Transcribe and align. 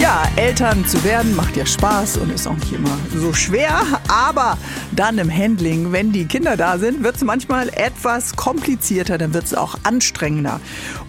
Ja, 0.00 0.22
Eltern 0.36 0.86
zu 0.86 1.02
werden 1.02 1.34
macht 1.34 1.56
ja 1.56 1.66
Spaß 1.66 2.18
und 2.18 2.32
ist 2.32 2.46
auch 2.46 2.54
nicht 2.54 2.72
immer 2.72 2.96
so 3.16 3.32
schwer, 3.32 3.80
aber 4.06 4.56
dann 4.92 5.18
im 5.18 5.28
Handling, 5.28 5.90
wenn 5.90 6.12
die 6.12 6.26
Kinder 6.26 6.56
da 6.56 6.78
sind, 6.78 7.02
wird 7.02 7.16
es 7.16 7.24
manchmal 7.24 7.68
etwas 7.70 8.36
komplizierter, 8.36 9.18
dann 9.18 9.34
wird 9.34 9.46
es 9.46 9.54
auch 9.54 9.76
anstrengender. 9.82 10.60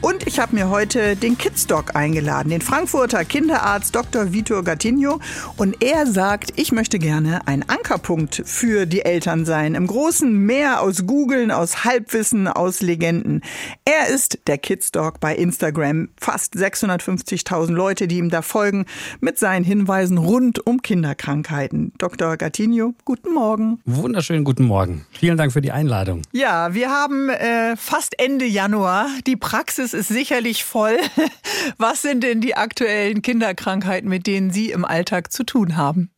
Und 0.02 0.26
ich 0.26 0.40
habe 0.40 0.56
mir 0.56 0.70
heute 0.70 1.16
den 1.16 1.38
Kidsdoc 1.38 1.96
eingeladen, 1.96 2.50
den 2.50 2.62
Frankfurter 2.62 3.26
Kinderarzt 3.26 3.94
Dr. 3.94 4.34
Vitor 4.34 4.64
Gattinho. 4.64 5.20
Und 5.58 5.84
er 5.84 6.08
sagt, 6.08 6.54
ich 6.56 6.72
möchte 6.72 7.00
gerne 7.00 7.46
ein 7.48 7.68
Ankerpunkt 7.68 8.42
für 8.46 8.86
die 8.86 9.04
Eltern 9.04 9.46
sein. 9.46 9.76
Im 9.76 9.88
großen 9.88 10.32
Meer 10.34 10.82
aus 10.82 11.06
Googeln, 11.06 11.52
aus 11.52 11.84
Halbwissen, 11.84 12.48
aus 12.48 12.82
Legenden. 12.82 13.42
Er 13.86 14.08
ist 14.08 14.40
der 14.48 14.58
Kidsdoc 14.58 15.20
bei 15.20 15.36
Instagram. 15.36 16.10
Fast 16.18 16.56
650.000 16.56 17.72
Leute, 17.72 18.08
die 18.08 18.18
ihm 18.18 18.30
da 18.30 18.42
folgen 18.42 18.79
Morgen 18.80 18.86
mit 19.20 19.38
seinen 19.38 19.64
Hinweisen 19.64 20.18
rund 20.18 20.66
um 20.66 20.82
Kinderkrankheiten. 20.82 21.94
Dr. 21.98 22.38
Gattinho, 22.38 22.94
guten 23.06 23.34
Morgen. 23.34 23.80
Wunderschönen 23.86 24.44
guten 24.44 24.66
Morgen. 24.66 25.06
Vielen 25.12 25.38
Dank 25.38 25.52
für 25.52 25.62
die 25.62 25.72
Einladung. 25.72 26.22
Ja, 26.32 26.74
wir 26.74 26.90
haben 26.90 27.30
äh, 27.30 27.76
fast 27.76 28.20
Ende 28.20 28.46
Januar. 28.46 29.08
Die 29.28 29.36
Praxis 29.36 29.94
ist 29.94 30.08
sicherlich 30.08 30.64
voll. 30.64 30.98
Was 31.78 32.02
sind 32.02 32.24
denn 32.24 32.42
die 32.42 32.56
aktuellen 32.56 33.22
Kinderkrankheiten, 33.22 34.10
mit 34.10 34.28
denen 34.28 34.52
Sie 34.52 34.72
im 34.72 34.86
Alltag 34.86 35.32
zu 35.32 35.44
tun 35.44 35.76
haben? 35.76 36.12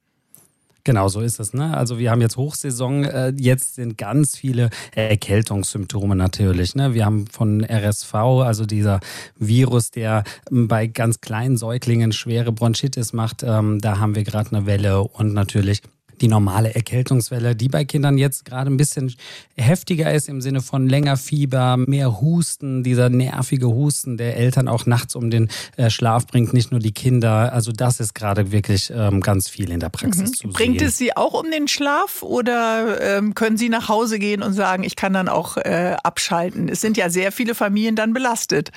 Genau, 0.84 1.08
so 1.10 1.22
ist 1.22 1.40
es. 1.40 1.54
Ne? 1.54 1.78
Also 1.78 2.00
wir 2.00 2.10
haben 2.10 2.22
jetzt 2.22 2.38
Hochsaison, 2.38 3.04
äh, 3.04 3.34
jetzt 3.38 3.76
sind 3.76 3.98
ganz 3.98 4.36
viele 4.36 4.70
Erkältungssymptome 4.96 6.16
natürlich. 6.16 6.74
Ne? 6.76 6.94
Wir 6.94 7.06
haben 7.06 7.28
von 7.28 7.64
RSV, 7.64 8.14
also 8.16 8.66
dieser 8.66 9.00
Virus, 9.38 9.92
der 9.92 10.24
ähm, 10.52 10.68
bei 10.68 10.88
ganz 10.88 11.22
kleinen 11.22 11.58
Säuglingen 11.58 12.12
schwere 12.12 12.52
Bronchitis 12.52 13.14
macht, 13.14 13.44
ähm, 13.44 13.80
da 13.80 14.00
haben 14.00 14.16
wir 14.16 14.24
gerade 14.24 14.56
eine 14.56 14.66
Welle 14.66 15.04
und 15.04 15.34
natürlich 15.34 15.82
die 16.22 16.28
normale 16.28 16.74
Erkältungswelle, 16.74 17.56
die 17.56 17.68
bei 17.68 17.86
Kindern 17.86 18.18
jetzt 18.18 18.46
gerade 18.46 18.70
ein 18.70 18.78
bisschen 18.78 19.14
heftiger 19.58 20.14
ist 20.14 20.30
im 20.30 20.42
Sinne 20.42 20.62
von 20.62 20.88
länger 20.88 21.18
Fieber, 21.18 21.78
mehr 21.78 22.22
Husten, 22.22 22.84
dieser 22.84 23.10
nervige 23.10 23.68
Husten, 23.68 24.18
der 24.18 24.38
Eltern 24.38 24.68
auch 24.68 24.86
nachts 24.86 25.16
um 25.16 25.30
den 25.30 25.50
äh, 25.78 25.90
Schlaf 25.90 26.28
bringt, 26.28 26.54
nicht 26.54 26.72
nur 26.72 26.80
die 26.80 26.94
Kinder. 26.94 27.54
Also 27.54 27.72
das 27.72 28.00
ist 28.00 28.14
gerade 28.14 28.52
wirklich 28.52 28.92
ähm, 28.96 29.22
ganz 29.22 29.50
viel 29.50 29.72
in 29.72 29.80
der 29.80 29.90
Praxis 29.90 30.30
mhm. 30.30 30.34
zu 30.34 30.42
sehen. 30.42 30.54
Bringt 30.54 30.82
es 30.82 30.98
Sie 30.98 31.16
auch 31.16 31.34
um 31.34 31.50
den 31.50 31.68
Schlaf 31.68 32.22
oder 32.22 33.02
ähm, 33.02 33.34
können 33.34 33.58
Sie 33.58 33.70
nach 33.70 33.90
Hause 33.90 34.20
gehen 34.20 34.44
und 34.44 34.54
sagen, 34.54 34.84
ich 34.84 34.96
kann 34.96 35.14
dann 35.14 35.28
auch 35.28 35.58
äh, 35.58 35.96
abschalten? 36.04 36.70
Es 36.70 36.82
sind 36.82 36.98
ja 36.98 37.10
sehr 37.10 37.32
viele 37.32 37.56
Familien 37.56 37.96
dann 37.96 38.14
belastet. 38.14 38.72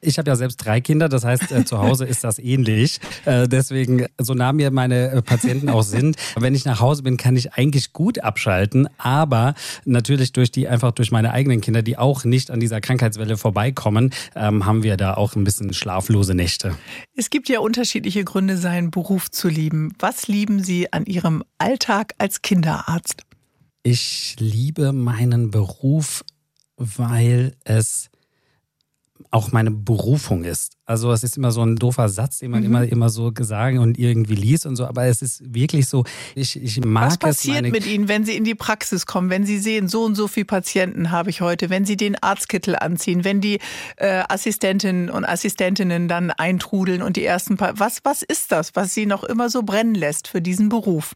Ich 0.00 0.18
habe 0.18 0.30
ja 0.30 0.36
selbst 0.36 0.58
drei 0.58 0.80
Kinder, 0.80 1.08
das 1.08 1.24
heißt, 1.24 1.50
äh, 1.50 1.64
zu 1.64 1.78
Hause 1.78 2.04
ist 2.04 2.22
das 2.22 2.38
ähnlich. 2.38 3.00
Äh, 3.24 3.48
deswegen, 3.48 4.06
so 4.18 4.34
nah 4.34 4.52
mir 4.52 4.70
meine 4.70 5.10
äh, 5.10 5.22
Patienten 5.22 5.68
auch 5.68 5.82
sind, 5.82 6.16
wenn 6.36 6.54
ich 6.54 6.64
nach 6.64 6.80
Hause 6.80 7.02
bin, 7.02 7.16
kann 7.16 7.36
ich 7.36 7.54
eigentlich 7.54 7.92
gut 7.92 8.20
abschalten. 8.20 8.88
Aber 8.98 9.54
natürlich 9.84 10.32
durch 10.32 10.52
die, 10.52 10.68
einfach 10.68 10.92
durch 10.92 11.10
meine 11.10 11.32
eigenen 11.32 11.60
Kinder, 11.60 11.82
die 11.82 11.98
auch 11.98 12.24
nicht 12.24 12.50
an 12.50 12.60
dieser 12.60 12.80
Krankheitswelle 12.80 13.36
vorbeikommen, 13.36 14.12
ähm, 14.36 14.66
haben 14.66 14.82
wir 14.82 14.96
da 14.96 15.14
auch 15.14 15.34
ein 15.34 15.44
bisschen 15.44 15.72
schlaflose 15.72 16.34
Nächte. 16.34 16.76
Es 17.16 17.30
gibt 17.30 17.48
ja 17.48 17.60
unterschiedliche 17.60 18.22
Gründe, 18.24 18.56
seinen 18.56 18.90
Beruf 18.90 19.30
zu 19.30 19.48
lieben. 19.48 19.92
Was 19.98 20.28
lieben 20.28 20.62
Sie 20.62 20.92
an 20.92 21.06
Ihrem 21.06 21.42
Alltag 21.58 22.14
als 22.18 22.42
Kinderarzt? 22.42 23.22
Ich 23.82 24.36
liebe 24.38 24.92
meinen 24.92 25.50
Beruf, 25.50 26.24
weil 26.76 27.56
es 27.64 28.10
auch 29.30 29.52
meine 29.52 29.70
Berufung 29.70 30.44
ist. 30.44 30.72
Also 30.86 31.12
es 31.12 31.22
ist 31.22 31.36
immer 31.36 31.50
so 31.50 31.62
ein 31.62 31.76
doofer 31.76 32.08
Satz, 32.08 32.38
den 32.38 32.50
man 32.50 32.60
mhm. 32.60 32.66
immer, 32.66 32.84
immer 32.84 33.10
so 33.10 33.30
gesagt 33.30 33.78
und 33.78 33.98
irgendwie 33.98 34.34
liest 34.34 34.64
und 34.64 34.76
so, 34.76 34.86
aber 34.86 35.04
es 35.04 35.20
ist 35.20 35.42
wirklich 35.54 35.86
so, 35.86 36.04
ich, 36.34 36.60
ich 36.62 36.82
mag 36.84 37.10
Was 37.10 37.18
passiert 37.18 37.66
es 37.66 37.72
mit 37.72 37.86
Ihnen, 37.86 38.08
wenn 38.08 38.24
Sie 38.24 38.36
in 38.36 38.44
die 38.44 38.54
Praxis 38.54 39.04
kommen, 39.04 39.28
wenn 39.28 39.44
Sie 39.44 39.58
sehen, 39.58 39.88
so 39.88 40.04
und 40.04 40.14
so 40.14 40.28
viele 40.28 40.46
Patienten 40.46 41.10
habe 41.10 41.30
ich 41.30 41.40
heute, 41.40 41.68
wenn 41.68 41.84
Sie 41.84 41.96
den 41.96 42.16
Arztkittel 42.16 42.76
anziehen, 42.76 43.24
wenn 43.24 43.40
die 43.40 43.58
äh, 43.96 44.22
Assistentinnen 44.28 45.10
und 45.10 45.24
Assistentinnen 45.24 46.08
dann 46.08 46.30
eintrudeln 46.30 47.02
und 47.02 47.16
die 47.16 47.24
ersten 47.24 47.56
paar, 47.56 47.78
was, 47.78 47.98
was 48.04 48.22
ist 48.22 48.50
das, 48.52 48.74
was 48.74 48.94
Sie 48.94 49.04
noch 49.04 49.24
immer 49.24 49.50
so 49.50 49.62
brennen 49.62 49.94
lässt 49.94 50.28
für 50.28 50.40
diesen 50.40 50.68
Beruf? 50.70 51.14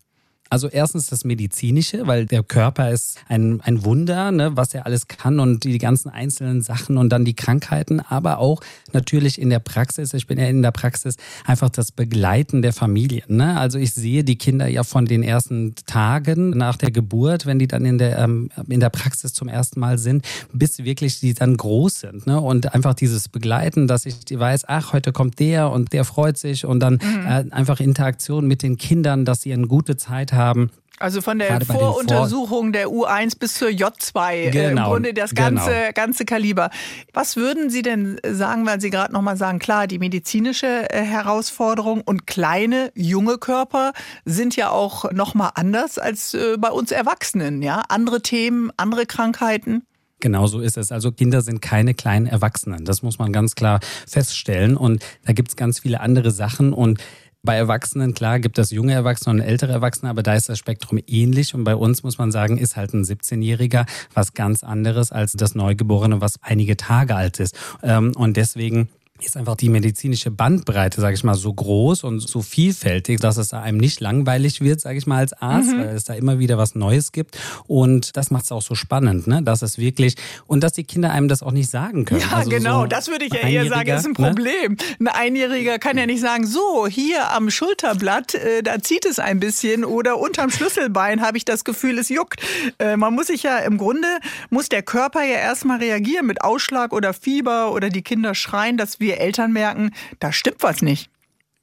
Also 0.52 0.68
erstens 0.68 1.06
das 1.06 1.24
Medizinische, 1.24 2.06
weil 2.06 2.26
der 2.26 2.42
Körper 2.42 2.90
ist 2.90 3.16
ein, 3.26 3.62
ein 3.62 3.86
Wunder, 3.86 4.30
ne, 4.32 4.54
was 4.54 4.74
er 4.74 4.84
alles 4.84 5.08
kann 5.08 5.40
und 5.40 5.64
die 5.64 5.78
ganzen 5.78 6.10
einzelnen 6.10 6.60
Sachen 6.60 6.98
und 6.98 7.08
dann 7.08 7.24
die 7.24 7.32
Krankheiten, 7.32 8.00
aber 8.00 8.36
auch 8.36 8.60
natürlich 8.92 9.41
in 9.41 9.48
der 9.48 9.60
Praxis, 9.60 10.12
ich 10.12 10.26
bin 10.26 10.38
ja 10.38 10.44
in 10.44 10.60
der 10.60 10.70
Praxis, 10.70 11.16
einfach 11.46 11.70
das 11.70 11.91
Begleiten 11.91 12.60
der 12.60 12.74
Familie. 12.74 13.22
Ne? 13.28 13.58
Also 13.58 13.78
ich 13.78 13.94
sehe 13.94 14.24
die 14.24 14.36
Kinder 14.36 14.68
ja 14.68 14.84
von 14.84 15.06
den 15.06 15.22
ersten 15.22 15.74
Tagen 15.86 16.50
nach 16.50 16.76
der 16.76 16.91
Geburt, 16.91 17.46
wenn 17.46 17.58
die 17.58 17.66
dann 17.66 17.86
in 17.86 17.96
der, 17.96 18.18
ähm, 18.18 18.50
in 18.68 18.80
der 18.80 18.91
Praxis 18.91 19.32
zum 19.32 19.48
ersten 19.48 19.80
Mal 19.80 19.96
sind, 19.96 20.22
bis 20.52 20.84
wirklich 20.84 21.18
die 21.20 21.32
dann 21.32 21.56
groß 21.56 22.00
sind. 22.00 22.26
Ne? 22.26 22.38
Und 22.38 22.74
einfach 22.74 22.92
dieses 22.92 23.30
Begleiten, 23.30 23.88
dass 23.88 24.04
ich 24.04 24.16
weiß, 24.30 24.64
ach, 24.68 24.92
heute 24.92 25.12
kommt 25.12 25.41
der 25.41 25.70
und 25.70 25.94
der 25.94 26.04
freut 26.04 26.36
sich 26.36 26.66
und 26.66 26.80
dann 26.80 27.00
mhm. 27.02 27.26
äh, 27.26 27.44
einfach 27.52 27.80
Interaktion 27.80 28.46
mit 28.46 28.62
den 28.62 28.76
Kindern, 28.76 29.24
dass 29.24 29.41
sie 29.41 29.54
eine 29.54 29.66
gute 29.66 29.96
Zeit 29.96 30.34
haben 30.34 30.41
haben. 30.42 30.70
Also 31.03 31.20
von 31.20 31.41
der 31.41 31.60
Voruntersuchung 31.62 32.66
Vor 32.66 32.72
der 32.72 32.86
U1 32.86 33.36
bis 33.36 33.54
zur 33.54 33.69
J2 33.69 34.50
genau, 34.50 34.69
im 34.69 34.92
Grunde 34.92 35.14
das 35.14 35.34
ganze, 35.34 35.70
genau. 35.70 35.92
ganze 35.94 36.25
Kaliber. 36.25 36.70
Was 37.12 37.36
würden 37.36 37.70
Sie 37.70 37.82
denn 37.82 38.20
sagen, 38.25 38.66
weil 38.66 38.80
Sie 38.80 38.91
gerade 38.91 39.12
nochmal 39.12 39.36
sagen, 39.36 39.58
klar, 39.58 39.88
die 39.88 39.98
medizinische 39.98 40.88
äh, 40.91 41.03
Herausforderung 41.03 42.03
und 42.03 42.28
kleine, 42.28 42.92
junge 42.94 43.38
Körper 43.38 43.92
sind 44.25 44.54
ja 44.54 44.70
auch 44.70 45.10
nochmal 45.10 45.50
anders 45.56 45.98
als 45.98 46.34
äh, 46.34 46.56
bei 46.56 46.70
uns 46.70 46.92
Erwachsenen, 46.92 47.62
ja? 47.62 47.82
Andere 47.88 48.22
Themen, 48.22 48.70
andere 48.76 49.04
Krankheiten. 49.04 49.82
Genau 50.22 50.47
so 50.47 50.60
ist 50.60 50.76
es. 50.76 50.92
Also 50.92 51.10
Kinder 51.10 51.42
sind 51.42 51.60
keine 51.60 51.94
kleinen 51.94 52.26
Erwachsenen. 52.26 52.84
Das 52.84 53.03
muss 53.03 53.19
man 53.19 53.32
ganz 53.32 53.56
klar 53.56 53.80
feststellen. 54.06 54.76
Und 54.76 55.04
da 55.24 55.32
gibt 55.32 55.48
es 55.48 55.56
ganz 55.56 55.80
viele 55.80 55.98
andere 55.98 56.30
Sachen. 56.30 56.72
Und 56.72 57.00
bei 57.42 57.56
Erwachsenen, 57.56 58.14
klar, 58.14 58.38
gibt 58.38 58.58
es 58.58 58.70
junge 58.70 58.92
Erwachsene 58.92 59.34
und 59.34 59.47
ältere 59.47 59.72
Erwachsene, 59.72 60.10
aber 60.10 60.22
da 60.22 60.34
ist 60.34 60.48
das 60.48 60.58
Spektrum 60.58 61.00
ähnlich. 61.06 61.54
Und 61.54 61.64
bei 61.64 61.75
uns 61.75 62.03
muss 62.03 62.19
man 62.19 62.30
sagen, 62.30 62.56
ist 62.56 62.76
halt 62.76 62.94
ein 62.94 63.03
17-Jähriger 63.03 63.86
was 64.14 64.34
ganz 64.34 64.62
anderes 64.62 65.10
als 65.10 65.32
das 65.32 65.54
Neugeborene, 65.54 66.20
was 66.20 66.41
einige 66.42 66.76
Tage 66.76 67.16
alt 67.16 67.41
ist. 67.41 67.58
Ähm, 67.82 68.12
und 68.16 68.36
deswegen 68.36 68.88
ist 69.25 69.37
einfach 69.37 69.56
die 69.56 69.69
medizinische 69.69 70.31
Bandbreite, 70.31 71.00
sage 71.00 71.15
ich 71.15 71.25
mal, 71.25 71.34
so 71.34 71.53
groß 71.53 72.05
und 72.05 72.21
so 72.21 72.43
vielfältig, 72.43 73.21
dass 73.21 73.37
es 73.37 73.53
einem 73.53 73.78
nicht 73.78 74.00
langweilig 74.00 74.60
wird, 74.60 74.81
sage 74.81 74.99
ich 74.99 75.06
mal, 75.06 75.19
als 75.19 75.33
Arzt, 75.34 75.72
mhm. 75.72 75.78
weil 75.78 75.94
es 75.94 76.05
da 76.05 76.15
immer 76.15 76.38
wieder 76.38 76.59
was 76.59 76.75
Neues 76.75 77.12
gibt. 77.12 77.38
Und 77.66 78.16
das 78.16 78.31
macht 78.31 78.44
es 78.44 78.53
auch 78.53 78.62
so 78.62 78.75
spannend, 78.75 79.27
ne? 79.27 79.43
dass 79.43 79.62
es 79.62 79.78
wirklich, 79.78 80.16
und 80.47 80.62
dass 80.62 80.72
die 80.72 80.84
Kinder 80.84 81.10
einem 81.10 81.28
das 81.28 81.43
auch 81.43 81.53
nicht 81.53 81.71
sagen 81.71 82.05
können. 82.05 82.21
Ja, 82.21 82.37
also 82.37 82.50
genau, 82.50 82.83
so 82.83 82.87
das 82.87 83.09
würde 83.09 83.25
ich 83.25 83.33
ja 83.33 83.41
eher 83.41 83.66
sagen, 83.66 83.91
ist 83.91 84.06
ein 84.06 84.15
ne? 84.16 84.28
Problem. 84.28 84.72
Ne? 84.72 84.77
Ein 85.00 85.09
Einjähriger 85.09 85.78
kann 85.78 85.97
ja 85.99 86.06
nicht 86.06 86.21
sagen, 86.21 86.47
so, 86.47 86.87
hier 86.87 87.31
am 87.33 87.50
Schulterblatt, 87.50 88.34
äh, 88.34 88.62
da 88.62 88.81
zieht 88.81 89.06
es 89.06 89.19
ein 89.19 89.41
bisschen 89.41 89.84
oder 89.84 90.19
unterm 90.19 90.50
Schlüsselbein 90.50 91.21
habe 91.22 91.37
ich 91.37 91.44
das 91.44 91.65
Gefühl, 91.65 91.99
es 91.99 92.09
juckt. 92.09 92.41
Äh, 92.78 92.97
man 92.97 93.15
muss 93.15 93.28
sich 93.28 93.43
ja 93.43 93.59
im 93.59 93.78
Grunde, 93.78 94.09
muss 94.50 94.69
der 94.69 94.83
Körper 94.83 95.22
ja 95.22 95.37
erstmal 95.37 95.78
reagieren 95.78 96.27
mit 96.27 96.43
Ausschlag 96.43 96.93
oder 96.93 97.15
Fieber 97.15 97.72
oder 97.72 97.89
die 97.89 98.03
Kinder 98.03 98.34
schreien, 98.34 98.77
dass 98.77 99.00
wir 99.00 99.11
Eltern 99.18 99.52
merken, 99.52 99.94
da 100.18 100.32
stimmt 100.32 100.62
was 100.62 100.82
nicht. 100.82 101.10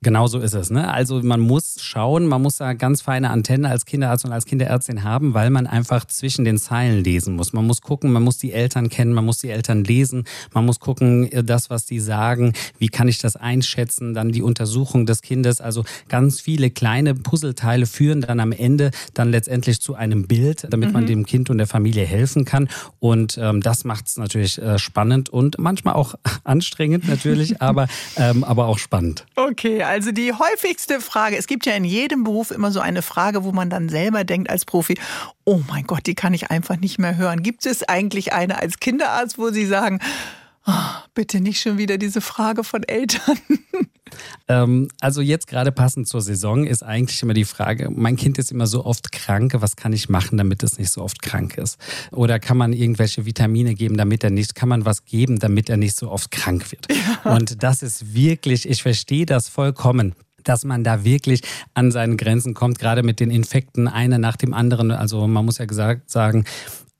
Genau 0.02 0.28
so 0.28 0.40
ist 0.40 0.54
es. 0.54 0.70
Ne? 0.70 0.90
Also 0.90 1.22
man 1.24 1.42
muss 1.42 1.76
schauen, 1.82 2.26
man 2.26 2.42
muss 2.42 2.56
da 2.56 2.72
ganz 2.72 3.02
feine 3.02 3.32
Antennen 3.32 3.66
als 3.66 3.86
Kinderarzt 3.86 4.24
und 4.24 4.32
als 4.32 4.46
Kinderärztin 4.46 5.04
haben, 5.04 5.34
weil 5.34 5.50
man 5.50 5.68
einfach 5.68 6.06
zwischen 6.06 6.46
den 6.46 6.58
Zeilen 6.58 7.04
lesen 7.04 7.36
muss. 7.36 7.52
Man 7.52 7.68
muss 7.68 7.82
gucken, 7.82 8.14
man 8.14 8.24
muss 8.24 8.38
die 8.38 8.54
Eltern 8.54 8.88
kennen, 8.88 9.12
man 9.12 9.26
muss 9.26 9.40
die 9.40 9.50
Eltern 9.50 9.84
lesen, 9.84 10.24
man 10.54 10.66
muss 10.66 10.80
gucken, 10.80 11.30
äh, 11.34 11.44
das, 11.44 11.70
was 11.70 11.86
die 11.86 12.00
sagen, 12.00 12.54
wie 12.78 12.88
kann 12.88 13.10
ich 13.10 13.18
das 13.18 13.36
einschätzen, 13.36 14.14
dann 14.14 14.32
die 14.32 14.42
Untersuchung 14.42 15.06
des 15.06 15.22
Kindes. 15.22 15.60
Also 15.60 15.84
ganz 16.08 16.40
viele 16.40 16.70
kleine 16.70 17.14
Puzzleteile 17.14 17.86
führen 17.86 18.22
dann 18.22 18.40
am 18.40 18.54
Ende 18.54 18.92
dann 19.14 19.32
letztendlich 19.32 19.82
zu 19.82 19.96
einem 19.96 20.28
Bild, 20.28 20.66
damit 20.70 20.90
mhm. 20.90 20.94
man 20.94 21.08
dem 21.08 21.26
Kind 21.26 21.50
und 21.50 21.58
der 21.58 21.68
Familie 21.68 22.06
helfen 22.06 22.46
kann. 22.46 22.70
Und 23.00 23.38
ähm, 23.38 23.60
das 23.60 23.84
macht 23.84 24.08
es 24.08 24.16
natürlich 24.16 24.62
äh, 24.62 24.80
spannend 24.80 25.28
und 25.28 25.60
manchmal 25.60 25.96
auch 25.96 26.16
anstrengend 26.46 27.10
natürlich, 27.10 27.62
aber, 27.62 27.90
ähm, 28.16 28.46
aber 28.46 28.68
auch 28.68 28.78
spannend. 28.78 29.26
Okay, 29.36 29.89
also 29.90 30.12
die 30.12 30.34
häufigste 30.34 31.02
Frage, 31.02 31.36
es 31.36 31.48
gibt 31.48 31.66
ja 31.66 31.74
in 31.74 31.84
jedem 31.84 32.24
Beruf 32.24 32.52
immer 32.52 32.72
so 32.72 32.80
eine 32.80 33.02
Frage, 33.02 33.44
wo 33.44 33.52
man 33.52 33.72
dann 33.72 33.90
selber 33.90 34.24
denkt 34.24 34.50
als 34.50 34.64
Profi, 34.64 34.98
oh 35.46 35.62
mein 35.68 35.86
Gott, 35.86 36.06
die 36.06 36.14
kann 36.14 36.34
ich 36.36 36.52
einfach 36.52 36.78
nicht 36.78 37.00
mehr 37.00 37.18
hören. 37.18 37.42
Gibt 37.42 37.66
es 37.66 37.82
eigentlich 37.82 38.32
eine 38.32 38.62
als 38.62 38.80
Kinderarzt, 38.80 39.40
wo 39.40 39.50
Sie 39.50 39.66
sagen, 39.66 40.00
oh, 40.70 41.04
bitte 41.14 41.42
nicht 41.42 41.62
schon 41.62 41.78
wieder 41.78 41.98
diese 41.98 42.22
Frage 42.22 42.64
von 42.64 42.84
Eltern. 42.84 43.38
Ähm, 44.48 44.88
also 45.00 45.22
jetzt 45.22 45.46
gerade 45.46 45.72
passend 45.72 46.08
zur 46.08 46.22
Saison 46.22 46.66
ist 46.66 46.82
eigentlich 46.82 47.22
immer 47.22 47.36
die 47.36 47.46
Frage, 47.46 47.90
mein 47.92 48.16
Kind 48.16 48.40
ist 48.40 48.52
immer 48.52 48.66
so 48.66 48.84
oft 48.84 49.12
krank, 49.12 49.54
was 49.60 49.76
kann 49.76 49.94
ich 49.94 50.10
machen, 50.10 50.38
damit 50.38 50.64
es 50.64 50.80
nicht 50.80 50.92
so 50.92 51.04
oft 51.04 51.22
krank 51.22 51.58
ist? 51.58 51.78
Oder 52.12 52.40
kann 52.40 52.58
man 52.58 52.74
irgendwelche 52.74 53.28
Vitamine 53.28 53.76
geben, 53.76 53.98
damit 53.98 54.24
er 54.24 54.32
nicht, 54.32 54.56
kann 54.56 54.68
man 54.68 54.84
was 54.84 55.06
geben, 55.06 55.38
damit 55.38 55.70
er 55.70 55.78
nicht 55.78 55.96
so 55.96 56.10
oft 56.10 56.32
krank 56.32 56.72
wird? 56.72 56.88
Ja. 56.92 57.36
Und 57.36 57.62
das 57.62 57.84
ist 57.84 58.16
wirklich, 58.16 58.68
ich 58.68 58.82
verstehe 58.82 59.28
das 59.28 59.48
vollkommen 59.48 60.16
dass 60.46 60.64
man 60.64 60.86
da 60.86 61.04
wirklich 61.04 61.42
an 61.74 61.92
seinen 61.92 62.16
Grenzen 62.18 62.54
kommt, 62.54 62.80
gerade 62.80 63.04
mit 63.04 63.20
den 63.20 63.30
Infekten, 63.30 63.88
einer 63.88 64.18
nach 64.18 64.38
dem 64.38 64.54
anderen. 64.54 64.90
Also 64.90 65.28
man 65.28 65.46
muss 65.46 65.58
ja 65.58 65.66
gesagt 65.66 66.10
sagen, 66.10 66.46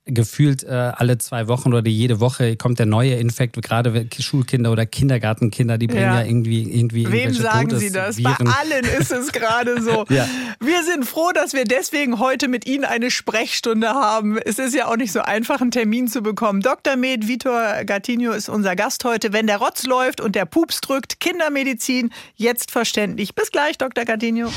gefühlt 0.06 0.64
äh, 0.64 0.68
alle 0.68 1.18
zwei 1.18 1.46
Wochen 1.48 1.72
oder 1.74 1.88
jede 1.88 2.20
Woche 2.20 2.56
kommt 2.56 2.78
der 2.78 2.86
neue 2.86 3.14
Infekt, 3.14 3.60
gerade 3.60 4.06
Schulkinder 4.18 4.72
oder 4.72 4.86
Kindergartenkinder, 4.86 5.78
die 5.78 5.86
bringen 5.86 6.02
ja, 6.02 6.20
ja 6.20 6.26
irgendwie 6.26 6.62
irgendwie 6.62 7.10
Wem 7.10 7.32
sagen 7.32 7.78
Sie 7.78 7.90
das? 7.90 8.22
Bei 8.22 8.34
allen 8.34 8.84
ist 8.98 9.12
es 9.12 9.32
gerade 9.32 9.80
so. 9.82 10.04
ja. 10.08 10.26
Wir 10.58 10.82
sind 10.84 11.04
froh, 11.04 11.30
dass 11.34 11.52
wir 11.52 11.64
deswegen 11.64 12.18
heute 12.18 12.48
mit 12.48 12.66
Ihnen 12.66 12.84
eine 12.84 13.10
Sprechstunde 13.10 13.88
haben. 13.88 14.38
Es 14.38 14.58
ist 14.58 14.74
ja 14.74 14.86
auch 14.86 14.96
nicht 14.96 15.12
so 15.12 15.20
einfach, 15.20 15.60
einen 15.60 15.70
Termin 15.70 16.08
zu 16.08 16.22
bekommen. 16.22 16.60
Dr. 16.60 16.96
Med 16.96 17.28
Vitor 17.28 17.84
Gattinho 17.84 18.32
ist 18.32 18.48
unser 18.48 18.76
Gast 18.76 19.04
heute. 19.04 19.32
Wenn 19.32 19.46
der 19.46 19.58
Rotz 19.58 19.84
läuft 19.84 20.20
und 20.20 20.34
der 20.34 20.46
Pups 20.46 20.80
drückt, 20.80 21.20
Kindermedizin, 21.20 22.10
jetzt 22.34 22.70
verständlich. 22.70 23.34
Bis 23.34 23.50
gleich, 23.50 23.78
Dr. 23.78 24.04
Gattinho. 24.04 24.50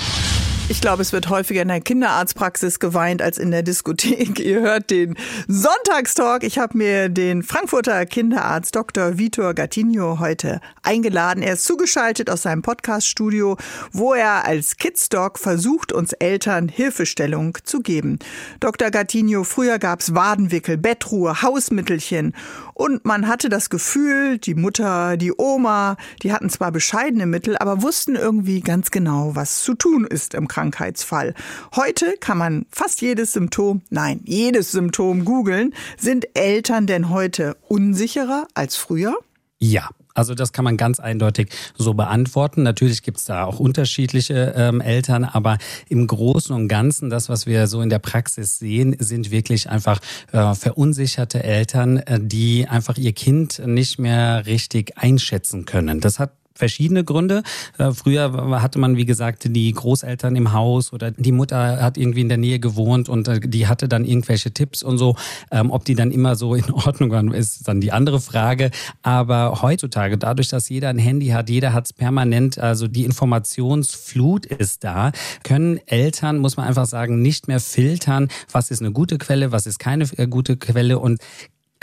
Ich 0.70 0.80
glaube, 0.80 1.02
es 1.02 1.12
wird 1.12 1.30
häufiger 1.30 1.62
in 1.62 1.68
der 1.68 1.82
Kinderarztpraxis 1.82 2.80
geweint 2.80 3.22
als 3.22 3.38
in 3.38 3.52
der 3.52 3.64
Diskothek. 3.64 4.40
Ihr 4.44 4.62
hört 4.62 4.92
den 4.92 5.16
Sonntagstalk. 5.48 6.44
Ich 6.44 6.58
habe 6.58 6.78
mir 6.78 7.10
den 7.10 7.44
Frankfurter 7.44 8.06
Kinderarzt 8.06 8.74
Dr. 8.74 9.18
Vitor 9.18 9.54
Gattinho 9.54 10.20
heute 10.20 10.62
eingeladen. 10.82 11.44
Er 11.44 11.54
ist 11.54 11.66
zugeschaltet 11.66 12.30
aus 12.30 12.44
seinem 12.44 12.62
Podcaststudio, 12.62 13.58
wo 13.92 14.14
er 14.14 14.46
als 14.46 14.78
Kidsdoc 14.78 15.38
versucht, 15.38 15.92
uns 15.92 16.14
Eltern 16.14 16.70
Hilfestellung 16.70 17.58
zu 17.66 17.82
geben. 17.82 18.20
Dr. 18.62 18.90
Gattinho, 18.90 19.44
früher 19.44 19.80
gab's 19.80 20.16
Wadenwickel, 20.16 20.78
Bettruhe, 20.78 21.42
Hausmittelchen 21.42 22.34
und 22.74 23.06
man 23.06 23.28
hatte 23.28 23.50
das 23.50 23.70
Gefühl, 23.70 24.38
die 24.38 24.56
Mutter, 24.56 25.18
die 25.18 25.34
Oma, 25.38 25.98
die 26.22 26.34
hatten 26.34 26.50
zwar 26.50 26.72
bescheidene 26.72 27.26
Mittel, 27.26 27.58
aber 27.58 27.82
wussten 27.82 28.16
irgendwie 28.16 28.62
ganz 28.62 28.92
genau, 28.92 29.36
was 29.36 29.64
zu 29.64 29.74
tun 29.76 30.06
ist 30.06 30.34
im 30.34 30.48
Krankheitsfall. 30.48 31.34
Heute 31.76 32.16
kann 32.20 32.38
man 32.38 32.66
fast 32.72 33.02
jedes 33.02 33.34
Symptom, 33.34 33.82
nein, 33.90 34.22
jedes 34.24 34.72
Symptom 34.72 35.26
googeln. 35.26 35.74
Sind 35.98 36.28
Eltern 36.34 36.88
denn 36.88 37.10
heute 37.10 37.58
unsicherer 37.68 38.48
als 38.54 38.76
früher? 38.76 39.18
Ja, 39.60 39.90
also 40.14 40.36
das 40.36 40.54
kann 40.54 40.66
man 40.66 40.78
ganz 40.78 41.00
eindeutig 41.00 41.50
so 41.78 41.94
beantworten. 41.94 42.64
Natürlich 42.64 43.04
gibt 43.04 43.18
es 43.18 43.26
da 43.26 43.46
auch 43.46 43.60
unterschiedliche 43.60 44.54
ähm, 44.56 44.82
Eltern, 44.82 45.24
aber 45.24 45.58
im 45.90 46.08
Großen 46.08 46.56
und 46.56 46.68
Ganzen, 46.68 47.10
das, 47.10 47.30
was 47.30 47.46
wir 47.46 47.68
so 47.68 47.82
in 47.82 47.90
der 47.90 48.00
Praxis 48.00 48.60
sehen, 48.60 48.96
sind 49.00 49.32
wirklich 49.32 49.70
einfach 49.70 50.00
äh, 50.32 50.54
verunsicherte 50.54 51.44
Eltern, 51.44 51.98
äh, 51.98 52.20
die 52.22 52.68
einfach 52.68 52.98
ihr 52.98 53.14
Kind 53.14 53.62
nicht 53.66 54.00
mehr 54.00 54.46
richtig 54.46 54.98
einschätzen 54.98 55.66
können. 55.66 56.00
Das 56.00 56.20
hat 56.20 56.32
verschiedene 56.54 57.04
Gründe. 57.04 57.44
Äh, 57.78 57.92
früher 57.92 58.62
hatte 58.62 58.80
man, 58.80 58.98
wie 58.98 59.06
gesagt, 59.06 59.48
die 59.56 59.72
Großeltern 59.72 60.36
im 60.36 60.54
Haus 60.54 60.94
oder 60.94 61.12
die 61.12 61.32
Mutter 61.32 61.82
hat 61.82 61.98
irgendwie 61.98 62.22
in 62.22 62.30
der 62.30 62.38
Nähe 62.38 62.60
gewohnt 62.60 63.10
und 63.10 63.28
äh, 63.28 63.40
die 63.40 63.68
hatte 63.68 63.88
dann 63.88 64.06
irgendwelche 64.06 64.52
Tipps 64.52 64.84
und 64.84 64.98
so. 64.98 65.16
Ähm, 65.52 65.72
ob 65.72 65.86
die 65.86 65.96
dann 65.96 66.12
immer 66.12 66.36
so 66.36 66.56
in 66.56 66.72
Ordnung 66.72 67.12
waren, 67.12 67.32
ist 67.34 67.68
dann 67.68 67.82
die 67.82 67.92
andere 67.92 68.22
Frage. 68.22 68.72
Aber 69.02 69.62
heutzutage, 69.62 70.18
dadurch, 70.18 70.50
dass 70.50 70.70
jeder 70.70 70.90
ein 70.90 70.98
Handy 70.98 71.28
hat, 71.28 71.50
jeder 71.50 71.74
hat 71.74 71.86
es 71.86 71.94
permanent, 71.94 72.58
also 72.60 72.88
die 72.88 73.06
Informationsflut 73.06 74.46
ist 74.46 74.84
da, 74.84 75.12
können 75.44 75.80
Eltern, 75.86 76.38
muss 76.38 76.58
man 76.58 76.68
einfach 76.68 76.86
sagen, 76.86 77.22
nicht 77.22 77.48
mehr 77.48 77.60
filtern, 77.60 78.30
was 78.52 78.72
ist 78.72 78.82
eine 78.82 78.92
gute 78.92 79.18
Quelle, 79.18 79.52
was 79.52 79.66
ist 79.66 79.80
keine 79.80 80.06
äh, 80.18 80.28
gute 80.28 80.58
Quelle 80.58 81.00
und 81.00 81.20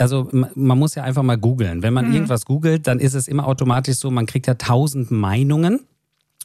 also 0.01 0.29
man 0.31 0.77
muss 0.77 0.95
ja 0.95 1.03
einfach 1.03 1.23
mal 1.23 1.37
googeln. 1.37 1.83
Wenn 1.83 1.93
man 1.93 2.07
mhm. 2.07 2.13
irgendwas 2.13 2.45
googelt, 2.45 2.87
dann 2.87 2.99
ist 2.99 3.13
es 3.13 3.27
immer 3.27 3.47
automatisch 3.47 3.97
so, 3.97 4.11
man 4.11 4.25
kriegt 4.25 4.47
ja 4.47 4.55
tausend 4.55 5.11
Meinungen. 5.11 5.81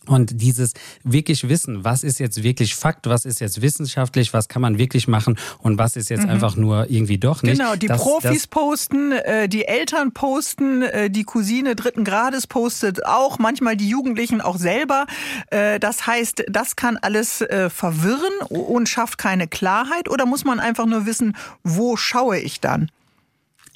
Und 0.07 0.41
dieses 0.41 0.73
wirklich 1.03 1.49
Wissen, 1.49 1.85
was 1.85 2.05
ist 2.05 2.21
jetzt 2.21 2.43
wirklich 2.43 2.75
Fakt, 2.75 3.09
was 3.09 3.25
ist 3.25 3.41
jetzt 3.41 3.61
wissenschaftlich, 3.61 4.33
was 4.33 4.49
kann 4.49 4.63
man 4.63 4.79
wirklich 4.79 5.09
machen 5.09 5.37
und 5.59 5.79
was 5.79 5.97
ist 5.97 6.11
jetzt 6.11 6.25
mhm. 6.25 6.31
einfach 6.31 6.57
nur 6.57 6.89
irgendwie 6.91 7.19
doch 7.19 7.43
nicht. 7.43 7.59
Genau, 7.59 7.75
die 7.75 7.89
das, 7.89 8.01
Profis 8.01 8.43
das 8.43 8.47
posten, 8.47 9.13
äh, 9.13 9.49
die 9.49 9.67
Eltern 9.67 10.13
posten, 10.13 10.83
äh, 10.83 11.11
die 11.11 11.25
Cousine 11.25 11.75
dritten 11.75 12.05
Grades 12.05 12.47
postet 12.47 13.05
auch, 13.05 13.39
manchmal 13.39 13.77
die 13.77 13.89
Jugendlichen 13.89 14.41
auch 14.41 14.59
selber. 14.59 15.07
Äh, 15.51 15.81
das 15.81 16.07
heißt, 16.07 16.45
das 16.49 16.77
kann 16.77 16.97
alles 16.97 17.41
äh, 17.41 17.69
verwirren 17.69 18.33
und 18.49 18.89
schafft 18.89 19.19
keine 19.19 19.49
Klarheit 19.49 20.09
oder 20.09 20.25
muss 20.25 20.45
man 20.45 20.61
einfach 20.61 20.87
nur 20.87 21.07
wissen, 21.07 21.37
wo 21.65 21.97
schaue 21.97 22.39
ich 22.39 22.61
dann? 22.61 22.91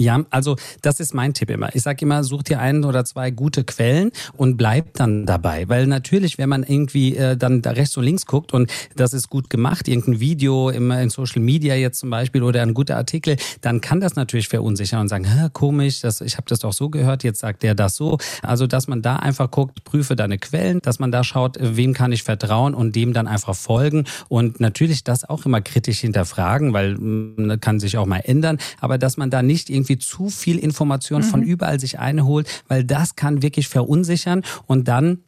Ja, 0.00 0.25
also 0.31 0.56
das 0.81 0.99
ist 0.99 1.12
mein 1.12 1.35
Tipp 1.35 1.50
immer. 1.50 1.75
Ich 1.75 1.82
sage 1.82 2.06
immer, 2.06 2.25
such 2.25 2.44
dir 2.44 2.58
ein 2.58 2.87
oder 2.87 3.05
zwei 3.05 3.31
gute 3.31 3.64
Quellen 3.64 4.12
und 4.35 4.56
bleib 4.56 4.94
dann 4.94 5.26
dabei. 5.26 5.69
Weil 5.69 5.87
natürlich, 5.87 6.38
wenn 6.38 6.49
man 6.49 6.62
irgendwie 6.62 7.19
äh, 7.19 7.37
dann 7.37 7.61
da 7.61 7.73
rechts 7.73 7.99
und 7.99 8.05
links 8.05 8.25
guckt 8.25 8.55
und 8.55 8.73
das 8.97 9.12
ist 9.12 9.29
gut 9.29 9.50
gemacht, 9.50 9.88
irgendein 9.88 10.19
Video 10.19 10.70
im, 10.70 10.91
in 10.91 11.11
Social 11.11 11.43
Media 11.43 11.75
jetzt 11.75 11.99
zum 11.99 12.08
Beispiel 12.08 12.43
oder 12.43 12.62
ein 12.62 12.73
guter 12.73 12.97
Artikel, 12.97 13.37
dann 13.61 13.82
kann 13.82 14.00
das 14.00 14.17
natürlich 14.17 14.49
verunsichern 14.49 15.02
und 15.02 15.08
sagen, 15.08 15.26
komisch, 15.52 16.00
das, 16.00 16.23
ich 16.23 16.38
habe 16.38 16.46
das 16.49 16.61
doch 16.61 16.73
so 16.73 16.88
gehört, 16.88 17.23
jetzt 17.23 17.41
sagt 17.41 17.62
der 17.62 17.75
das 17.75 17.94
so. 17.94 18.17
Also 18.41 18.67
dass 18.67 18.88
man 18.88 19.03
da 19.03 19.17
einfach 19.17 19.50
guckt, 19.50 19.85
prüfe 19.85 20.17
deine 20.17 20.38
Quellen, 20.38 20.81
dass 20.81 20.99
man 20.99 21.12
da 21.12 21.25
schaut, 21.25 21.58
wem 21.61 21.93
kann 21.93 22.11
ich 22.12 22.23
vertrauen 22.23 22.73
und 22.73 22.96
dem 22.96 23.12
dann 23.12 23.29
einfach 23.29 23.55
folgen 23.55 24.05
und 24.29 24.61
natürlich 24.61 25.05
das 25.05 25.29
auch 25.29 25.44
immer 25.44 25.61
kritisch 25.61 26.00
hinterfragen, 26.00 26.73
weil 26.73 26.94
mh, 26.94 27.37
hm, 27.37 27.61
kann 27.61 27.81
sich 27.81 27.99
auch 27.99 28.06
mal 28.06 28.20
ändern, 28.20 28.56
aber 28.81 28.96
dass 28.96 29.19
man 29.19 29.29
da 29.29 29.43
nicht 29.43 29.69
irgendwie 29.69 29.89
irgendwie 29.90 29.98
zu 29.98 30.28
viel 30.28 30.58
Information 30.58 31.22
mhm. 31.22 31.26
von 31.26 31.42
überall 31.42 31.81
sich 31.81 31.98
einholt, 31.98 32.48
weil 32.69 32.84
das 32.84 33.16
kann 33.16 33.42
wirklich 33.42 33.69
verunsichern 33.69 34.42
und 34.66 34.88
dann 34.88 35.25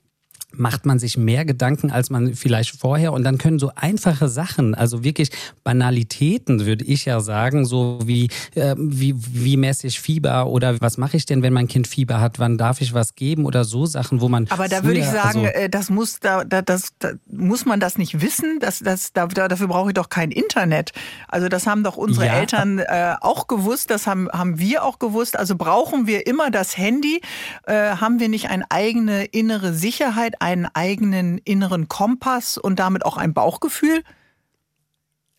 macht 0.55 0.87
man 0.87 0.99
sich 0.99 1.17
mehr 1.17 1.45
Gedanken, 1.45 1.91
als 1.91 2.11
man 2.11 2.35
vielleicht 2.35 2.79
vorher. 2.79 3.13
Und 3.13 3.25
dann 3.25 3.39
können 3.39 3.59
so 3.59 3.73
einfache 3.75 4.29
Sachen, 4.29 4.75
also 4.75 5.05
wirklich 5.05 5.31
Banalitäten, 5.65 6.67
würde 6.67 6.85
ich 6.85 7.05
ja 7.05 7.21
sagen, 7.21 7.65
so 7.65 7.99
wie, 8.05 8.29
äh, 8.55 8.75
wie, 8.79 9.15
wie 9.17 9.57
messe 9.57 9.87
ich 9.87 10.01
Fieber 10.01 10.47
oder 10.47 10.81
was 10.81 10.99
mache 10.99 11.17
ich 11.17 11.27
denn, 11.27 11.43
wenn 11.43 11.53
mein 11.53 11.69
Kind 11.69 11.87
Fieber 11.87 12.21
hat, 12.21 12.39
wann 12.39 12.59
darf 12.59 12.81
ich 12.81 12.95
was 12.95 13.15
geben 13.15 13.47
oder 13.47 13.65
so 13.65 13.87
Sachen, 13.87 14.21
wo 14.21 14.29
man. 14.29 14.47
Aber 14.51 14.69
da 14.69 14.85
würde 14.85 15.01
ich 15.01 15.07
sagen, 15.07 15.47
also, 15.47 15.47
äh, 15.47 15.69
das 15.69 15.91
muss, 15.91 16.21
da, 16.21 16.45
da, 16.45 16.63
das, 16.63 16.91
da, 16.99 17.13
muss 17.31 17.65
man 17.65 17.81
das 17.81 17.99
nicht 17.99 18.21
wissen. 18.21 18.59
Das, 18.61 18.81
das, 18.81 19.13
da, 19.13 19.27
dafür 19.27 19.69
brauche 19.69 19.91
ich 19.91 19.94
doch 19.94 20.09
kein 20.09 20.31
Internet. 20.31 20.93
Also 21.29 21.49
das 21.49 21.67
haben 21.67 21.85
doch 21.85 21.97
unsere 21.97 22.27
ja. 22.27 22.35
Eltern 22.35 22.79
äh, 22.79 23.15
auch 23.21 23.47
gewusst, 23.47 23.91
das 23.91 24.06
haben, 24.06 24.29
haben 24.31 24.59
wir 24.59 24.85
auch 24.85 24.99
gewusst. 24.99 25.39
Also 25.39 25.56
brauchen 25.56 26.06
wir 26.06 26.27
immer 26.27 26.51
das 26.51 26.77
Handy? 26.77 27.21
Äh, 27.67 27.97
haben 27.97 28.21
wir 28.21 28.29
nicht 28.29 28.51
eine 28.51 28.71
eigene 28.71 29.25
innere 29.25 29.73
Sicherheit? 29.73 30.42
Einen 30.43 30.67
eigenen 30.67 31.39
inneren 31.39 31.89
Kompass 31.89 32.58
und 32.58 32.79
damit 32.79 33.06
auch 33.06 33.17
ein 33.17 33.32
Bauchgefühl? 33.32 34.03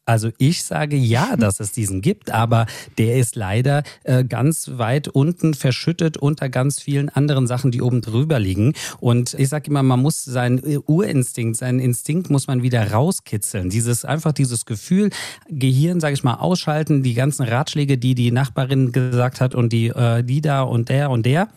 Also 0.05 0.31
ich 0.38 0.63
sage 0.63 0.98
ja, 0.98 1.36
dass 1.38 1.60
es 1.60 1.72
diesen 1.72 2.01
gibt, 2.01 2.31
aber 2.31 2.65
der 2.98 3.17
ist 3.17 3.36
leider 3.36 3.83
äh, 4.03 4.24
ganz 4.24 4.72
weit 4.75 5.07
unten 5.07 5.53
verschüttet 5.53 6.17
unter 6.17 6.50
ganz 6.50 6.81
vielen 6.81 7.10
anderen 7.10 7.48
Sachen, 7.48 7.72
die 7.72 7.81
oben 7.81 8.01
drüber 8.01 8.39
liegen. 8.39 8.74
Und 9.00 9.33
ich 9.36 9.50
sage 9.50 9.69
immer, 9.69 9.83
man 9.83 10.01
muss 10.01 10.24
seinen 10.24 10.62
Urinstinkt, 10.86 11.57
seinen 11.57 11.79
Instinkt 11.79 12.29
muss 12.29 12.48
man 12.48 12.63
wieder 12.63 12.91
rauskitzeln. 12.91 13.69
Dieses 13.69 14.05
einfach 14.05 14.33
dieses 14.33 14.65
Gefühl, 14.65 15.10
Gehirn, 15.48 16.00
sage 16.00 16.13
ich 16.13 16.24
mal, 16.24 16.36
ausschalten, 16.36 17.03
die 17.03 17.13
ganzen 17.13 17.43
Ratschläge, 17.43 17.98
die 17.98 18.15
die 18.15 18.31
Nachbarin 18.31 18.91
gesagt 18.91 19.41
hat 19.41 19.55
und 19.55 19.72
die 19.72 19.88
äh, 19.88 20.24
die 20.24 20.41
da 20.41 20.63
und 20.63 20.89
der 20.89 21.10
und 21.10 21.25
der 21.25 21.50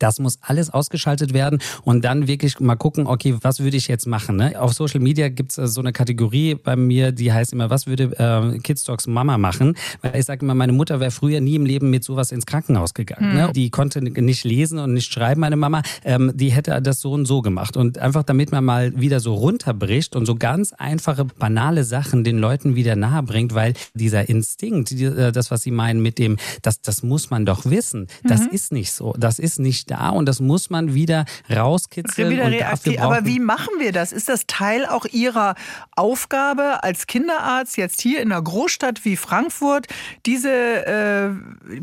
das 0.00 0.18
muss 0.18 0.38
alles 0.40 0.70
ausgeschaltet 0.70 1.32
werden 1.32 1.60
und 1.84 2.04
dann 2.04 2.26
wirklich 2.26 2.58
mal 2.58 2.76
gucken, 2.76 3.06
okay, 3.06 3.36
was 3.40 3.60
würde 3.60 3.76
ich 3.76 3.86
jetzt 3.86 4.06
machen? 4.06 4.36
Ne? 4.36 4.60
Auf 4.60 4.72
Social 4.72 5.00
Media 5.00 5.28
gibt 5.28 5.52
es 5.52 5.58
äh, 5.58 5.66
so 5.68 5.80
eine 5.80 5.92
Kategorie 5.92 6.56
bei 6.56 6.74
mir, 6.74 7.12
die 7.12 7.32
heißt 7.32 7.52
immer, 7.52 7.70
was 7.70 7.86
würde 7.86 8.04
äh, 8.18 8.58
Kids 8.58 8.84
Dogs 8.84 9.06
Mama 9.06 9.38
machen? 9.38 9.76
Weil 10.02 10.18
ich 10.18 10.24
sage 10.24 10.44
immer, 10.44 10.54
meine 10.54 10.72
Mutter 10.72 11.00
wäre 11.00 11.10
früher 11.10 11.40
nie 11.40 11.54
im 11.54 11.66
Leben 11.66 11.90
mit 11.90 12.02
sowas 12.02 12.32
ins 12.32 12.46
Krankenhaus 12.46 12.94
gegangen. 12.94 13.30
Mhm. 13.30 13.36
Ne? 13.36 13.52
Die 13.54 13.70
konnte 13.70 14.00
nicht 14.00 14.44
lesen 14.44 14.78
und 14.78 14.94
nicht 14.94 15.12
schreiben, 15.12 15.40
meine 15.40 15.56
Mama. 15.56 15.82
Ähm, 16.04 16.32
die 16.34 16.50
hätte 16.50 16.80
das 16.82 17.00
so 17.00 17.12
und 17.12 17.26
so 17.26 17.42
gemacht. 17.42 17.76
Und 17.76 17.98
einfach 17.98 18.22
damit 18.22 18.52
man 18.52 18.64
mal 18.64 18.98
wieder 18.98 19.20
so 19.20 19.34
runterbricht 19.34 20.16
und 20.16 20.26
so 20.26 20.34
ganz 20.34 20.72
einfache, 20.72 21.26
banale 21.26 21.84
Sachen 21.84 22.24
den 22.24 22.38
Leuten 22.38 22.74
wieder 22.74 22.96
nahe 22.96 23.22
bringt, 23.22 23.54
weil 23.54 23.74
dieser 23.94 24.28
Instinkt, 24.28 24.90
die, 24.90 25.04
äh, 25.04 25.32
das, 25.32 25.50
was 25.50 25.62
sie 25.62 25.70
meinen 25.70 26.00
mit 26.02 26.18
dem, 26.18 26.38
das, 26.62 26.80
das 26.80 27.02
muss 27.02 27.30
man 27.30 27.44
doch 27.44 27.66
wissen, 27.66 28.06
das 28.24 28.42
mhm. 28.42 28.48
ist 28.52 28.72
nicht 28.72 28.92
so. 28.92 29.14
Das 29.18 29.38
ist 29.38 29.58
nicht 29.58 29.89
da 29.90 30.10
und 30.10 30.26
das 30.26 30.40
muss 30.40 30.70
man 30.70 30.94
wieder 30.94 31.24
rauskitzeln. 31.50 32.30
Wieder 32.30 32.50
reaktiv. 32.50 33.00
Aber 33.00 33.24
wie 33.24 33.38
machen 33.38 33.74
wir 33.78 33.92
das? 33.92 34.12
Ist 34.12 34.28
das 34.28 34.46
Teil 34.46 34.86
auch 34.86 35.06
Ihrer 35.06 35.54
Aufgabe 35.96 36.82
als 36.82 37.06
Kinderarzt 37.06 37.76
jetzt 37.76 38.00
hier 38.00 38.20
in 38.20 38.32
einer 38.32 38.42
Großstadt 38.42 39.04
wie 39.04 39.16
Frankfurt, 39.16 39.86
diese 40.26 40.86
äh, 40.86 41.30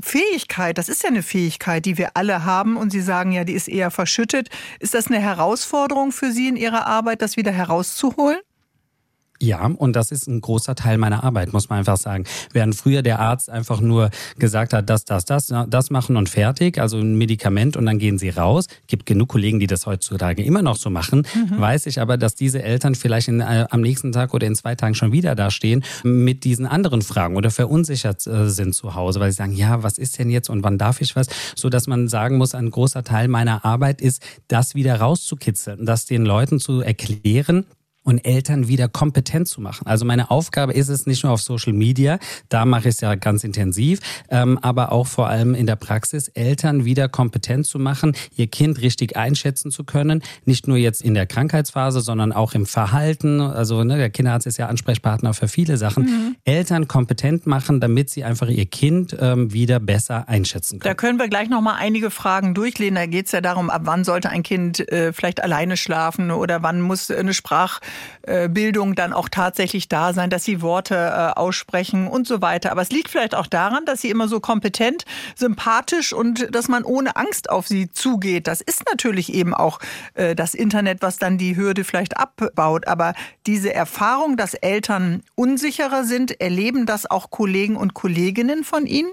Fähigkeit, 0.02 0.78
das 0.78 0.90
ist 0.90 1.04
ja 1.04 1.10
eine 1.10 1.24
Fähigkeit, 1.24 1.86
die 1.86 1.98
wir 1.98 2.12
alle 2.16 2.46
haben 2.46 2.78
und 2.78 2.92
Sie 2.92 3.02
sagen 3.02 3.32
ja, 3.32 3.44
die 3.44 3.54
ist 3.54 3.68
eher 3.68 3.92
verschüttet. 3.92 4.50
Ist 4.80 4.94
das 4.94 5.08
eine 5.08 5.20
Herausforderung 5.20 6.12
für 6.12 6.32
Sie 6.32 6.48
in 6.48 6.56
Ihrer 6.56 6.88
Arbeit, 6.88 7.22
das 7.22 7.38
wieder 7.38 7.52
herauszuholen? 7.52 8.40
Ja, 9.39 9.65
und 9.65 9.96
das 9.96 10.12
ist 10.12 10.27
ein 10.27 10.41
großer 10.41 10.75
Teil 10.75 10.98
meiner 10.98 11.24
Arbeit, 11.24 11.53
muss 11.53 11.70
man 11.70 11.79
einfach 11.79 11.98
sagen. 11.98 12.24
Während 12.53 12.75
früher 12.75 13.01
der 13.01 13.20
Arzt 13.20 13.50
einfach 13.50 13.82
nur 13.82 14.10
gesagt 14.39 14.74
hat, 14.74 14.89
das, 14.89 15.06
das, 15.06 15.25
das, 15.25 15.53
das 15.67 15.89
machen 15.91 16.17
und 16.17 16.27
fertig, 16.27 16.79
also 16.79 16.98
ein 16.98 17.15
Medikament 17.15 17.77
und 17.77 17.86
dann 17.86 18.00
gehen 18.00 18.17
sie 18.17 18.29
raus. 18.29 18.65
Gibt 18.88 19.06
genug 19.06 19.29
Kollegen, 19.29 19.60
die 19.60 19.67
das 19.67 19.86
heutzutage 19.86 20.44
immer 20.44 20.62
noch 20.62 20.75
so 20.75 20.89
machen. 20.89 21.27
Mhm. 21.36 21.60
Weiß 21.60 21.86
ich 21.86 22.01
aber, 22.01 22.17
dass 22.17 22.36
diese 22.36 22.63
Eltern 22.63 22.96
vielleicht 22.96 23.27
in, 23.27 23.41
äh, 23.41 23.65
am 23.70 23.82
nächsten 23.82 24.12
Tag 24.12 24.34
oder 24.34 24.48
in 24.48 24.56
zwei 24.56 24.75
Tagen 24.75 24.96
schon 24.96 25.12
wieder 25.12 25.36
da 25.36 25.51
stehen 25.51 25.84
mit 26.03 26.44
diesen 26.44 26.65
anderen 26.65 27.01
Fragen 27.01 27.36
oder 27.36 27.51
verunsichert 27.51 28.25
äh, 28.25 28.50
sind 28.50 28.74
zu 28.74 28.96
Hause, 28.96 29.20
weil 29.20 29.32
sie 29.32 29.38
sagen, 29.38 29.53
ja, 29.53 29.84
was 29.84 29.98
ist 29.98 30.17
denn 30.17 30.29
jetzt 30.29 30.50
und 30.50 30.63
wann 30.63 30.77
darf 30.77 31.01
ich 31.01 31.15
was? 31.15 31.27
So 31.56 31.70
dass 31.70 31.88
man 31.88 32.08
sagen 32.08 32.38
muss, 32.38 32.56
ein 32.56 32.72
großer 32.72 33.03
Teil 33.03 33.27
meiner 33.27 33.65
Arbeit 33.65 34.01
ist, 34.01 34.22
das 34.48 34.74
wieder 34.74 35.00
rauszukitzeln, 35.00 35.86
das 35.86 36.06
den 36.06 36.25
Leuten 36.25 36.60
zu 36.60 36.82
erklären, 36.82 37.65
und 38.08 38.20
Eltern 38.20 38.70
wieder 38.70 38.88
kompetent 38.88 39.50
zu 39.50 39.60
machen. 39.60 39.86
Also 39.86 40.06
meine 40.06 40.32
Aufgabe 40.32 40.72
ist 40.72 40.88
es 40.88 41.06
nicht 41.06 41.26
nur 41.26 41.34
auf 41.34 41.42
Social 41.42 41.74
Media, 41.74 42.20
da 42.48 42.64
mache 42.64 42.88
ich 42.88 42.96
es 42.96 43.02
ja 43.02 43.16
ganz 43.16 43.44
intensiv, 43.44 44.00
ähm, 44.30 44.58
aber 44.62 44.94
auch 44.94 45.08
vor 45.08 45.28
allem 45.28 45.54
in 45.54 45.68
der 45.68 45.76
Praxis, 45.76 46.30
Eltern 46.30 46.86
wieder 46.86 47.10
kompetent 47.10 47.66
zu 47.66 47.80
machen, 47.80 48.16
ihr 48.38 48.48
Kind 48.48 48.80
richtig 48.82 49.18
einschätzen 49.18 49.72
zu 49.72 49.84
können, 49.84 50.24
nicht 50.46 50.70
nur 50.70 50.78
jetzt 50.78 51.02
in 51.02 51.16
der 51.16 51.26
Krankheitsphase, 51.26 52.00
sondern 52.00 52.32
auch 52.32 52.54
im 52.54 52.66
Verhalten. 52.66 53.42
Also 53.42 53.84
ne, 53.84 53.98
der 53.98 54.10
Kinderarzt 54.10 54.48
ist 54.48 54.56
ja 54.58 54.68
Ansprechpartner 54.68 55.34
für 55.34 55.50
viele 55.50 55.76
Sachen. 55.76 56.04
Mhm. 56.04 56.36
Eltern 56.46 56.88
kompetent 56.88 57.46
machen, 57.46 57.82
damit 57.82 58.10
sie 58.10 58.24
einfach 58.24 58.48
ihr 58.48 58.68
Kind 58.68 59.18
ähm, 59.20 59.52
wieder 59.52 59.82
besser 59.82 60.30
einschätzen 60.30 60.80
können. 60.80 60.90
Da 60.90 60.96
können 60.96 61.20
wir 61.20 61.28
gleich 61.28 61.50
noch 61.50 61.60
mal 61.60 61.76
einige 61.76 62.10
Fragen 62.10 62.54
durchlehnen. 62.54 62.96
Da 62.96 63.06
geht 63.06 63.26
es 63.26 63.34
ja 63.34 63.42
darum, 63.42 63.70
ab 63.70 63.82
wann 63.84 64.06
sollte 64.06 64.30
ein 64.30 64.44
Kind 64.44 64.90
äh, 64.94 65.12
vielleicht 65.12 65.44
alleine 65.44 65.76
schlafen 65.76 66.32
oder 66.32 66.64
wann 66.64 66.80
muss 66.80 67.12
eine 67.12 67.34
Sprach 67.34 67.82
Bildung 68.50 68.96
dann 68.96 69.13
auch 69.13 69.30
tatsächlich 69.30 69.88
da 69.88 70.13
sein, 70.13 70.30
dass 70.30 70.44
sie 70.44 70.62
Worte 70.62 70.96
äh, 70.96 71.39
aussprechen 71.39 72.08
und 72.08 72.27
so 72.27 72.42
weiter. 72.42 72.72
Aber 72.72 72.82
es 72.82 72.92
liegt 72.92 73.10
vielleicht 73.10 73.36
auch 73.36 73.48
daran, 73.48 73.86
dass 73.86 74.01
sie 74.01 74.10
immer 74.10 74.27
so 74.27 74.39
kompetent, 74.39 75.06
sympathisch 75.36 76.13
und 76.13 76.54
dass 76.54 76.68
man 76.68 76.84
ohne 76.84 77.16
Angst 77.16 77.50
auf 77.50 77.68
sie 77.68 77.92
zugeht. 77.92 78.48
Das 78.48 78.62
ist 78.62 78.84
natürlich 78.89 79.34
eben 79.34 79.54
auch 79.54 79.80
äh, 80.16 80.36
das 80.36 80.54
Internet, 80.54 81.01
was 81.01 81.18
dann 81.18 81.38
die 81.38 81.56
Hürde 81.56 81.84
vielleicht 81.84 82.18
abbaut. 82.18 82.88
Aber 82.88 83.13
diese 83.46 83.74
Erfahrung, 83.74 84.38
dass 84.38 84.54
Eltern 84.54 85.24
unsicherer 85.36 86.04
sind, 86.04 86.39
erleben 86.42 86.86
das 86.86 87.10
auch 87.10 87.30
Kollegen 87.30 87.75
und 87.75 87.94
Kolleginnen 87.94 88.63
von 88.63 88.86
Ihnen? 88.86 89.12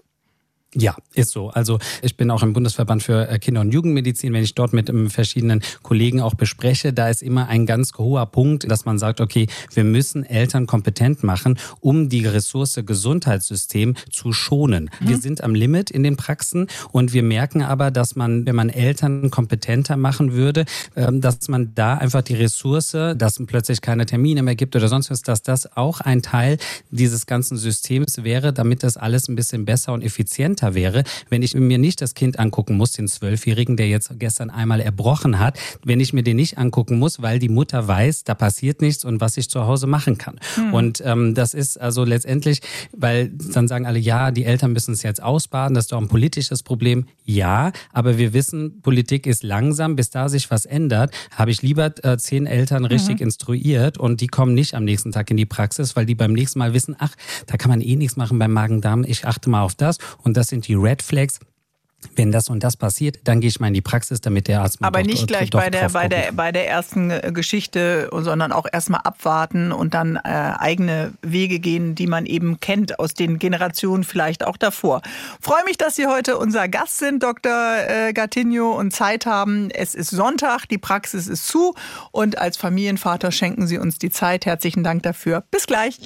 Ja, 0.77 0.97
ist 1.15 1.31
so. 1.31 1.51
Also 1.51 1.79
ich 2.03 2.17
bin 2.17 2.31
auch 2.31 2.43
im 2.43 2.53
Bundesverband 2.53 3.03
für 3.03 3.29
äh, 3.29 3.39
Kinder- 3.39 3.61
und 3.61 3.73
Jugendmedizin. 3.73 4.33
Wenn 4.33 4.43
ich 4.43 4.55
dort 4.55 4.73
mit 4.73 4.89
ähm, 4.89 5.09
verschiedenen 5.09 5.63
Kollegen 5.83 6.21
auch 6.21 6.35
bespreche, 6.35 6.93
da 6.93 7.09
ist 7.09 7.23
immer 7.23 7.49
ein 7.49 7.67
ganz 7.67 7.93
hoher 7.97 8.27
Punkt, 8.27 8.71
dass 8.71 8.85
man 8.85 8.99
sagt, 8.99 9.21
okay, 9.21 9.47
wir 9.73 9.85
müssen 9.85 10.25
Eltern 10.25 10.67
kompetent 10.67 11.23
machen, 11.23 11.59
um 11.81 12.09
die 12.09 12.27
Ressource 12.27 12.81
Gesundheitssystem 12.85 13.95
zu 14.11 14.33
schonen. 14.33 14.91
Mhm. 15.01 15.09
Wir 15.09 15.19
sind 15.19 15.45
am 15.45 15.55
Limit 15.55 15.91
in 15.91 16.03
den 16.03 16.17
Praxen 16.17 16.67
und 16.91 17.13
wir 17.13 17.23
merken 17.23 17.63
aber, 17.63 17.91
dass 17.91 18.17
man, 18.17 18.47
wenn 18.47 18.57
man 18.57 18.69
Eltern 18.69 19.31
kompetenter 19.31 19.97
machen 19.97 20.33
würde, 20.33 20.65
ähm, 20.97 21.21
dass 21.21 21.49
man 21.49 21.75
da 21.75 21.95
einfach 21.95 22.23
die 22.23 22.35
Ressource, 22.35 22.93
dass 22.93 23.41
plötzlich 23.47 23.81
keine 23.81 24.07
Termine 24.07 24.43
mehr 24.43 24.57
gibt 24.57 24.75
oder 24.75 24.89
sonst 24.89 25.11
was, 25.11 25.23
dass 25.23 25.43
das 25.43 25.77
auch 25.77 26.01
ein 26.01 26.23
Teil 26.23 26.59
dieses 26.91 27.27
ganzen 27.27 27.57
Systems 27.57 28.25
wäre, 28.25 28.53
damit 28.53 28.83
das 28.83 28.97
alles 28.97 29.29
ein 29.29 29.37
bisschen 29.37 29.65
besser 29.65 29.93
und 29.93 30.03
effizienter 30.03 30.64
netter 30.65 30.75
wäre, 30.75 31.05
wenn 31.29 31.43
ich 31.43 31.55
mir 31.55 31.79
nicht 31.79 32.01
das 32.01 32.15
Kind 32.15 32.39
angucken 32.39 32.77
muss, 32.77 32.93
den 32.93 33.09
Zwölfjährigen, 33.09 33.77
der 33.77 33.89
jetzt 33.89 34.11
gestern 34.19 34.51
einmal 34.51 34.81
erbrochen 34.81 35.39
hat, 35.39 35.59
wenn 35.85 36.01
ich 36.01 36.13
mir 36.13 36.23
den 36.23 36.37
nicht 36.37 36.59
angucken 36.59 36.99
muss, 36.99 37.23
weil 37.23 37.39
die 37.39 37.49
Mutter 37.49 37.87
weiß, 37.87 38.25
da 38.25 38.35
passiert 38.35 38.81
nichts 38.81 39.05
und 39.05 39.21
was 39.21 39.37
ich 39.37 39.49
zu 39.49 39.67
Hause 39.67 39.87
machen 39.87 40.19
kann. 40.19 40.39
Mhm. 40.57 40.75
Und 40.75 41.03
ähm, 41.05 41.35
das 41.35 41.55
ist 41.55 41.81
also 41.81 42.05
letztendlich, 42.05 42.61
weil 42.93 43.29
dann 43.29 43.69
sagen 43.69 43.87
alle, 43.87 43.99
ja, 43.99 44.31
die 44.31 44.45
Eltern 44.45 44.73
müssen 44.73 44.93
es 44.93 45.03
jetzt 45.03 45.23
ausbaden, 45.23 45.75
das 45.75 45.85
ist 45.85 45.93
doch 45.93 46.01
ein 46.01 46.09
politisches 46.09 46.63
Problem. 46.63 47.07
Ja, 47.25 47.73
aber 47.93 48.19
wir 48.19 48.33
wissen, 48.33 48.81
Politik 48.83 49.27
ist 49.27 49.43
langsam, 49.43 49.97
bis 49.97 50.11
da 50.11 50.29
sich 50.29 50.51
was 50.51 50.65
ändert, 50.65 51.13
habe 51.37 51.51
ich 51.51 51.63
lieber 51.63 51.93
äh, 52.05 52.17
zehn 52.17 52.47
Eltern 52.47 52.85
richtig 52.85 53.17
mhm. 53.17 53.27
instruiert 53.27 53.99
und 53.99 54.21
die 54.21 54.27
kommen 54.27 54.55
nicht 54.55 54.75
am 54.75 54.85
nächsten 54.85 55.13
Tag 55.13 55.31
in 55.31 55.37
die 55.37 55.47
Praxis, 55.47 55.97
weil 55.97 56.07
die 56.07 56.15
beim 56.15 56.33
nächsten 56.33 56.59
Mal 56.59 56.75
wissen, 56.75 56.97
ach, 56.99 57.15
da 57.47 57.57
kann 57.57 57.71
man 57.71 57.81
eh 57.81 57.97
nichts 57.97 58.17
machen 58.17 58.39
beim 58.39 58.53
Magen-Darm, 58.53 59.05
ich 59.05 59.27
achte 59.27 59.51
mal 59.51 59.63
auf 59.63 59.75
das 59.75 59.99
und 60.23 60.37
das 60.37 60.53
sind 60.55 60.69
die 60.69 60.75
Red 60.75 61.03
Flags 61.03 61.41
wenn 62.17 62.33
das 62.33 62.49
und 62.49 62.63
das 62.63 62.77
passiert, 62.77 63.21
dann 63.25 63.41
gehe 63.41 63.49
ich 63.49 63.61
mal 63.61 63.69
in 63.69 63.75
die 63.75 63.81
Praxis, 63.81 64.21
damit 64.21 64.49
der 64.49 64.61
Arzt 64.61 64.81
mir 64.81 64.87
Aber 64.87 65.03
doch, 65.03 65.07
nicht 65.07 65.27
gleich 65.27 65.51
bei 65.51 65.71
der, 65.71 65.89
bei, 65.91 66.09
der, 66.09 66.33
bei 66.33 66.53
der 66.53 66.69
ersten 66.69 67.11
äh, 67.11 67.31
Geschichte, 67.33 68.09
sondern 68.13 68.53
auch 68.53 68.67
erstmal 68.71 69.01
abwarten 69.05 69.73
und 69.73 69.95
dann 69.95 70.17
äh, 70.17 70.21
eigene 70.21 71.13
Wege 71.23 71.59
gehen, 71.59 71.95
die 71.95 72.07
man 72.07 72.27
eben 72.27 72.61
kennt 72.61 72.99
aus 72.99 73.15
den 73.15 73.39
Generationen 73.39 74.05
vielleicht 74.05 74.47
auch 74.47 74.57
davor. 74.57 75.03
Freue 75.41 75.65
mich, 75.65 75.79
dass 75.79 75.97
Sie 75.97 76.07
heute 76.07 76.39
unser 76.39 76.69
Gast 76.69 76.99
sind, 76.99 77.23
Dr. 77.23 77.53
Äh, 77.53 78.13
Gattinho, 78.13 78.73
und 78.73 78.93
Zeit 78.93 79.27
haben. 79.27 79.71
Es 79.71 79.95
ist 79.95 80.11
Sonntag, 80.11 80.67
die 80.67 80.79
Praxis 80.79 81.29
ist 81.29 81.47
zu 81.47 81.75
und 82.13 82.39
als 82.39 82.57
Familienvater 82.57 83.33
schenken 83.33 83.67
Sie 83.67 83.79
uns 83.79 83.99
die 83.99 84.11
Zeit. 84.11 84.47
Herzlichen 84.47 84.85
Dank 84.85 85.03
dafür. 85.03 85.45
Bis 85.51 85.67
gleich. 85.67 85.99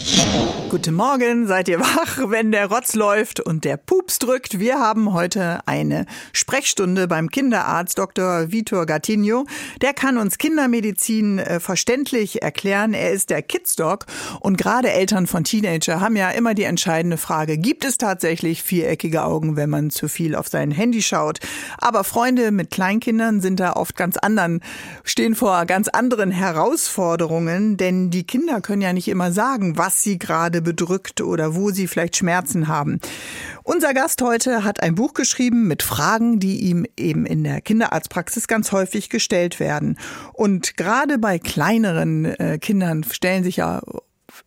Guten 0.70 0.94
Morgen, 0.94 1.46
seid 1.46 1.68
ihr 1.68 1.80
wach, 1.80 2.18
wenn 2.28 2.52
der 2.52 2.66
Rotz 2.66 2.94
läuft 2.94 3.40
und 3.40 3.64
der 3.64 3.76
Pups 3.76 4.18
drückt. 4.18 4.58
Wir 4.58 4.78
haben 4.78 5.12
heute 5.12 5.60
ein 5.66 5.87
eine 5.90 6.06
Sprechstunde 6.32 7.08
beim 7.08 7.30
Kinderarzt 7.30 7.98
Dr. 7.98 8.52
Vitor 8.52 8.86
Gattinho. 8.86 9.46
Der 9.80 9.94
kann 9.94 10.18
uns 10.18 10.38
Kindermedizin 10.38 11.38
äh, 11.38 11.60
verständlich 11.60 12.42
erklären. 12.42 12.94
Er 12.94 13.10
ist 13.12 13.30
der 13.30 13.42
Kidsdoc 13.42 14.06
und 14.40 14.58
gerade 14.58 14.90
Eltern 14.90 15.26
von 15.26 15.44
Teenager 15.44 16.00
haben 16.00 16.16
ja 16.16 16.30
immer 16.30 16.54
die 16.54 16.64
entscheidende 16.64 17.16
Frage, 17.16 17.58
gibt 17.58 17.84
es 17.84 17.98
tatsächlich 17.98 18.62
viereckige 18.62 19.24
Augen, 19.24 19.56
wenn 19.56 19.70
man 19.70 19.90
zu 19.90 20.08
viel 20.08 20.34
auf 20.34 20.48
sein 20.48 20.70
Handy 20.70 21.02
schaut? 21.02 21.38
Aber 21.78 22.04
Freunde 22.04 22.50
mit 22.50 22.70
Kleinkindern 22.70 23.40
sind 23.40 23.60
da 23.60 23.72
oft 23.72 23.96
ganz 23.96 24.16
anderen, 24.16 24.60
stehen 25.04 25.34
vor 25.34 25.64
ganz 25.66 25.88
anderen 25.88 26.30
Herausforderungen, 26.30 27.76
denn 27.76 28.10
die 28.10 28.24
Kinder 28.24 28.60
können 28.60 28.82
ja 28.82 28.92
nicht 28.92 29.08
immer 29.08 29.32
sagen, 29.32 29.78
was 29.78 30.02
sie 30.02 30.18
gerade 30.18 30.62
bedrückt 30.62 31.20
oder 31.20 31.54
wo 31.54 31.70
sie 31.70 31.86
vielleicht 31.86 32.16
Schmerzen 32.16 32.68
haben. 32.68 33.00
Unser 33.68 33.92
Gast 33.92 34.22
heute 34.22 34.64
hat 34.64 34.82
ein 34.82 34.94
Buch 34.94 35.12
geschrieben 35.12 35.68
mit 35.68 35.82
Fragen, 35.82 36.40
die 36.40 36.70
ihm 36.70 36.86
eben 36.96 37.26
in 37.26 37.44
der 37.44 37.60
Kinderarztpraxis 37.60 38.48
ganz 38.48 38.72
häufig 38.72 39.10
gestellt 39.10 39.60
werden. 39.60 39.98
Und 40.32 40.78
gerade 40.78 41.18
bei 41.18 41.38
kleineren 41.38 42.24
äh, 42.24 42.58
Kindern 42.58 43.04
stellen 43.04 43.44
sich 43.44 43.58
ja 43.58 43.82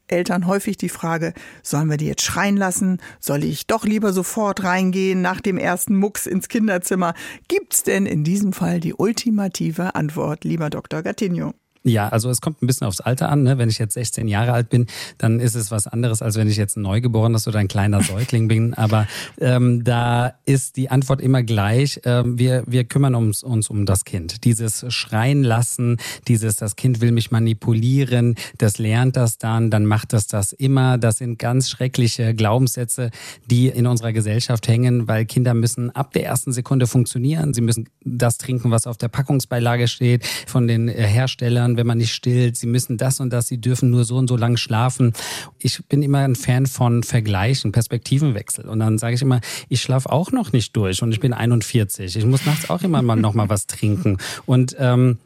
Eltern 0.07 0.47
häufig 0.47 0.77
die 0.77 0.89
Frage, 0.89 1.35
sollen 1.61 1.87
wir 1.87 1.97
die 1.97 2.07
jetzt 2.07 2.23
schreien 2.23 2.57
lassen? 2.57 2.97
Soll 3.19 3.43
ich 3.43 3.67
doch 3.67 3.85
lieber 3.85 4.11
sofort 4.11 4.63
reingehen 4.63 5.21
nach 5.21 5.39
dem 5.39 5.59
ersten 5.59 5.97
Mucks 5.97 6.25
ins 6.25 6.49
Kinderzimmer? 6.49 7.13
Gibt's 7.47 7.83
denn 7.83 8.07
in 8.07 8.23
diesem 8.23 8.53
Fall 8.53 8.79
die 8.79 8.95
ultimative 8.95 9.93
Antwort, 9.93 10.45
lieber 10.45 10.71
Dr. 10.71 11.03
Gattinho? 11.03 11.53
Ja, 11.83 12.09
also 12.09 12.29
es 12.29 12.41
kommt 12.41 12.61
ein 12.61 12.67
bisschen 12.67 12.85
aufs 12.85 13.01
Alter 13.01 13.29
an. 13.29 13.41
Ne? 13.41 13.57
Wenn 13.57 13.67
ich 13.67 13.79
jetzt 13.79 13.95
16 13.95 14.27
Jahre 14.27 14.53
alt 14.53 14.69
bin, 14.69 14.85
dann 15.17 15.39
ist 15.39 15.55
es 15.55 15.71
was 15.71 15.87
anderes, 15.87 16.21
als 16.21 16.35
wenn 16.35 16.47
ich 16.47 16.57
jetzt 16.57 16.77
ein 16.77 16.83
Neugeborenes 16.83 17.47
oder 17.47 17.57
ein 17.57 17.67
kleiner 17.67 18.03
Säugling 18.03 18.47
bin. 18.47 18.75
Aber 18.75 19.07
ähm, 19.39 19.83
da 19.83 20.35
ist 20.45 20.77
die 20.77 20.89
Antwort 20.91 21.21
immer 21.21 21.41
gleich. 21.41 21.99
Ähm, 22.05 22.37
wir, 22.37 22.63
wir 22.67 22.83
kümmern 22.83 23.15
uns, 23.15 23.41
uns 23.41 23.69
um 23.69 23.87
das 23.87 24.05
Kind. 24.05 24.43
Dieses 24.43 24.85
Schreien 24.93 25.43
lassen, 25.43 25.97
dieses, 26.27 26.55
das 26.55 26.75
Kind 26.75 27.01
will 27.01 27.11
mich 27.11 27.31
manipulieren, 27.31 28.35
das 28.59 28.77
lernt 28.77 29.17
das 29.17 29.39
dann, 29.39 29.71
dann 29.71 29.87
macht 29.87 30.13
das 30.13 30.27
das 30.27 30.53
immer. 30.53 30.99
Das 30.99 31.17
sind 31.17 31.39
ganz 31.39 31.69
schreckliche 31.69 32.35
Glaubenssätze, 32.35 33.09
die 33.47 33.69
in 33.69 33.87
unserer 33.87 34.13
Gesellschaft 34.13 34.67
hängen, 34.67 35.07
weil 35.07 35.25
Kinder 35.25 35.55
müssen 35.55 35.89
ab 35.89 36.13
der 36.13 36.25
ersten 36.25 36.51
Sekunde 36.51 36.85
funktionieren. 36.85 37.55
Sie 37.55 37.61
müssen 37.61 37.89
das 38.05 38.37
trinken, 38.37 38.69
was 38.69 38.85
auf 38.85 38.97
der 38.97 39.07
Packungsbeilage 39.07 39.87
steht 39.87 40.27
von 40.45 40.67
den 40.67 40.87
Herstellern 40.87 41.70
ändern, 41.71 41.77
wenn 41.77 41.87
man 41.87 41.97
nicht 41.97 42.13
stillt. 42.13 42.57
Sie 42.57 42.67
müssen 42.67 42.97
das 42.97 43.19
und 43.19 43.31
das, 43.31 43.47
sie 43.47 43.59
dürfen 43.59 43.89
nur 43.89 44.03
so 44.03 44.17
und 44.17 44.27
so 44.27 44.37
lang 44.37 44.57
schlafen. 44.57 45.13
Ich 45.59 45.83
bin 45.87 46.03
immer 46.03 46.19
ein 46.19 46.35
Fan 46.35 46.65
von 46.65 47.03
Vergleichen, 47.03 47.71
Perspektivenwechsel. 47.71 48.67
Und 48.67 48.79
dann 48.79 48.97
sage 48.97 49.15
ich 49.15 49.21
immer, 49.21 49.41
ich 49.69 49.81
schlafe 49.81 50.11
auch 50.11 50.31
noch 50.31 50.51
nicht 50.51 50.75
durch 50.75 51.01
und 51.01 51.11
ich 51.11 51.19
bin 51.19 51.33
41. 51.33 52.15
Ich 52.15 52.25
muss 52.25 52.45
nachts 52.45 52.69
auch 52.69 52.81
immer 52.81 53.01
mal 53.01 53.15
noch 53.15 53.33
mal 53.33 53.49
was 53.49 53.67
trinken. 53.67 54.17
Und 54.45 54.75
ähm, 54.79 55.17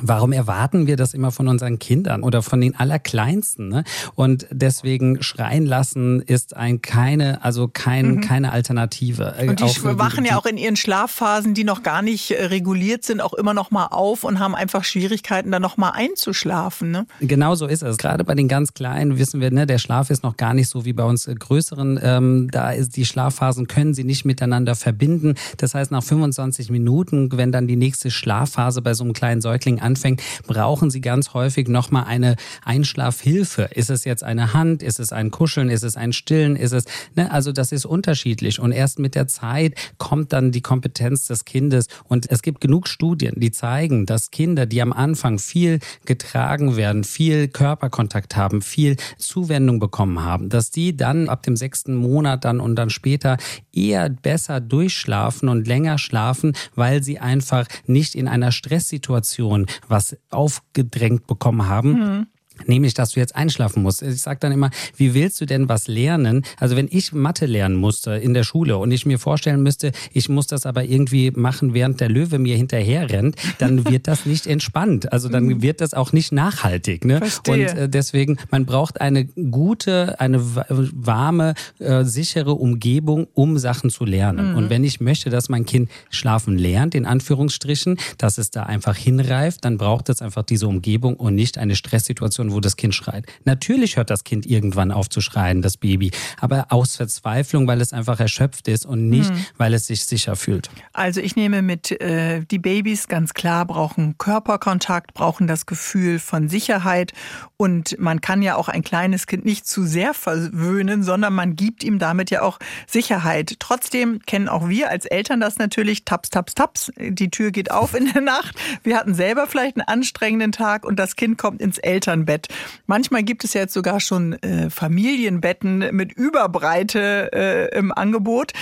Warum 0.00 0.32
erwarten 0.32 0.88
wir 0.88 0.96
das 0.96 1.14
immer 1.14 1.30
von 1.30 1.46
unseren 1.46 1.78
Kindern 1.78 2.24
oder 2.24 2.42
von 2.42 2.60
den 2.60 2.74
Allerkleinsten? 2.74 3.68
Ne? 3.68 3.84
Und 4.16 4.46
deswegen 4.50 5.22
schreien 5.22 5.66
lassen 5.66 6.20
ist 6.20 6.56
ein 6.56 6.82
keine, 6.82 7.44
also 7.44 7.68
kein, 7.68 8.16
mhm. 8.16 8.20
keine 8.20 8.52
Alternative. 8.52 9.34
Äh, 9.38 9.48
und 9.48 9.60
die 9.60 9.64
auch, 9.64 9.76
wachen 9.82 10.24
die, 10.24 10.30
ja 10.30 10.36
auch 10.36 10.46
in 10.46 10.56
ihren 10.56 10.74
Schlafphasen, 10.74 11.54
die 11.54 11.62
noch 11.62 11.84
gar 11.84 12.02
nicht 12.02 12.32
äh, 12.32 12.46
reguliert 12.46 13.04
sind, 13.04 13.20
auch 13.20 13.34
immer 13.34 13.54
noch 13.54 13.70
mal 13.70 13.86
auf 13.86 14.24
und 14.24 14.40
haben 14.40 14.56
einfach 14.56 14.82
Schwierigkeiten, 14.82 15.52
da 15.52 15.60
noch 15.60 15.76
mal 15.76 15.90
einzuschlafen. 15.90 16.90
Ne? 16.90 17.06
Genau 17.20 17.54
so 17.54 17.66
ist 17.66 17.82
es. 17.82 17.96
Gerade 17.96 18.24
bei 18.24 18.34
den 18.34 18.48
ganz 18.48 18.74
Kleinen 18.74 19.18
wissen 19.18 19.40
wir, 19.40 19.52
ne, 19.52 19.64
der 19.64 19.78
Schlaf 19.78 20.10
ist 20.10 20.24
noch 20.24 20.36
gar 20.36 20.54
nicht 20.54 20.68
so 20.68 20.84
wie 20.84 20.92
bei 20.92 21.04
uns 21.04 21.28
äh, 21.28 21.34
Größeren. 21.34 22.00
Ähm, 22.02 22.48
da 22.50 22.72
ist 22.72 22.96
die 22.96 23.04
Schlafphasen 23.04 23.68
können 23.68 23.94
sie 23.94 24.04
nicht 24.04 24.24
miteinander 24.24 24.74
verbinden. 24.74 25.34
Das 25.58 25.74
heißt, 25.74 25.92
nach 25.92 26.02
25 26.02 26.70
Minuten, 26.70 27.30
wenn 27.32 27.52
dann 27.52 27.68
die 27.68 27.76
nächste 27.76 28.10
Schlafphase 28.10 28.82
bei 28.82 28.94
so 28.94 29.04
einem 29.04 29.12
kleinen 29.12 29.40
Säugling 29.40 29.83
anfängt, 29.84 30.22
brauchen 30.46 30.90
Sie 30.90 31.00
ganz 31.00 31.34
häufig 31.34 31.68
nochmal 31.68 32.04
eine 32.04 32.36
Einschlafhilfe. 32.64 33.68
Ist 33.74 33.90
es 33.90 34.04
jetzt 34.04 34.24
eine 34.24 34.52
Hand? 34.54 34.82
Ist 34.82 34.98
es 34.98 35.12
ein 35.12 35.30
Kuscheln? 35.30 35.68
Ist 35.68 35.84
es 35.84 35.96
ein 35.96 36.12
Stillen? 36.12 36.56
Ist 36.56 36.72
es, 36.72 36.84
ne? 37.14 37.30
Also 37.30 37.52
das 37.52 37.70
ist 37.70 37.84
unterschiedlich. 37.84 38.58
Und 38.58 38.72
erst 38.72 38.98
mit 38.98 39.14
der 39.14 39.28
Zeit 39.28 39.74
kommt 39.98 40.32
dann 40.32 40.50
die 40.50 40.62
Kompetenz 40.62 41.26
des 41.26 41.44
Kindes. 41.44 41.86
Und 42.08 42.30
es 42.30 42.42
gibt 42.42 42.60
genug 42.60 42.88
Studien, 42.88 43.34
die 43.36 43.50
zeigen, 43.50 44.06
dass 44.06 44.30
Kinder, 44.30 44.66
die 44.66 44.82
am 44.82 44.92
Anfang 44.92 45.38
viel 45.38 45.78
getragen 46.06 46.76
werden, 46.76 47.04
viel 47.04 47.48
Körperkontakt 47.48 48.36
haben, 48.36 48.62
viel 48.62 48.96
Zuwendung 49.18 49.78
bekommen 49.78 50.24
haben, 50.24 50.48
dass 50.48 50.70
die 50.70 50.96
dann 50.96 51.28
ab 51.28 51.42
dem 51.42 51.56
sechsten 51.56 51.94
Monat 51.94 52.44
dann 52.44 52.60
und 52.60 52.76
dann 52.76 52.90
später 52.90 53.36
eher 53.72 54.08
besser 54.08 54.60
durchschlafen 54.60 55.48
und 55.48 55.66
länger 55.66 55.98
schlafen, 55.98 56.54
weil 56.74 57.02
sie 57.02 57.18
einfach 57.18 57.66
nicht 57.86 58.14
in 58.14 58.28
einer 58.28 58.52
Stresssituation 58.52 59.66
was 59.88 60.16
aufgedrängt 60.30 61.26
bekommen 61.26 61.66
haben. 61.66 61.92
Mhm. 61.92 62.26
Nämlich, 62.66 62.94
dass 62.94 63.10
du 63.10 63.20
jetzt 63.20 63.34
einschlafen 63.34 63.82
musst. 63.82 64.02
Ich 64.02 64.22
sage 64.22 64.38
dann 64.40 64.52
immer, 64.52 64.70
wie 64.96 65.12
willst 65.12 65.40
du 65.40 65.46
denn 65.46 65.68
was 65.68 65.88
lernen? 65.88 66.44
Also 66.58 66.76
wenn 66.76 66.88
ich 66.90 67.12
Mathe 67.12 67.46
lernen 67.46 67.76
musste 67.76 68.12
in 68.12 68.32
der 68.32 68.44
Schule 68.44 68.78
und 68.78 68.90
ich 68.90 69.06
mir 69.06 69.18
vorstellen 69.18 69.62
müsste, 69.62 69.92
ich 70.12 70.28
muss 70.28 70.46
das 70.46 70.64
aber 70.64 70.84
irgendwie 70.84 71.30
machen, 71.32 71.74
während 71.74 72.00
der 72.00 72.08
Löwe 72.08 72.38
mir 72.38 72.56
hinterher 72.56 73.10
rennt, 73.10 73.36
dann 73.58 73.84
wird 73.90 74.06
das 74.06 74.24
nicht 74.24 74.46
entspannt. 74.46 75.12
Also 75.12 75.28
dann 75.28 75.44
mhm. 75.44 75.62
wird 75.62 75.80
das 75.80 75.94
auch 75.94 76.12
nicht 76.12 76.32
nachhaltig. 76.32 77.04
Ne? 77.04 77.20
Und 77.48 77.60
äh, 77.60 77.88
deswegen, 77.88 78.38
man 78.50 78.66
braucht 78.66 79.00
eine 79.00 79.24
gute, 79.24 80.20
eine 80.20 80.40
warme, 80.42 81.54
äh, 81.80 82.04
sichere 82.04 82.54
Umgebung, 82.54 83.26
um 83.34 83.58
Sachen 83.58 83.90
zu 83.90 84.04
lernen. 84.04 84.52
Mhm. 84.52 84.56
Und 84.56 84.70
wenn 84.70 84.84
ich 84.84 85.00
möchte, 85.00 85.28
dass 85.28 85.48
mein 85.48 85.66
Kind 85.66 85.90
schlafen 86.10 86.56
lernt, 86.56 86.94
in 86.94 87.04
Anführungsstrichen, 87.04 87.98
dass 88.16 88.38
es 88.38 88.50
da 88.50 88.62
einfach 88.62 88.96
hinreift, 88.96 89.64
dann 89.64 89.76
braucht 89.76 90.08
es 90.08 90.22
einfach 90.22 90.44
diese 90.44 90.68
Umgebung 90.68 91.16
und 91.16 91.34
nicht 91.34 91.58
eine 91.58 91.74
Stresssituation 91.74 92.43
Situation, 92.44 92.52
wo 92.52 92.60
das 92.60 92.76
Kind 92.76 92.94
schreit. 92.94 93.26
Natürlich 93.44 93.96
hört 93.96 94.10
das 94.10 94.24
Kind 94.24 94.46
irgendwann 94.46 94.90
auf 94.90 95.08
zu 95.08 95.20
schreien, 95.20 95.62
das 95.62 95.76
Baby, 95.76 96.10
aber 96.40 96.66
aus 96.70 96.96
Verzweiflung, 96.96 97.66
weil 97.66 97.80
es 97.80 97.92
einfach 97.92 98.20
erschöpft 98.20 98.68
ist 98.68 98.86
und 98.86 99.08
nicht, 99.08 99.30
hm. 99.30 99.46
weil 99.56 99.74
es 99.74 99.86
sich 99.86 100.04
sicher 100.04 100.36
fühlt. 100.36 100.70
Also 100.92 101.20
ich 101.20 101.36
nehme 101.36 101.62
mit, 101.62 101.90
äh, 102.00 102.42
die 102.50 102.58
Babys 102.58 103.08
ganz 103.08 103.34
klar 103.34 103.66
brauchen 103.66 104.16
Körperkontakt, 104.18 105.14
brauchen 105.14 105.46
das 105.46 105.66
Gefühl 105.66 106.18
von 106.18 106.48
Sicherheit 106.48 107.12
und 107.56 107.96
man 107.98 108.20
kann 108.20 108.42
ja 108.42 108.56
auch 108.56 108.68
ein 108.68 108.82
kleines 108.82 109.26
Kind 109.26 109.44
nicht 109.44 109.66
zu 109.66 109.84
sehr 109.84 110.14
verwöhnen, 110.14 111.02
sondern 111.02 111.34
man 111.34 111.56
gibt 111.56 111.84
ihm 111.84 111.98
damit 111.98 112.30
ja 112.30 112.42
auch 112.42 112.58
Sicherheit. 112.86 113.56
Trotzdem 113.58 114.20
kennen 114.26 114.48
auch 114.48 114.68
wir 114.68 114.90
als 114.90 115.06
Eltern 115.06 115.40
das 115.40 115.58
natürlich, 115.58 116.04
taps, 116.04 116.30
taps, 116.30 116.54
taps, 116.54 116.92
die 116.98 117.30
Tür 117.30 117.50
geht 117.50 117.70
auf 117.70 117.94
in 117.94 118.12
der 118.12 118.22
Nacht. 118.22 118.56
Wir 118.82 118.96
hatten 118.96 119.14
selber 119.14 119.46
vielleicht 119.46 119.76
einen 119.76 119.86
anstrengenden 119.86 120.52
Tag 120.52 120.84
und 120.84 120.96
das 120.98 121.16
Kind 121.16 121.38
kommt 121.38 121.60
ins 121.60 121.78
Elternbett. 121.78 122.33
Bett. 122.34 122.48
Manchmal 122.86 123.22
gibt 123.22 123.44
es 123.44 123.54
ja 123.54 123.62
jetzt 123.62 123.74
sogar 123.74 124.00
schon 124.00 124.34
äh, 124.42 124.68
Familienbetten 124.70 125.90
mit 125.92 126.12
Überbreite 126.12 127.30
äh, 127.32 127.78
im 127.78 127.92
Angebot. 127.92 128.52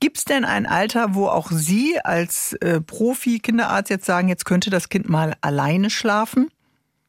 Gibt 0.00 0.18
es 0.18 0.24
denn 0.24 0.44
ein 0.44 0.66
Alter, 0.66 1.14
wo 1.14 1.26
auch 1.26 1.50
Sie 1.50 1.98
als 2.02 2.54
äh, 2.54 2.80
Profi-Kinderarzt 2.80 3.90
jetzt 3.90 4.06
sagen, 4.06 4.28
jetzt 4.28 4.44
könnte 4.44 4.70
das 4.70 4.88
Kind 4.88 5.08
mal 5.08 5.34
alleine 5.42 5.90
schlafen? 5.90 6.48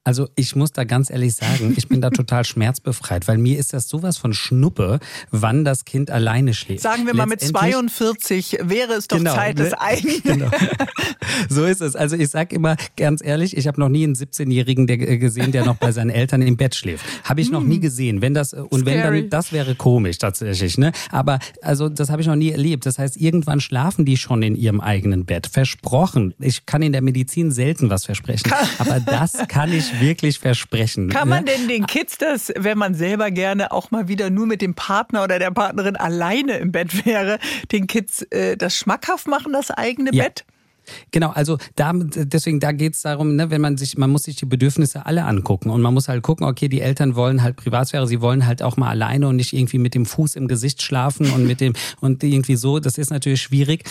Also 0.10 0.28
ich 0.36 0.56
muss 0.56 0.72
da 0.72 0.86
ganz 0.86 1.12
ehrlich 1.12 1.36
sagen, 1.36 1.76
ich 1.78 1.88
bin 1.88 2.02
da 2.02 2.10
total 2.10 2.44
schmerzbefreit, 2.44 3.28
weil 3.28 3.38
mir 3.38 3.60
ist 3.60 3.74
das 3.74 3.88
sowas 3.88 4.18
von 4.18 4.34
Schnuppe, 4.34 5.00
wann 5.30 5.64
das 5.64 5.86
Kind 5.86 6.10
alleine 6.10 6.56
schläft. 6.56 6.82
Sagen 6.82 7.06
wir 7.06 7.14
mal 7.14 7.28
mit 7.28 7.42
42 7.42 8.58
wäre 8.64 8.94
es 8.94 9.08
doch 9.08 9.20
genau, 9.20 9.36
Zeit 9.36 9.60
des 9.60 9.70
ne? 9.70 9.80
eigenen. 9.80 10.20
Genau. 10.40 10.50
So 11.48 11.66
ist 11.66 11.82
es. 11.82 11.96
Also 11.96 12.16
ich 12.16 12.30
sag 12.30 12.54
immer 12.54 12.76
ganz 12.98 13.24
ehrlich, 13.24 13.56
ich 13.56 13.68
habe 13.68 13.80
noch 13.80 13.90
nie 13.90 14.04
einen 14.04 14.16
17-Jährigen 14.16 14.88
gesehen, 14.88 15.52
der 15.52 15.66
noch 15.66 15.76
bei 15.76 15.92
seinen 15.92 16.10
Eltern 16.10 16.42
im 16.42 16.58
Bett 16.58 16.76
schläft. 16.76 17.06
Habe 17.24 17.42
ich 17.42 17.52
noch 17.52 17.64
nie 17.64 17.76
hm. 17.76 17.82
gesehen. 17.82 18.22
Wenn 18.22 18.34
das 18.34 18.54
und 18.54 18.82
Scary. 18.82 18.86
wenn 18.86 19.02
dann 19.02 19.30
das 19.30 19.52
wäre 19.52 19.76
komisch 19.76 20.18
tatsächlich, 20.18 20.78
ne? 20.78 20.92
Aber 21.12 21.40
also 21.62 21.90
das 21.90 22.10
habe 22.10 22.22
ich 22.22 22.28
noch 22.28 22.36
nie 22.36 22.52
erlebt. 22.52 22.86
Das 22.86 23.00
heißt, 23.00 23.18
irgendwann 23.18 23.60
schlafen 23.60 24.06
die 24.06 24.18
schon 24.18 24.42
in 24.42 24.56
ihrem 24.56 24.82
eigenen 24.82 25.26
Bett. 25.26 25.48
Versprochen. 25.48 26.34
Ich 26.40 26.66
kann 26.66 26.82
in 26.82 26.94
der 26.94 27.02
Medizin 27.02 27.52
selten 27.52 27.90
was 27.90 28.06
versprechen, 28.06 28.52
aber 28.80 29.00
das 29.00 29.34
kann 29.48 29.72
ich 29.72 29.99
wirklich 30.00 30.40
versprechen. 30.40 31.10
Kann 31.10 31.30
man 31.30 31.46
denn 31.46 31.68
den 31.68 31.86
Kids 31.86 32.18
das, 32.18 32.52
wenn 32.56 32.78
man 32.78 32.94
selber 32.94 33.32
gerne 33.32 33.72
auch 33.72 33.92
mal 33.92 34.08
wieder 34.08 34.30
nur 34.30 34.46
mit 34.46 34.62
dem 34.62 34.76
Partner 34.76 35.24
oder 35.24 35.40
der 35.40 35.52
Partnerin 35.52 35.96
alleine 35.96 36.58
im 36.58 36.72
Bett 36.72 37.06
wäre, 37.06 37.40
den 37.72 37.88
Kids 37.88 38.24
äh, 38.24 38.58
das 38.58 38.76
schmackhaft 38.76 39.28
machen, 39.28 39.54
das 39.54 39.72
eigene 39.72 40.12
ja. 40.14 40.24
Bett? 40.24 40.46
Genau, 41.12 41.30
also 41.30 41.58
da, 41.76 41.94
deswegen, 41.94 42.60
da 42.60 42.72
geht 42.72 42.96
es 42.96 43.02
darum, 43.02 43.36
ne, 43.36 43.50
wenn 43.50 43.62
man 43.62 43.78
sich, 43.78 43.98
man 43.98 44.10
muss 44.10 44.24
sich 44.24 44.36
die 44.36 44.46
Bedürfnisse 44.46 45.06
alle 45.06 45.26
angucken 45.26 45.70
und 45.70 45.82
man 45.82 45.94
muss 45.94 46.08
halt 46.08 46.24
gucken, 46.24 46.46
okay, 46.46 46.68
die 46.68 46.82
Eltern 46.82 47.16
wollen 47.16 47.44
halt 47.44 47.56
Privatsphäre, 47.58 48.08
sie 48.08 48.22
wollen 48.22 48.46
halt 48.46 48.62
auch 48.64 48.78
mal 48.78 48.90
alleine 48.90 49.28
und 49.28 49.36
nicht 49.36 49.54
irgendwie 49.54 49.78
mit 49.78 49.96
dem 49.96 50.06
Fuß 50.06 50.36
im 50.36 50.48
Gesicht 50.48 50.82
schlafen 50.82 51.32
und 51.32 51.46
mit 51.46 51.62
dem 51.62 51.74
und 52.02 52.24
irgendwie 52.24 52.56
so, 52.56 52.80
das 52.80 52.98
ist 52.98 53.12
natürlich 53.12 53.42
schwierig 53.42 53.84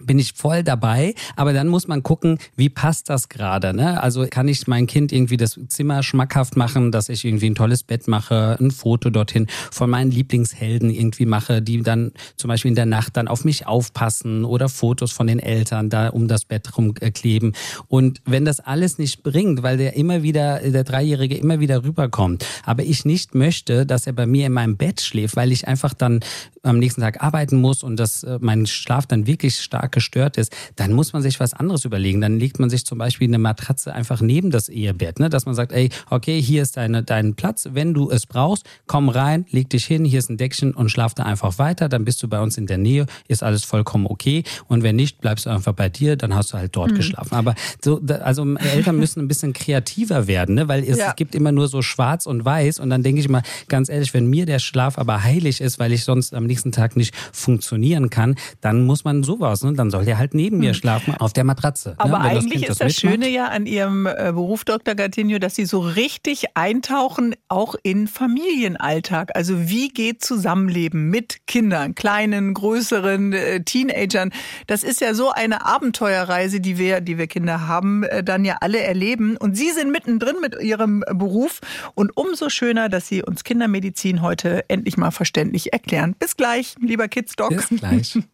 bin 0.00 0.18
ich 0.18 0.32
voll 0.34 0.62
dabei, 0.62 1.14
aber 1.36 1.52
dann 1.52 1.68
muss 1.68 1.88
man 1.88 2.02
gucken, 2.02 2.38
wie 2.56 2.68
passt 2.68 3.08
das 3.10 3.28
gerade. 3.28 3.74
Ne? 3.74 4.00
Also 4.02 4.26
kann 4.28 4.48
ich 4.48 4.66
mein 4.66 4.86
Kind 4.86 5.12
irgendwie 5.12 5.36
das 5.36 5.58
Zimmer 5.68 6.02
schmackhaft 6.02 6.56
machen, 6.56 6.92
dass 6.92 7.08
ich 7.08 7.24
irgendwie 7.24 7.50
ein 7.50 7.54
tolles 7.54 7.82
Bett 7.82 8.08
mache, 8.08 8.56
ein 8.60 8.70
Foto 8.70 9.10
dorthin 9.10 9.46
von 9.70 9.90
meinen 9.90 10.10
Lieblingshelden 10.10 10.90
irgendwie 10.90 11.26
mache, 11.26 11.62
die 11.62 11.82
dann 11.82 12.12
zum 12.36 12.48
Beispiel 12.48 12.70
in 12.70 12.74
der 12.74 12.86
Nacht 12.86 13.16
dann 13.16 13.28
auf 13.28 13.44
mich 13.44 13.66
aufpassen 13.66 14.44
oder 14.44 14.68
Fotos 14.68 15.12
von 15.12 15.26
den 15.26 15.38
Eltern 15.38 15.90
da 15.90 16.08
um 16.08 16.28
das 16.28 16.44
Bett 16.44 16.76
rumkleben. 16.76 17.54
Und 17.88 18.20
wenn 18.24 18.44
das 18.44 18.60
alles 18.60 18.98
nicht 18.98 19.22
bringt, 19.22 19.62
weil 19.62 19.76
der 19.76 19.96
immer 19.96 20.22
wieder, 20.22 20.60
der 20.60 20.84
Dreijährige 20.84 21.36
immer 21.36 21.60
wieder 21.60 21.84
rüberkommt, 21.84 22.44
aber 22.64 22.82
ich 22.82 23.04
nicht 23.04 23.34
möchte, 23.34 23.86
dass 23.86 24.06
er 24.06 24.12
bei 24.12 24.26
mir 24.26 24.46
in 24.46 24.52
meinem 24.52 24.76
Bett 24.76 25.00
schläft, 25.00 25.36
weil 25.36 25.52
ich 25.52 25.66
einfach 25.66 25.94
dann 25.94 26.20
am 26.66 26.78
nächsten 26.78 27.00
Tag 27.00 27.22
arbeiten 27.22 27.56
muss 27.56 27.82
und 27.82 27.96
dass 27.96 28.22
äh, 28.22 28.38
mein 28.40 28.66
Schlaf 28.66 29.06
dann 29.06 29.26
wirklich 29.26 29.58
stark 29.58 29.92
gestört 29.92 30.36
ist, 30.36 30.54
dann 30.76 30.92
muss 30.92 31.12
man 31.12 31.22
sich 31.22 31.40
was 31.40 31.54
anderes 31.54 31.84
überlegen. 31.84 32.20
Dann 32.20 32.38
legt 32.38 32.58
man 32.58 32.70
sich 32.70 32.84
zum 32.84 32.98
Beispiel 32.98 33.28
eine 33.28 33.38
Matratze 33.38 33.94
einfach 33.94 34.20
neben 34.20 34.50
das 34.50 34.68
Ehebett, 34.68 35.20
ne? 35.20 35.30
dass 35.30 35.46
man 35.46 35.54
sagt, 35.54 35.72
ey, 35.72 35.90
okay, 36.10 36.40
hier 36.40 36.62
ist 36.62 36.76
deine, 36.76 37.02
dein 37.02 37.34
Platz, 37.34 37.68
wenn 37.72 37.94
du 37.94 38.10
es 38.10 38.26
brauchst, 38.26 38.64
komm 38.86 39.08
rein, 39.08 39.46
leg 39.50 39.70
dich 39.70 39.84
hin, 39.84 40.04
hier 40.04 40.18
ist 40.18 40.30
ein 40.30 40.36
Deckchen 40.36 40.74
und 40.74 40.90
schlaf 40.90 41.14
da 41.14 41.24
einfach 41.24 41.58
weiter, 41.58 41.88
dann 41.88 42.04
bist 42.04 42.22
du 42.22 42.28
bei 42.28 42.40
uns 42.40 42.58
in 42.58 42.66
der 42.66 42.78
Nähe, 42.78 43.06
ist 43.28 43.42
alles 43.42 43.64
vollkommen 43.64 44.06
okay 44.06 44.44
und 44.68 44.82
wenn 44.82 44.96
nicht, 44.96 45.20
bleibst 45.20 45.46
du 45.46 45.50
einfach 45.50 45.72
bei 45.72 45.88
dir, 45.88 46.16
dann 46.16 46.34
hast 46.34 46.52
du 46.52 46.58
halt 46.58 46.74
dort 46.74 46.92
mhm. 46.92 46.96
geschlafen. 46.96 47.34
Aber 47.34 47.54
so, 47.82 48.00
also 48.22 48.54
Eltern 48.56 48.96
müssen 48.96 49.20
ein 49.20 49.28
bisschen 49.28 49.52
kreativer 49.52 50.26
werden, 50.26 50.54
ne? 50.54 50.68
weil 50.68 50.84
es 50.84 50.98
ja. 50.98 51.12
gibt 51.12 51.34
immer 51.34 51.52
nur 51.52 51.68
so 51.68 51.82
schwarz 51.82 52.26
und 52.26 52.44
weiß 52.44 52.80
und 52.80 52.90
dann 52.90 53.02
denke 53.02 53.20
ich 53.20 53.28
mal, 53.28 53.42
ganz 53.68 53.88
ehrlich, 53.88 54.12
wenn 54.14 54.26
mir 54.26 54.46
der 54.46 54.58
Schlaf 54.58 54.98
aber 54.98 55.22
heilig 55.22 55.60
ist, 55.60 55.78
weil 55.78 55.92
ich 55.92 56.04
sonst 56.04 56.34
am 56.34 56.46
nächsten 56.46 56.55
Tag 56.72 56.96
nicht 56.96 57.14
funktionieren 57.32 58.10
kann, 58.10 58.34
dann 58.60 58.84
muss 58.84 59.04
man 59.04 59.22
sowas, 59.22 59.62
ne? 59.62 59.72
dann 59.74 59.90
soll 59.90 60.04
der 60.04 60.18
halt 60.18 60.34
neben 60.34 60.58
mir 60.58 60.70
hm. 60.70 60.74
schlafen 60.74 61.14
auf 61.14 61.32
der 61.32 61.44
Matratze. 61.44 61.90
Ne? 61.90 61.94
Aber 61.98 62.18
ne? 62.18 62.24
eigentlich 62.24 62.62
das 62.62 62.70
ist 62.70 62.80
das, 62.80 62.88
das 62.88 62.96
Schöne 62.96 63.28
ja 63.28 63.48
an 63.48 63.66
Ihrem 63.66 64.06
äh, 64.06 64.32
Beruf, 64.32 64.64
Dr. 64.64 64.94
Gattinho, 64.94 65.38
dass 65.38 65.54
Sie 65.54 65.66
so 65.66 65.80
richtig 65.80 66.46
eintauchen, 66.54 67.34
auch 67.48 67.74
in 67.82 68.08
Familienalltag. 68.08 69.30
Also 69.34 69.68
wie 69.68 69.88
geht 69.88 70.24
Zusammenleben 70.24 71.10
mit 71.10 71.46
Kindern, 71.46 71.94
kleinen, 71.94 72.54
größeren, 72.54 73.32
äh, 73.32 73.62
Teenagern? 73.62 74.32
Das 74.66 74.82
ist 74.82 75.00
ja 75.00 75.14
so 75.14 75.30
eine 75.30 75.66
Abenteuerreise, 75.66 76.60
die 76.60 76.78
wir, 76.78 77.00
die 77.00 77.18
wir 77.18 77.26
Kinder 77.26 77.66
haben, 77.66 78.04
äh, 78.04 78.24
dann 78.24 78.44
ja 78.44 78.58
alle 78.60 78.80
erleben. 78.80 79.36
Und 79.36 79.56
Sie 79.56 79.70
sind 79.70 79.90
mittendrin 79.92 80.36
mit 80.40 80.60
Ihrem 80.60 81.04
Beruf. 81.12 81.60
Und 81.94 82.16
umso 82.16 82.48
schöner, 82.48 82.88
dass 82.88 83.08
Sie 83.08 83.22
uns 83.22 83.44
Kindermedizin 83.44 84.22
heute 84.22 84.64
endlich 84.68 84.96
mal 84.96 85.10
verständlich 85.10 85.72
erklären. 85.72 86.14
Bis 86.18 86.36
gleich 86.36 86.45
gleich, 86.46 86.76
lieber 86.80 87.08
Kids 87.08 87.34
Doc. 87.36 87.50
Bis 87.50 87.68
gleich. 87.68 88.18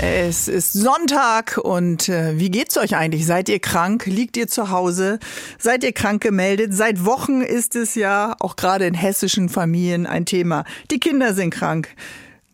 Es 0.00 0.48
ist 0.48 0.72
Sonntag 0.72 1.58
und 1.62 2.08
äh, 2.08 2.36
wie 2.36 2.50
geht's 2.50 2.76
euch 2.76 2.96
eigentlich? 2.96 3.24
Seid 3.24 3.48
ihr 3.48 3.60
krank? 3.60 4.06
Liegt 4.06 4.36
ihr 4.36 4.48
zu 4.48 4.70
Hause? 4.70 5.20
Seid 5.58 5.84
ihr 5.84 5.92
krank 5.92 6.22
gemeldet? 6.22 6.74
Seit 6.74 7.04
Wochen 7.04 7.40
ist 7.40 7.76
es 7.76 7.94
ja 7.94 8.34
auch 8.40 8.56
gerade 8.56 8.86
in 8.86 8.94
hessischen 8.94 9.48
Familien 9.48 10.06
ein 10.06 10.24
Thema. 10.26 10.64
Die 10.90 10.98
Kinder 10.98 11.34
sind 11.34 11.50
krank. 11.50 11.94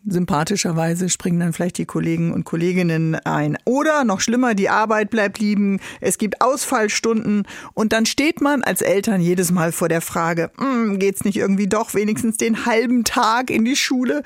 Sympathischerweise 0.07 1.09
springen 1.09 1.41
dann 1.41 1.51
vielleicht 1.51 1.77
die 1.77 1.85
Kollegen 1.85 2.31
und 2.31 2.45
Kolleginnen 2.45 3.15
ein. 3.15 3.57
Oder 3.65 4.05
noch 4.05 4.21
schlimmer, 4.21 4.55
die 4.55 4.69
Arbeit 4.69 5.09
bleibt 5.09 5.39
liegen, 5.39 5.81
es 5.99 6.17
gibt 6.17 6.41
Ausfallstunden 6.41 7.43
und 7.73 7.91
dann 7.91 8.05
steht 8.05 8.39
man 8.39 8.63
als 8.63 8.81
Eltern 8.81 9.19
jedes 9.19 9.51
Mal 9.51 9.73
vor 9.73 9.89
der 9.89 9.99
Frage, 9.99 10.51
hm, 10.57 10.99
geht's 10.99 11.25
nicht 11.25 11.37
irgendwie 11.37 11.67
doch 11.67 11.93
wenigstens 11.93 12.37
den 12.37 12.65
halben 12.65 13.03
Tag 13.03 13.49
in 13.49 13.65
die 13.65 13.75
Schule? 13.75 14.23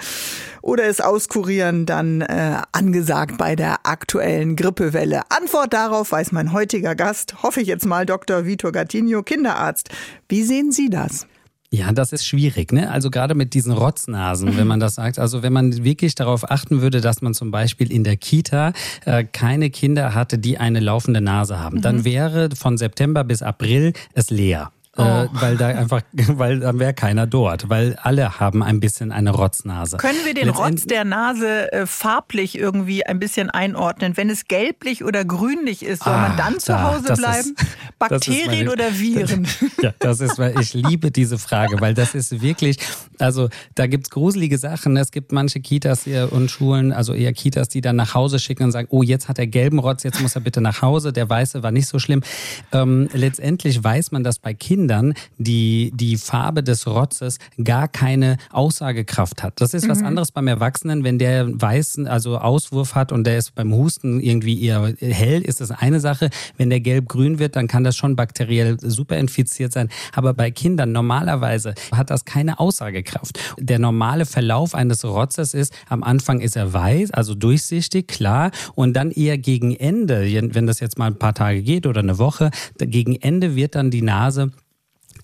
Oder 0.61 0.85
ist 0.85 1.03
Auskurieren 1.03 1.87
dann 1.87 2.21
äh, 2.21 2.61
angesagt 2.71 3.37
bei 3.37 3.55
der 3.55 3.85
aktuellen 3.85 4.55
Grippewelle? 4.55 5.23
Antwort 5.29 5.73
darauf 5.73 6.11
weiß 6.11 6.31
mein 6.33 6.53
heutiger 6.53 6.93
Gast, 6.93 7.41
hoffe 7.41 7.61
ich 7.61 7.67
jetzt 7.67 7.87
mal, 7.87 8.05
Dr. 8.05 8.45
Vitor 8.45 8.71
Gattinho, 8.71 9.23
Kinderarzt. 9.23 9.89
Wie 10.29 10.43
sehen 10.43 10.71
Sie 10.71 10.89
das? 10.89 11.25
Ja, 11.73 11.91
das 11.91 12.11
ist 12.11 12.27
schwierig, 12.27 12.71
ne? 12.71 12.91
Also 12.91 13.09
gerade 13.09 13.33
mit 13.33 13.55
diesen 13.55 13.71
Rotznasen, 13.71 14.57
wenn 14.57 14.67
man 14.67 14.79
das 14.79 14.93
sagt. 14.93 15.17
Also 15.17 15.41
wenn 15.41 15.51
man 15.51 15.83
wirklich 15.83 16.13
darauf 16.13 16.51
achten 16.51 16.81
würde, 16.81 17.01
dass 17.01 17.23
man 17.23 17.33
zum 17.33 17.49
Beispiel 17.49 17.91
in 17.91 18.03
der 18.03 18.15
Kita 18.15 18.73
äh, 19.05 19.23
keine 19.23 19.71
Kinder 19.71 20.13
hatte, 20.13 20.37
die 20.37 20.59
eine 20.59 20.79
laufende 20.79 21.19
Nase 21.19 21.59
haben, 21.59 21.77
mhm. 21.77 21.81
dann 21.81 22.05
wäre 22.05 22.49
von 22.55 22.77
September 22.77 23.23
bis 23.23 23.41
April 23.41 23.93
es 24.13 24.29
leer. 24.29 24.71
Äh, 24.95 25.01
oh. 25.01 25.03
Äh, 25.03 25.27
weil 25.31 25.57
da 25.57 25.67
einfach, 25.67 26.01
weil 26.13 26.59
dann 26.59 26.79
wäre 26.79 26.93
keiner 26.93 27.25
dort, 27.25 27.69
weil 27.69 27.97
alle 28.01 28.39
haben 28.39 28.61
ein 28.61 28.79
bisschen 28.79 29.11
eine 29.11 29.31
Rotznase. 29.31 29.97
Können 29.97 30.19
wir 30.25 30.35
den 30.35 30.49
Rotz 30.49 30.85
der 30.85 31.03
Nase 31.03 31.71
äh, 31.71 31.85
farblich 31.87 32.57
irgendwie 32.57 33.03
ein 33.03 33.17
bisschen 33.17 33.49
einordnen? 33.49 34.15
Wenn 34.17 34.29
es 34.29 34.47
gelblich 34.47 35.03
oder 35.03 35.25
grünlich 35.25 35.83
ist, 35.83 36.03
soll 36.03 36.13
ah, 36.13 36.27
man 36.29 36.37
dann 36.37 36.59
zu 36.59 36.79
Hause 36.79 37.05
da, 37.07 37.15
bleiben? 37.15 37.55
Ist, 37.63 37.99
Bakterien 37.99 38.47
meine, 38.47 38.71
oder 38.71 38.91
Viren? 38.99 39.47
ja, 39.81 39.93
das 39.99 40.19
ist, 40.19 40.37
weil 40.37 40.59
ich 40.59 40.73
liebe 40.73 41.09
diese 41.09 41.37
Frage, 41.37 41.79
weil 41.79 41.93
das 41.93 42.15
ist 42.15 42.41
wirklich, 42.41 42.77
also 43.17 43.49
da 43.75 43.87
gibt's 43.87 44.09
gruselige 44.09 44.57
Sachen. 44.57 44.97
Es 44.97 45.11
gibt 45.11 45.31
manche 45.31 45.61
Kitas 45.61 46.05
und 46.31 46.51
Schulen, 46.51 46.91
also 46.91 47.13
eher 47.13 47.31
Kitas, 47.31 47.69
die 47.69 47.79
dann 47.79 47.95
nach 47.95 48.13
Hause 48.13 48.39
schicken 48.39 48.63
und 48.63 48.71
sagen, 48.71 48.87
oh, 48.91 49.03
jetzt 49.03 49.29
hat 49.29 49.39
er 49.39 49.47
gelben 49.47 49.79
Rotz, 49.79 50.03
jetzt 50.03 50.19
muss 50.21 50.35
er 50.35 50.41
bitte 50.41 50.59
nach 50.59 50.81
Hause. 50.81 51.13
Der 51.13 51.29
weiße 51.29 51.63
war 51.63 51.71
nicht 51.71 51.87
so 51.87 51.97
schlimm. 51.97 52.21
Ähm, 52.73 53.07
letztendlich 53.13 53.81
weiß 53.81 54.11
man, 54.11 54.25
dass 54.25 54.39
bei 54.39 54.53
Kindern 54.53 54.82
Kindern 54.83 55.13
die, 55.37 55.93
die 55.95 56.17
Farbe 56.17 56.61
des 56.61 56.87
Rotzes 56.87 57.37
gar 57.63 57.87
keine 57.87 58.35
Aussagekraft 58.51 59.41
hat. 59.41 59.61
Das 59.61 59.73
ist 59.73 59.87
was 59.87 60.01
mhm. 60.01 60.07
anderes 60.07 60.33
beim 60.33 60.47
Erwachsenen, 60.47 61.05
wenn 61.05 61.19
der 61.19 61.47
weißen, 61.49 62.05
also 62.05 62.37
Auswurf 62.37 62.95
hat 62.95 63.13
und 63.13 63.23
der 63.25 63.37
ist 63.37 63.55
beim 63.55 63.73
Husten 63.73 64.19
irgendwie 64.19 64.61
eher 64.61 64.93
hell, 64.99 65.41
ist 65.41 65.61
das 65.61 65.71
eine 65.71 66.01
Sache. 66.01 66.29
Wenn 66.57 66.69
der 66.69 66.81
gelb-grün 66.81 67.39
wird, 67.39 67.55
dann 67.55 67.69
kann 67.69 67.85
das 67.85 67.95
schon 67.95 68.17
bakteriell 68.17 68.77
super 68.81 69.15
infiziert 69.17 69.71
sein. 69.71 69.87
Aber 70.11 70.33
bei 70.33 70.51
Kindern 70.51 70.91
normalerweise 70.91 71.75
hat 71.93 72.09
das 72.09 72.25
keine 72.25 72.59
Aussagekraft. 72.59 73.39
Der 73.57 73.79
normale 73.79 74.25
Verlauf 74.25 74.75
eines 74.75 75.05
Rotzes 75.05 75.53
ist, 75.53 75.73
am 75.87 76.03
Anfang 76.03 76.41
ist 76.41 76.57
er 76.57 76.73
weiß, 76.73 77.11
also 77.11 77.35
durchsichtig, 77.35 78.09
klar, 78.09 78.51
und 78.75 78.93
dann 78.93 79.11
eher 79.11 79.37
gegen 79.37 79.73
Ende, 79.73 80.27
wenn 80.53 80.67
das 80.67 80.81
jetzt 80.81 80.97
mal 80.97 81.07
ein 81.07 81.19
paar 81.19 81.33
Tage 81.33 81.61
geht 81.61 81.87
oder 81.87 82.01
eine 82.01 82.17
Woche, 82.17 82.51
gegen 82.77 83.15
Ende 83.15 83.55
wird 83.55 83.75
dann 83.75 83.89
die 83.89 84.01
Nase 84.01 84.51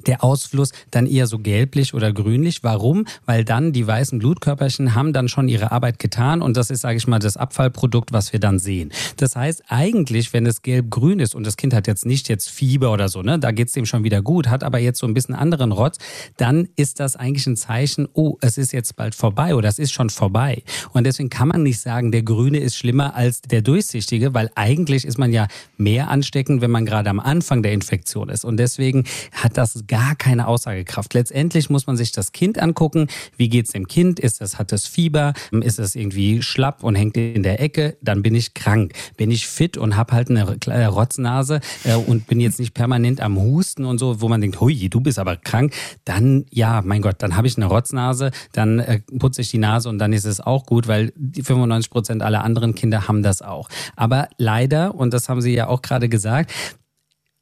der 0.10 0.24
Ausfluss 0.24 0.72
dann 0.89 1.06
eher 1.06 1.28
so 1.28 1.38
gelblich 1.38 1.93
oder 1.93 2.12
grünlich. 2.12 2.63
Warum? 2.63 3.06
Weil 3.28 3.45
dann 3.45 3.74
die 3.74 3.86
weißen 3.86 4.17
Blutkörperchen 4.17 4.95
haben 4.95 5.13
dann 5.13 5.30
schon 5.30 5.48
ihre 5.48 5.72
Arbeit 5.72 6.00
getan 6.00 6.41
und 6.41 6.58
das 6.58 6.72
ist, 6.72 6.82
sage 6.82 6.98
ich 6.98 7.06
mal, 7.06 7.19
das 7.19 7.38
Abfallprodukt, 7.38 8.12
was 8.12 8.34
wir 8.34 8.39
dann 8.39 8.58
sehen. 8.58 8.91
Das 9.17 9.36
heißt, 9.36 9.65
eigentlich, 9.67 10.34
wenn 10.34 10.48
es 10.48 10.63
gelb-grün 10.63 11.19
ist 11.19 11.36
und 11.36 11.45
das 11.45 11.58
Kind 11.58 11.76
hat 11.76 11.86
jetzt 11.86 12.08
nicht 12.08 12.28
jetzt 12.28 12.50
Fieber 12.50 12.91
oder 12.91 13.08
so, 13.08 13.22
ne, 13.22 13.38
da 13.38 13.52
geht's 13.52 13.74
dem 13.74 13.86
schon 13.86 14.04
wieder 14.04 14.24
gut, 14.24 14.48
hat 14.48 14.63
aber 14.63 14.80
jetzt 14.80 14.98
so 14.98 15.06
ein 15.06 15.13
bisschen 15.13 15.36
anderen 15.36 15.72
Rotz, 15.72 16.00
dann 16.38 16.67
ist 16.76 17.00
das 17.00 17.15
eigentlich 17.15 17.45
ein 17.45 17.56
Zeichen, 17.56 18.08
oh, 18.13 18.38
es 18.41 18.58
ist 18.58 18.74
jetzt 18.74 18.95
bald 18.95 19.13
vorbei 19.13 19.54
oder 19.54 19.69
es 19.69 19.78
ist 19.78 19.93
schon 19.93 20.10
vorbei. 20.10 20.63
Und 20.91 21.04
deswegen 21.04 21.30
kann 21.30 21.50
man 21.50 21.62
nicht 21.62 21.80
sagen, 21.80 22.12
der 22.12 22.24
grüne 22.24 22.58
ist 22.58 22.78
schlimmer 22.78 23.13
als 23.13 23.43
der 23.43 23.62
durchsichtige, 23.62 24.34
weil 24.34 24.50
eigentlich 24.56 25.06
ist 25.06 25.19
man 25.19 25.32
ja 25.32 25.48
mehr 25.78 26.10
ansteckend, 26.10 26.62
wenn 26.62 26.72
man 26.72 26.88
gerade 26.88 27.12
am 27.12 27.19
Anfang 27.19 27.62
der 27.62 27.74
Infektion 27.74 28.30
ist. 28.30 28.43
Und 28.43 28.58
deswegen 28.58 29.04
hat 29.34 29.56
das 29.56 29.84
gar 29.86 29.98
keine 30.17 30.47
Aussagekraft. 30.47 31.13
Letztendlich 31.13 31.69
muss 31.69 31.88
man 31.88 31.97
sich 31.97 32.12
das 32.12 32.31
Kind 32.31 32.59
angucken. 32.59 33.07
Wie 33.38 33.49
geht's 33.49 33.71
dem 33.71 33.88
Kind? 33.88 34.19
Ist 34.19 34.41
es, 34.41 34.57
hat 34.57 34.71
es 34.71 34.88
Fieber? 34.88 35.33
Ist 35.51 35.79
es 35.79 35.95
irgendwie 35.95 36.41
schlapp 36.41 36.83
und 36.83 36.95
hängt 36.95 37.17
in 37.17 37.43
der 37.43 37.59
Ecke? 37.62 37.97
Dann 38.01 38.21
bin 38.21 38.35
ich 38.35 38.53
krank. 38.53 38.93
Bin 39.17 39.31
ich 39.31 39.47
fit 39.47 39.77
und 39.77 39.95
habe 39.95 40.13
halt 40.13 40.29
eine 40.29 40.57
kleine 40.59 40.89
Rotznase 40.89 41.59
äh, 41.83 41.95
und 41.95 42.27
bin 42.27 42.39
jetzt 42.39 42.59
nicht 42.59 42.73
permanent 42.73 43.21
am 43.21 43.39
Husten 43.39 43.85
und 43.85 43.97
so, 43.97 44.21
wo 44.21 44.29
man 44.29 44.41
denkt, 44.41 44.59
hui, 44.59 44.89
du 44.89 45.01
bist 45.01 45.19
aber 45.19 45.35
krank. 45.35 45.73
Dann, 46.05 46.45
ja, 46.51 46.81
mein 46.83 47.01
Gott, 47.01 47.15
dann 47.19 47.35
habe 47.35 47.47
ich 47.47 47.57
eine 47.57 47.65
Rotznase, 47.65 48.31
dann 48.53 48.79
äh, 48.79 48.99
putze 49.17 49.41
ich 49.41 49.49
die 49.49 49.57
Nase 49.57 49.89
und 49.89 49.99
dann 49.99 50.13
ist 50.13 50.25
es 50.25 50.39
auch 50.39 50.65
gut, 50.65 50.88
weil 50.88 51.12
die 51.15 51.43
95 51.43 51.89
Prozent 51.89 52.21
aller 52.21 52.43
anderen 52.43 52.75
Kinder 52.75 53.07
haben 53.07 53.23
das 53.23 53.41
auch. 53.41 53.69
Aber 53.95 54.29
leider, 54.38 54.95
und 54.95 55.13
das 55.13 55.29
haben 55.29 55.41
Sie 55.41 55.53
ja 55.53 55.67
auch 55.67 55.81
gerade 55.81 56.09
gesagt, 56.09 56.51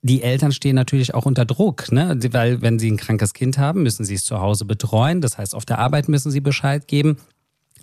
die 0.07 0.23
Eltern 0.23 0.51
stehen 0.51 0.75
natürlich 0.75 1.13
auch 1.13 1.25
unter 1.25 1.45
Druck, 1.45 1.91
ne? 1.91 2.17
weil 2.31 2.61
wenn 2.61 2.79
sie 2.79 2.89
ein 2.89 2.97
krankes 2.97 3.33
Kind 3.33 3.57
haben, 3.57 3.83
müssen 3.83 4.05
sie 4.05 4.15
es 4.15 4.25
zu 4.25 4.39
Hause 4.41 4.65
betreuen. 4.65 5.21
Das 5.21 5.37
heißt, 5.37 5.53
auf 5.53 5.65
der 5.65 5.77
Arbeit 5.77 6.09
müssen 6.09 6.31
sie 6.31 6.41
Bescheid 6.41 6.87
geben. 6.87 7.17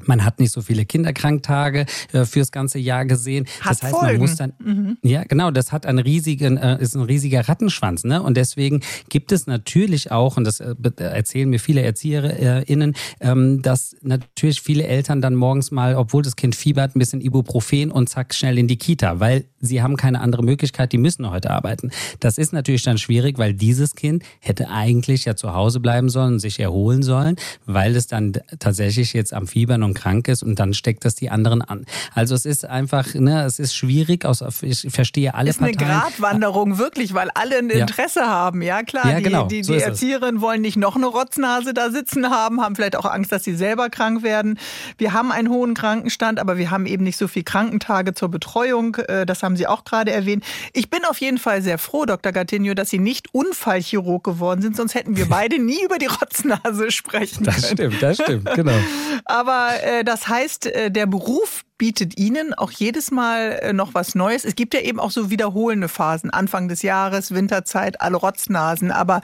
Man 0.05 0.25
hat 0.25 0.41
nicht 0.41 0.53
so 0.53 0.63
viele 0.63 0.85
Kinderkranktage 0.85 1.87
äh, 2.13 2.25
fürs 2.25 2.53
ganze 2.53 2.79
Jahr 2.79 3.05
gesehen. 3.05 3.47
Hat 3.61 3.73
das 3.73 3.83
heißt, 3.83 3.95
Folgen. 3.95 4.07
man 4.07 4.17
muss 4.19 4.37
dann, 4.37 4.53
mhm. 4.59 4.99
ja 5.03 5.25
genau, 5.25 5.51
das 5.51 5.73
hat 5.73 5.87
einen 5.87 5.99
riesigen, 5.99 6.57
äh, 6.57 6.81
ist 6.81 6.95
ein 6.95 7.03
riesiger 7.03 7.49
Rattenschwanz, 7.49 8.05
ne? 8.05 8.23
Und 8.23 8.37
deswegen 8.37 8.81
gibt 9.09 9.33
es 9.33 9.47
natürlich 9.47 10.11
auch, 10.11 10.37
und 10.37 10.45
das 10.45 10.61
äh, 10.61 10.75
erzählen 10.97 11.49
mir 11.49 11.59
viele 11.59 11.83
ErzieherInnen, 11.83 12.95
ähm, 13.21 13.63
dass 13.63 13.97
natürlich 14.03 14.61
viele 14.61 14.87
Eltern 14.87 15.21
dann 15.23 15.35
morgens 15.35 15.71
mal, 15.71 15.95
obwohl 15.97 16.23
das 16.23 16.37
Kind 16.37 16.55
fiebert, 16.55 16.97
ein 16.97 16.99
bisschen 16.99 17.21
Ibuprofen 17.21 17.91
und 17.91 18.09
zack 18.09 18.35
schnell 18.35 18.59
in 18.59 18.69
die 18.69 18.77
Kita, 18.77 19.21
weil 19.21 19.45
sie 19.61 19.83
haben 19.83 19.97
keine 19.97 20.21
andere 20.21 20.43
Möglichkeit, 20.43 20.93
die 20.93 20.99
müssen 20.99 21.31
heute 21.31 21.51
arbeiten. 21.51 21.91
Das 22.21 22.39
ist 22.39 22.53
natürlich 22.53 22.83
dann 22.83 22.99
schwierig, 22.99 23.39
weil 23.39 23.55
dieses 23.55 23.95
Kind 23.95 24.23
hätte 24.41 24.69
eigentlich 24.69 25.25
ja 25.25 25.37
zu 25.37 25.55
Hause 25.55 25.81
bleiben 25.81 26.09
sollen, 26.09 26.39
sich 26.39 26.61
erholen 26.61 27.03
sollen, 27.03 27.37
weil 27.67 27.97
es 27.97 28.07
dann 28.07 28.33
tatsächlich 28.59 29.13
jetzt 29.13 29.33
am 29.33 29.47
Fiebern 29.47 29.83
und 29.85 29.95
krank 29.95 30.29
ist 30.29 30.43
und 30.43 30.59
dann 30.59 30.75
steckt 30.75 31.05
das 31.05 31.15
die 31.15 31.31
anderen 31.31 31.63
an. 31.63 31.87
Also 32.15 32.35
es 32.35 32.45
ist 32.45 32.65
einfach, 32.65 33.15
ne, 33.15 33.45
es 33.45 33.59
ist 33.59 33.77
schwierig, 33.77 34.25
aus, 34.25 34.43
ich 34.63 34.87
verstehe 34.91 35.35
alle 35.35 35.51
ist 35.51 35.59
Parteien. 35.59 35.75
Ist 35.77 35.83
eine 35.83 36.01
Gratwanderung, 36.01 36.79
wirklich, 36.79 37.15
weil 37.15 37.31
alle 37.35 37.59
ein 37.59 37.71
Interesse 37.71 38.21
ja. 38.21 38.29
haben. 38.29 38.63
Ja, 38.63 38.83
klar, 38.83 39.11
ja, 39.11 39.21
genau. 39.21 39.47
die, 39.47 39.57
die, 39.57 39.65
so 39.65 39.75
die 39.75 39.81
Erzieherinnen 39.81 40.41
wollen 40.41 40.63
nicht 40.63 40.77
noch 40.77 40.97
eine 40.97 41.07
Rotznase 41.07 41.75
da 41.75 41.91
sitzen 41.91 42.31
haben, 42.31 42.61
haben 42.61 42.77
vielleicht 42.77 42.97
auch 42.97 43.05
Angst, 43.05 43.33
dass 43.33 43.45
sie 43.45 43.55
selber 43.55 43.91
krank 43.91 44.23
werden. 44.23 44.59
Wir 44.99 45.13
haben 45.13 45.33
einen 45.33 45.49
hohen 45.49 45.75
Krankenstand, 45.75 46.39
aber 46.39 46.57
wir 46.57 46.71
haben 46.71 46.87
eben 46.87 47.05
nicht 47.05 47.17
so 47.17 47.29
viel 47.29 47.43
Krankentage 47.43 48.15
zur 48.15 48.29
Betreuung. 48.29 48.97
Äh, 48.97 49.27
das 49.27 49.43
haben 49.43 49.57
Sie 49.57 49.67
auch 49.67 49.85
gerade 49.85 50.13
erwähnt. 50.13 50.45
Ich 50.73 50.91
bin 50.91 51.05
auf 51.05 51.19
jeden 51.19 51.39
Fall 51.39 51.63
sehr 51.63 51.79
froh, 51.79 52.05
Dr. 52.05 52.33
Gattinio, 52.33 52.75
dass 52.75 52.91
Sie 52.91 52.99
nicht 52.99 53.33
Unfallchirurg 53.33 54.25
geworden 54.25 54.63
sind, 54.63 54.77
sonst 54.77 54.95
hätten 54.95 55.17
wir 55.17 55.29
beide 55.29 55.63
nie 55.63 55.83
über 55.85 55.99
die 55.99 56.07
Rotznase 56.07 56.91
sprechen 56.91 57.45
können. 57.45 57.57
Das 57.57 57.71
stimmt, 57.71 58.03
das 58.03 58.17
stimmt, 58.17 58.55
genau. 58.55 58.73
aber 59.25 59.71
äh, 59.83 60.05
das 60.05 60.29
heißt, 60.29 60.67
äh, 60.67 60.91
der 60.91 61.07
Beruf 61.07 61.65
bietet 61.79 62.19
Ihnen 62.19 62.55
auch 62.55 62.71
jedes 62.71 63.11
Mal 63.11 63.59
äh, 63.63 63.73
noch 63.73 63.95
was 63.95 64.15
Neues. 64.15 64.45
Es 64.45 64.55
gibt 64.55 64.75
ja 64.75 64.81
eben 64.81 65.01
auch 65.01 65.11
so 65.11 65.31
wiederholende 65.31 65.89
Phasen, 65.89 66.31
Anfang 66.31 66.69
des 66.69 66.83
Jahres, 66.83 67.33
Winterzeit, 67.33 68.01
alle 68.01 68.17
Rotznasen. 68.17 68.91
Aber 68.91 69.23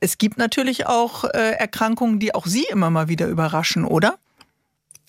es 0.00 0.18
gibt 0.18 0.38
natürlich 0.38 0.86
auch 0.86 1.24
äh, 1.24 1.52
Erkrankungen, 1.52 2.18
die 2.18 2.34
auch 2.34 2.46
Sie 2.46 2.64
immer 2.70 2.90
mal 2.90 3.08
wieder 3.08 3.26
überraschen, 3.26 3.84
oder? 3.84 4.18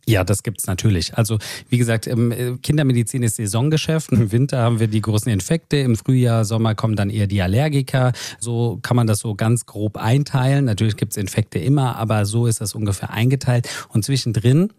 Ja, 0.10 0.24
das 0.24 0.42
gibt's 0.42 0.68
natürlich. 0.68 1.18
Also 1.18 1.38
wie 1.68 1.78
gesagt, 1.78 2.06
Kindermedizin 2.06 3.24
ist 3.24 3.36
Saisongeschäft. 3.36 4.14
Im 4.14 4.32
Winter 4.32 4.60
haben 4.60 4.80
wir 4.80 4.88
die 4.88 5.02
großen 5.02 5.30
Infekte, 5.30 5.76
im 5.78 5.98
Frühjahr, 5.98 6.46
Sommer 6.46 6.76
kommen 6.76 6.96
dann 6.96 7.10
eher 7.10 7.28
die 7.28 7.42
Allergiker. 7.42 8.14
So 8.40 8.80
kann 8.82 8.96
man 8.96 9.06
das 9.06 9.20
so 9.20 9.36
ganz 9.36 9.66
grob 9.66 9.98
einteilen. 9.98 10.64
Natürlich 10.64 10.96
gibt's 10.96 11.18
Infekte 11.18 11.60
immer, 11.60 11.98
aber 11.98 12.26
so 12.26 12.48
ist 12.48 12.62
das 12.62 12.74
ungefähr 12.74 13.10
eingeteilt. 13.10 13.68
Und 13.90 14.06
zwischendrin 14.06 14.70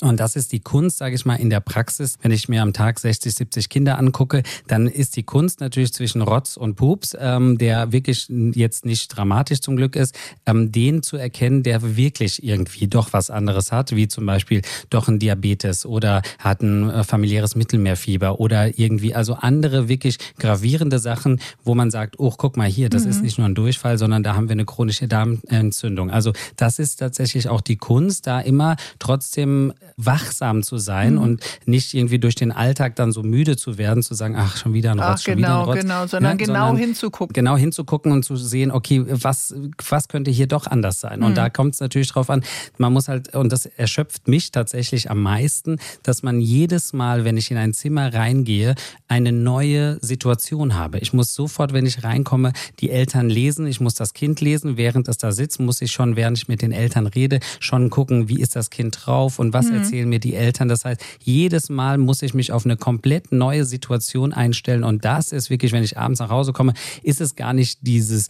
und 0.00 0.20
das 0.20 0.36
ist 0.36 0.52
die 0.52 0.60
Kunst, 0.60 0.98
sage 0.98 1.14
ich 1.14 1.24
mal, 1.24 1.36
in 1.36 1.50
der 1.50 1.60
Praxis. 1.60 2.16
Wenn 2.22 2.30
ich 2.30 2.48
mir 2.48 2.62
am 2.62 2.72
Tag 2.72 2.98
60, 2.98 3.34
70 3.34 3.68
Kinder 3.68 3.98
angucke, 3.98 4.42
dann 4.66 4.86
ist 4.86 5.16
die 5.16 5.22
Kunst 5.22 5.60
natürlich 5.60 5.92
zwischen 5.92 6.22
Rotz 6.22 6.56
und 6.56 6.76
Pups, 6.76 7.16
ähm, 7.18 7.58
der 7.58 7.92
wirklich 7.92 8.26
jetzt 8.28 8.84
nicht 8.84 9.08
dramatisch 9.08 9.60
zum 9.60 9.76
Glück 9.76 9.96
ist, 9.96 10.14
ähm, 10.46 10.72
den 10.72 11.02
zu 11.02 11.16
erkennen, 11.16 11.62
der 11.62 11.96
wirklich 11.96 12.42
irgendwie 12.42 12.86
doch 12.86 13.12
was 13.12 13.30
anderes 13.30 13.72
hat, 13.72 13.94
wie 13.94 14.08
zum 14.08 14.26
Beispiel 14.26 14.62
doch 14.90 15.08
ein 15.08 15.18
Diabetes 15.18 15.86
oder 15.86 16.22
hat 16.38 16.62
ein 16.62 16.90
äh, 16.90 17.04
familiäres 17.04 17.56
Mittelmeerfieber 17.56 18.40
oder 18.40 18.78
irgendwie, 18.78 19.14
also 19.14 19.34
andere 19.34 19.88
wirklich 19.88 20.18
gravierende 20.38 20.98
Sachen, 20.98 21.40
wo 21.64 21.74
man 21.74 21.90
sagt, 21.90 22.18
oh, 22.18 22.32
guck 22.36 22.56
mal 22.56 22.68
hier, 22.68 22.88
das 22.88 23.04
mhm. 23.04 23.10
ist 23.10 23.22
nicht 23.22 23.38
nur 23.38 23.48
ein 23.48 23.54
Durchfall, 23.54 23.98
sondern 23.98 24.22
da 24.22 24.34
haben 24.34 24.48
wir 24.48 24.52
eine 24.52 24.64
chronische 24.64 25.08
Darmentzündung. 25.08 26.10
Also 26.10 26.32
das 26.56 26.78
ist 26.78 26.96
tatsächlich 26.96 27.48
auch 27.48 27.60
die 27.60 27.76
Kunst, 27.76 28.26
da 28.26 28.40
immer 28.40 28.76
trotzdem 28.98 29.72
wachsam 29.98 30.62
zu 30.62 30.78
sein 30.78 31.14
mhm. 31.14 31.20
und 31.20 31.44
nicht 31.66 31.92
irgendwie 31.92 32.18
durch 32.18 32.36
den 32.36 32.52
Alltag 32.52 32.96
dann 32.96 33.12
so 33.12 33.22
müde 33.22 33.56
zu 33.56 33.78
werden, 33.78 34.02
zu 34.02 34.14
sagen, 34.14 34.36
ach, 34.38 34.56
schon 34.56 34.72
wieder 34.72 34.92
ein 34.92 35.00
Rotz, 35.00 35.08
ach, 35.08 35.18
schon 35.18 35.36
genau, 35.36 35.48
wieder 35.48 35.58
ein 35.58 35.64
Rotz. 35.64 35.80
Genau, 35.80 36.06
sondern 36.06 36.38
ja, 36.38 36.46
genau 36.46 36.66
sondern 36.66 36.76
hinzugucken. 36.76 37.34
Genau 37.34 37.56
hinzugucken 37.56 38.12
und 38.12 38.24
zu 38.24 38.36
sehen, 38.36 38.70
okay, 38.70 39.04
was, 39.06 39.54
was 39.88 40.08
könnte 40.08 40.30
hier 40.30 40.46
doch 40.46 40.66
anders 40.66 41.00
sein? 41.00 41.18
Mhm. 41.20 41.26
Und 41.26 41.36
da 41.36 41.50
kommt 41.50 41.74
es 41.74 41.80
natürlich 41.80 42.08
drauf 42.08 42.30
an, 42.30 42.42
man 42.78 42.92
muss 42.92 43.08
halt, 43.08 43.34
und 43.34 43.52
das 43.52 43.66
erschöpft 43.66 44.28
mich 44.28 44.52
tatsächlich 44.52 45.10
am 45.10 45.20
meisten, 45.20 45.78
dass 46.04 46.22
man 46.22 46.40
jedes 46.40 46.92
Mal, 46.92 47.24
wenn 47.24 47.36
ich 47.36 47.50
in 47.50 47.56
ein 47.56 47.74
Zimmer 47.74 48.14
reingehe, 48.14 48.76
eine 49.08 49.32
neue 49.32 49.98
Situation 50.00 50.74
habe. 50.76 50.98
Ich 50.98 51.12
muss 51.12 51.34
sofort, 51.34 51.72
wenn 51.72 51.86
ich 51.86 52.04
reinkomme, 52.04 52.52
die 52.78 52.90
Eltern 52.90 53.28
lesen, 53.28 53.66
ich 53.66 53.80
muss 53.80 53.94
das 53.94 54.14
Kind 54.14 54.40
lesen, 54.40 54.76
während 54.76 55.08
es 55.08 55.18
da 55.18 55.32
sitzt, 55.32 55.58
muss 55.58 55.82
ich 55.82 55.90
schon, 55.90 56.14
während 56.14 56.38
ich 56.38 56.46
mit 56.46 56.62
den 56.62 56.70
Eltern 56.70 57.08
rede, 57.08 57.40
schon 57.58 57.90
gucken, 57.90 58.28
wie 58.28 58.40
ist 58.40 58.54
das 58.54 58.70
Kind 58.70 58.98
drauf 59.04 59.40
und 59.40 59.52
was 59.52 59.66
mhm. 59.66 59.76
Erzählen 59.88 60.08
mir 60.08 60.18
die 60.18 60.34
Eltern. 60.34 60.68
Das 60.68 60.84
heißt, 60.84 61.02
jedes 61.22 61.70
Mal 61.70 61.98
muss 61.98 62.22
ich 62.22 62.34
mich 62.34 62.52
auf 62.52 62.64
eine 62.64 62.76
komplett 62.76 63.32
neue 63.32 63.64
Situation 63.64 64.32
einstellen. 64.32 64.84
Und 64.84 65.04
das 65.04 65.32
ist 65.32 65.50
wirklich, 65.50 65.72
wenn 65.72 65.82
ich 65.82 65.96
abends 65.96 66.20
nach 66.20 66.30
Hause 66.30 66.52
komme, 66.52 66.74
ist 67.02 67.20
es 67.20 67.36
gar 67.36 67.52
nicht 67.52 67.78
dieses 67.82 68.28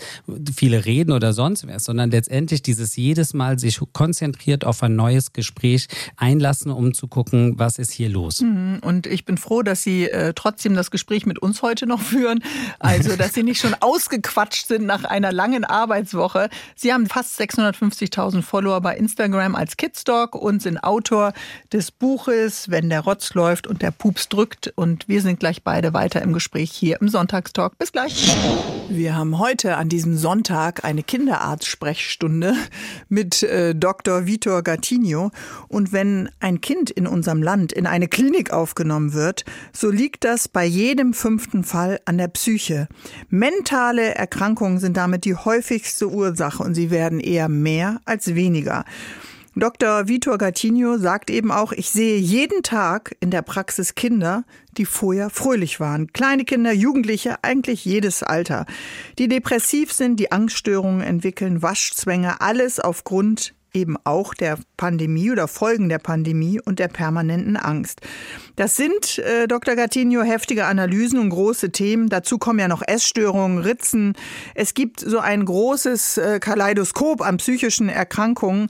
viele 0.55 0.85
Reden 0.85 1.13
oder 1.13 1.33
sonst 1.33 1.67
was, 1.67 1.85
sondern 1.85 2.11
letztendlich 2.11 2.63
dieses 2.63 2.97
jedes 2.97 3.35
Mal 3.35 3.59
sich 3.59 3.81
konzentriert 3.93 4.65
auf 4.65 4.83
ein 4.83 4.95
neues 4.95 5.33
Gespräch 5.33 5.89
einlassen, 6.17 6.71
um 6.71 6.95
zu 6.95 7.09
gucken, 7.09 7.59
was 7.59 7.79
ist 7.79 7.93
hier 7.93 8.09
los. 8.09 8.41
Mhm. 8.41 8.79
Und 8.83 9.07
ich 9.07 9.25
bin 9.25 9.37
froh, 9.37 9.63
dass 9.63 9.83
Sie 9.83 10.09
äh, 10.09 10.33
trotzdem 10.35 10.75
das 10.75 10.91
Gespräch 10.91 11.27
mit 11.27 11.39
uns 11.41 11.63
heute 11.63 11.87
noch 11.87 12.01
führen. 12.01 12.43
Also, 12.79 13.17
dass 13.17 13.35
Sie 13.35 13.43
nicht 13.43 13.61
schon 13.61 13.75
ausgequatscht 13.81 14.69
sind 14.69 14.87
nach 14.87 15.05
einer 15.05 15.33
langen 15.33 15.65
Arbeitswoche. 15.65 16.49
Sie 16.77 16.93
haben 16.93 17.07
fast 17.07 17.41
650.000 17.41 18.43
Follower 18.43 18.81
bei 18.81 18.97
Instagram 18.97 19.55
als 19.55 19.77
Kidstalk 19.77 20.35
und 20.35 20.63
sind 20.63 20.79
Autor 20.85 21.33
des 21.73 21.91
Buches 21.91 22.71
Wenn 22.71 22.89
der 22.89 23.01
Rotz 23.01 23.35
läuft 23.35 23.67
und 23.67 23.83
der 23.83 23.91
Pups 23.91 24.29
drückt. 24.29 24.73
Und 24.77 25.09
wir 25.09 25.23
sind 25.23 25.41
gleich 25.41 25.63
beide 25.63 25.93
weiter 25.93 26.23
im 26.23 26.33
Gespräch 26.33 26.71
hier 26.71 27.01
im 27.01 27.09
Sonntagstalk. 27.09 27.77
Bis 27.79 27.93
gleich. 27.93 28.37
Wir 28.89 29.17
haben 29.17 29.39
heute 29.39 29.77
an 29.77 29.89
diesem 29.89 30.17
Sonntag 30.17 30.85
eine 30.85 31.03
Kinderarzt-Sprechstunde 31.03 32.55
mit 33.09 33.43
äh, 33.43 33.75
Dr. 33.75 34.27
Vitor 34.27 34.63
Gattinho. 34.63 35.31
Und 35.69 35.93
wenn 35.93 36.31
ein 36.41 36.61
Kind 36.61 36.91
in 36.91 37.07
unserem 37.07 37.43
Land 37.43 37.73
in 37.73 37.87
eine 37.87 38.09
Klinik 38.09 38.51
aufgenommen 38.51 39.13
wird, 39.13 39.45
so 39.73 39.91
liegt 39.91 40.25
das 40.25 40.49
bei 40.49 40.65
jedem 40.65 41.13
fünften 41.15 41.65
Fall 41.65 42.01
an 42.05 42.19
der 42.19 42.29
Psyche. 42.29 42.89
Mentale 43.29 44.15
Erkrankungen 44.15 44.79
sind 44.79 44.97
damit 44.97 45.25
die 45.25 45.35
häufigste 45.35 46.09
Ursache 46.09 46.63
und 46.63 46.75
sie 46.75 46.91
werden 46.91 47.21
eher 47.21 47.49
mehr 47.49 48.01
als 48.05 48.35
weniger. 48.35 48.85
Dr. 49.61 50.09
Vitor 50.09 50.39
Gattinho 50.39 50.99
sagt 50.99 51.31
eben 51.31 51.51
auch, 51.51 51.73
ich 51.73 51.91
sehe 51.91 52.19
jeden 52.19 52.63
Tag 52.63 53.17
in 53.21 53.31
der 53.31 53.43
Praxis 53.43 53.95
Kinder, 53.95 54.45
die 54.77 54.85
vorher 54.85 55.31
fröhlich 55.31 55.81
waren. 55.81 56.13
Kleine 56.13 56.45
Kinder, 56.45 56.73
Jugendliche, 56.73 57.43
eigentlich 57.43 57.85
jedes 57.85 58.23
Alter. 58.23 58.67
Die 59.19 59.27
depressiv 59.27 59.93
sind, 59.93 60.21
die 60.21 60.31
Angststörungen 60.31 61.01
entwickeln, 61.01 61.63
Waschzwänge, 61.63 62.41
alles 62.41 62.79
aufgrund 62.79 63.55
eben 63.73 63.97
auch 64.05 64.35
der 64.35 64.59
Pandemie 64.77 65.31
oder 65.31 65.49
Folgen 65.49 65.89
der 65.89 65.99
Pandemie 65.99 66.61
und 66.65 66.79
der 66.79 66.89
permanenten 66.89 67.57
Angst. 67.57 68.01
Das 68.57 68.77
sind, 68.77 69.19
äh, 69.19 69.47
Dr. 69.47 69.77
Gattinho, 69.77 70.23
heftige 70.23 70.67
Analysen 70.67 71.19
und 71.19 71.31
große 71.31 71.71
Themen. 71.71 72.09
Dazu 72.09 72.39
kommen 72.39 72.59
ja 72.59 72.69
noch 72.69 72.83
Essstörungen, 72.87 73.59
Ritzen. 73.59 74.15
Es 74.55 74.75
gibt 74.75 75.01
so 75.01 75.19
ein 75.19 75.45
großes 75.45 76.19
äh, 76.19 76.41
Kaleidoskop 76.41 77.21
an 77.23 77.37
psychischen 77.37 77.89
Erkrankungen. 77.89 78.69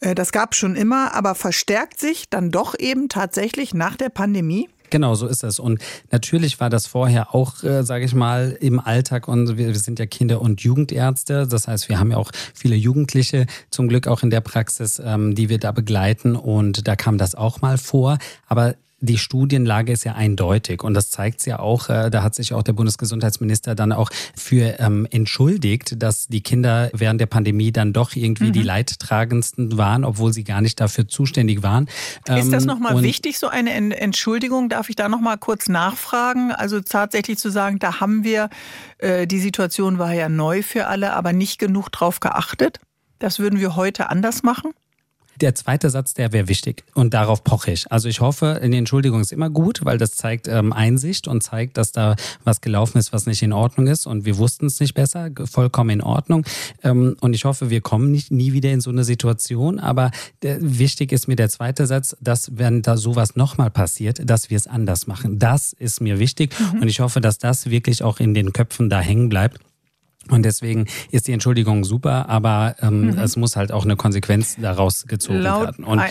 Äh, 0.00 0.14
das 0.14 0.32
gab 0.32 0.52
es 0.52 0.58
schon 0.58 0.76
immer, 0.76 1.14
aber 1.14 1.34
verstärkt 1.34 2.00
sich 2.00 2.28
dann 2.28 2.50
doch 2.50 2.74
eben 2.78 3.08
tatsächlich 3.08 3.74
nach 3.74 3.96
der 3.96 4.08
Pandemie. 4.08 4.68
Genau, 4.90 5.14
so 5.14 5.26
ist 5.26 5.44
es. 5.44 5.58
Und 5.58 5.80
natürlich 6.10 6.60
war 6.60 6.68
das 6.68 6.86
vorher 6.86 7.34
auch, 7.34 7.62
äh, 7.62 7.84
sage 7.84 8.04
ich 8.04 8.14
mal, 8.14 8.56
im 8.60 8.80
Alltag 8.80 9.28
und 9.28 9.56
wir, 9.56 9.68
wir 9.68 9.78
sind 9.78 9.98
ja 9.98 10.06
Kinder- 10.06 10.40
und 10.40 10.60
Jugendärzte. 10.60 11.46
Das 11.46 11.68
heißt, 11.68 11.88
wir 11.88 11.98
haben 11.98 12.10
ja 12.10 12.16
auch 12.16 12.32
viele 12.54 12.74
Jugendliche 12.74 13.46
zum 13.70 13.88
Glück 13.88 14.08
auch 14.08 14.22
in 14.22 14.30
der 14.30 14.40
Praxis, 14.40 15.00
ähm, 15.04 15.34
die 15.34 15.48
wir 15.48 15.58
da 15.58 15.72
begleiten. 15.72 16.34
Und 16.36 16.88
da 16.88 16.96
kam 16.96 17.18
das 17.18 17.34
auch 17.34 17.60
mal 17.60 17.78
vor. 17.78 18.18
Aber 18.46 18.74
die 19.00 19.18
Studienlage 19.18 19.92
ist 19.92 20.04
ja 20.04 20.14
eindeutig 20.14 20.82
und 20.82 20.94
das 20.94 21.10
zeigt 21.10 21.40
es 21.40 21.46
ja 21.46 21.58
auch, 21.58 21.88
äh, 21.88 22.10
da 22.10 22.22
hat 22.22 22.34
sich 22.34 22.52
auch 22.52 22.62
der 22.62 22.74
Bundesgesundheitsminister 22.74 23.74
dann 23.74 23.92
auch 23.92 24.10
für 24.36 24.78
ähm, 24.78 25.06
entschuldigt, 25.10 26.02
dass 26.02 26.28
die 26.28 26.42
Kinder 26.42 26.90
während 26.92 27.20
der 27.20 27.26
Pandemie 27.26 27.72
dann 27.72 27.92
doch 27.92 28.14
irgendwie 28.14 28.48
mhm. 28.48 28.52
die 28.52 28.62
leidtragendsten 28.62 29.78
waren, 29.78 30.04
obwohl 30.04 30.32
sie 30.32 30.44
gar 30.44 30.60
nicht 30.60 30.80
dafür 30.80 31.08
zuständig 31.08 31.62
waren. 31.62 31.88
Ist 32.28 32.52
das 32.52 32.64
ähm, 32.64 32.68
nochmal 32.68 33.02
wichtig, 33.02 33.38
so 33.38 33.48
eine 33.48 33.72
Entschuldigung? 33.96 34.68
Darf 34.68 34.90
ich 34.90 34.96
da 34.96 35.08
nochmal 35.08 35.38
kurz 35.38 35.68
nachfragen? 35.68 36.52
Also 36.52 36.80
tatsächlich 36.80 37.38
zu 37.38 37.50
sagen, 37.50 37.78
da 37.78 38.00
haben 38.00 38.24
wir, 38.24 38.50
äh, 38.98 39.26
die 39.26 39.40
Situation 39.40 39.98
war 39.98 40.12
ja 40.12 40.28
neu 40.28 40.62
für 40.62 40.86
alle, 40.86 41.14
aber 41.14 41.32
nicht 41.32 41.58
genug 41.58 41.90
drauf 41.90 42.20
geachtet? 42.20 42.80
Das 43.18 43.38
würden 43.38 43.60
wir 43.60 43.76
heute 43.76 44.10
anders 44.10 44.42
machen? 44.42 44.72
Der 45.40 45.54
zweite 45.54 45.88
Satz, 45.88 46.12
der 46.12 46.32
wäre 46.32 46.48
wichtig 46.48 46.84
und 46.94 47.14
darauf 47.14 47.42
poche 47.44 47.70
ich. 47.72 47.90
Also 47.90 48.08
ich 48.08 48.20
hoffe, 48.20 48.60
eine 48.60 48.76
Entschuldigung 48.76 49.20
ist 49.20 49.32
immer 49.32 49.48
gut, 49.48 49.80
weil 49.84 49.96
das 49.96 50.12
zeigt 50.12 50.48
ähm, 50.48 50.72
Einsicht 50.72 51.28
und 51.28 51.42
zeigt, 51.42 51.78
dass 51.78 51.92
da 51.92 52.16
was 52.44 52.60
gelaufen 52.60 52.98
ist, 52.98 53.12
was 53.14 53.24
nicht 53.24 53.42
in 53.42 53.52
Ordnung 53.52 53.86
ist 53.86 54.06
und 54.06 54.26
wir 54.26 54.36
wussten 54.36 54.66
es 54.66 54.80
nicht 54.80 54.92
besser, 54.92 55.30
vollkommen 55.50 55.90
in 55.90 56.02
Ordnung. 56.02 56.44
Ähm, 56.82 57.16
und 57.20 57.32
ich 57.32 57.46
hoffe, 57.46 57.70
wir 57.70 57.80
kommen 57.80 58.10
nicht 58.10 58.30
nie 58.30 58.52
wieder 58.52 58.70
in 58.70 58.82
so 58.82 58.90
eine 58.90 59.04
Situation. 59.04 59.78
Aber 59.78 60.10
der, 60.42 60.58
wichtig 60.60 61.10
ist 61.10 61.26
mir 61.26 61.36
der 61.36 61.48
zweite 61.48 61.86
Satz, 61.86 62.16
dass 62.20 62.50
wenn 62.58 62.82
da 62.82 62.98
sowas 62.98 63.34
nochmal 63.34 63.70
passiert, 63.70 64.20
dass 64.28 64.50
wir 64.50 64.58
es 64.58 64.66
anders 64.66 65.06
machen. 65.06 65.38
Das 65.38 65.72
ist 65.72 66.00
mir 66.00 66.18
wichtig 66.18 66.54
mhm. 66.58 66.82
und 66.82 66.88
ich 66.88 67.00
hoffe, 67.00 67.22
dass 67.22 67.38
das 67.38 67.70
wirklich 67.70 68.02
auch 68.02 68.20
in 68.20 68.34
den 68.34 68.52
Köpfen 68.52 68.90
da 68.90 69.00
hängen 69.00 69.30
bleibt 69.30 69.60
und 70.30 70.44
deswegen 70.44 70.86
ist 71.10 71.28
die 71.28 71.32
Entschuldigung 71.32 71.84
super, 71.84 72.28
aber 72.28 72.76
ähm, 72.80 73.12
mhm. 73.12 73.18
es 73.18 73.36
muss 73.36 73.56
halt 73.56 73.72
auch 73.72 73.84
eine 73.84 73.96
Konsequenz 73.96 74.56
daraus 74.60 75.06
gezogen 75.06 75.40
Laut 75.40 75.64
werden. 75.64 75.84
Und 75.84 76.02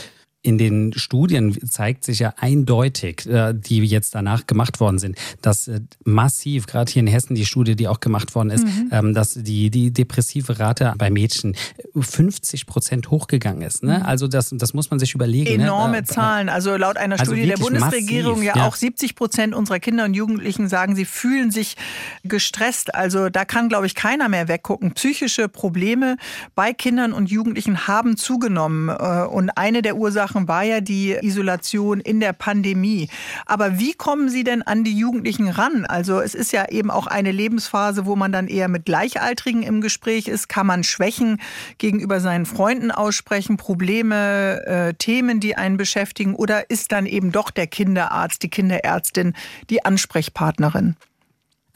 in 0.41 0.57
den 0.57 0.93
Studien 0.93 1.53
zeigt 1.69 2.05
sich 2.05 2.19
ja 2.19 2.33
eindeutig, 2.37 3.27
äh, 3.27 3.53
die 3.53 3.79
jetzt 3.79 4.15
danach 4.15 4.47
gemacht 4.47 4.79
worden 4.79 4.97
sind, 4.97 5.17
dass 5.41 5.67
äh, 5.67 5.81
massiv, 6.05 6.65
gerade 6.65 6.89
hier 6.89 7.01
in 7.01 7.07
Hessen 7.07 7.35
die 7.35 7.45
Studie, 7.45 7.75
die 7.75 7.89
auch 7.89 7.99
gemacht 7.99 8.35
worden 8.35 8.49
ist, 8.49 8.65
mhm. 8.65 8.89
Ähm, 8.91 9.13
dass 9.13 9.33
die, 9.33 9.69
die 9.69 9.91
depressive 9.91 10.57
Rate 10.59 10.93
bei 10.97 11.09
Mädchen 11.09 11.55
50 11.99 12.65
Prozent 12.65 13.11
hochgegangen 13.11 13.61
ist. 13.61 13.83
Ne? 13.83 13.99
Mhm. 13.99 14.05
Also 14.05 14.27
das, 14.27 14.49
das 14.53 14.73
muss 14.73 14.89
man 14.89 14.99
sich 14.99 15.13
überlegen. 15.13 15.57
Ne? 15.57 15.63
Enorme 15.63 15.97
ne? 15.97 16.03
Zahlen. 16.05 16.47
Also 16.47 16.75
laut 16.77 16.97
einer 16.97 17.19
also 17.19 17.33
Studie 17.33 17.47
der 17.47 17.57
Bundesregierung 17.57 18.39
massiv, 18.39 18.55
ja, 18.55 18.57
ja, 18.57 18.67
auch 18.67 18.75
70 18.75 19.15
Prozent 19.15 19.53
unserer 19.53 19.79
Kinder 19.79 20.05
und 20.05 20.13
Jugendlichen 20.13 20.69
sagen, 20.69 20.95
sie 20.95 21.05
fühlen 21.05 21.51
sich 21.51 21.75
gestresst. 22.23 22.95
Also 22.95 23.29
da 23.29 23.43
kann, 23.43 23.67
glaube 23.67 23.85
ich, 23.85 23.95
keiner 23.95 24.29
mehr 24.29 24.47
weggucken. 24.47 24.93
Psychische 24.93 25.49
Probleme 25.49 26.15
bei 26.55 26.73
Kindern 26.73 27.11
und 27.11 27.29
Jugendlichen 27.29 27.87
haben 27.87 28.15
zugenommen. 28.15 28.89
Äh, 28.89 29.25
und 29.25 29.49
eine 29.51 29.81
der 29.81 29.97
Ursachen 29.97 30.28
Ursachen 30.29 30.47
war 30.47 30.63
ja 30.63 30.81
die 30.81 31.13
Isolation 31.13 31.99
in 31.99 32.19
der 32.19 32.33
Pandemie. 32.33 33.09
Aber 33.45 33.79
wie 33.79 33.93
kommen 33.93 34.29
Sie 34.29 34.43
denn 34.43 34.61
an 34.61 34.83
die 34.83 34.97
Jugendlichen 34.97 35.49
ran? 35.49 35.85
Also 35.85 36.19
es 36.19 36.35
ist 36.35 36.51
ja 36.51 36.69
eben 36.69 36.91
auch 36.91 37.07
eine 37.07 37.31
Lebensphase, 37.31 38.05
wo 38.05 38.15
man 38.15 38.31
dann 38.31 38.47
eher 38.47 38.67
mit 38.67 38.85
Gleichaltrigen 38.85 39.63
im 39.63 39.81
Gespräch 39.81 40.27
ist. 40.27 40.47
Kann 40.47 40.67
man 40.67 40.83
Schwächen 40.83 41.39
gegenüber 41.77 42.19
seinen 42.19 42.45
Freunden 42.45 42.91
aussprechen, 42.91 43.57
Probleme, 43.57 44.65
äh, 44.65 44.93
Themen, 44.93 45.39
die 45.39 45.55
einen 45.55 45.77
beschäftigen? 45.77 46.35
Oder 46.35 46.69
ist 46.69 46.91
dann 46.91 47.05
eben 47.05 47.31
doch 47.31 47.49
der 47.49 47.67
Kinderarzt, 47.67 48.43
die 48.43 48.49
Kinderärztin 48.49 49.33
die 49.69 49.83
Ansprechpartnerin? 49.83 50.95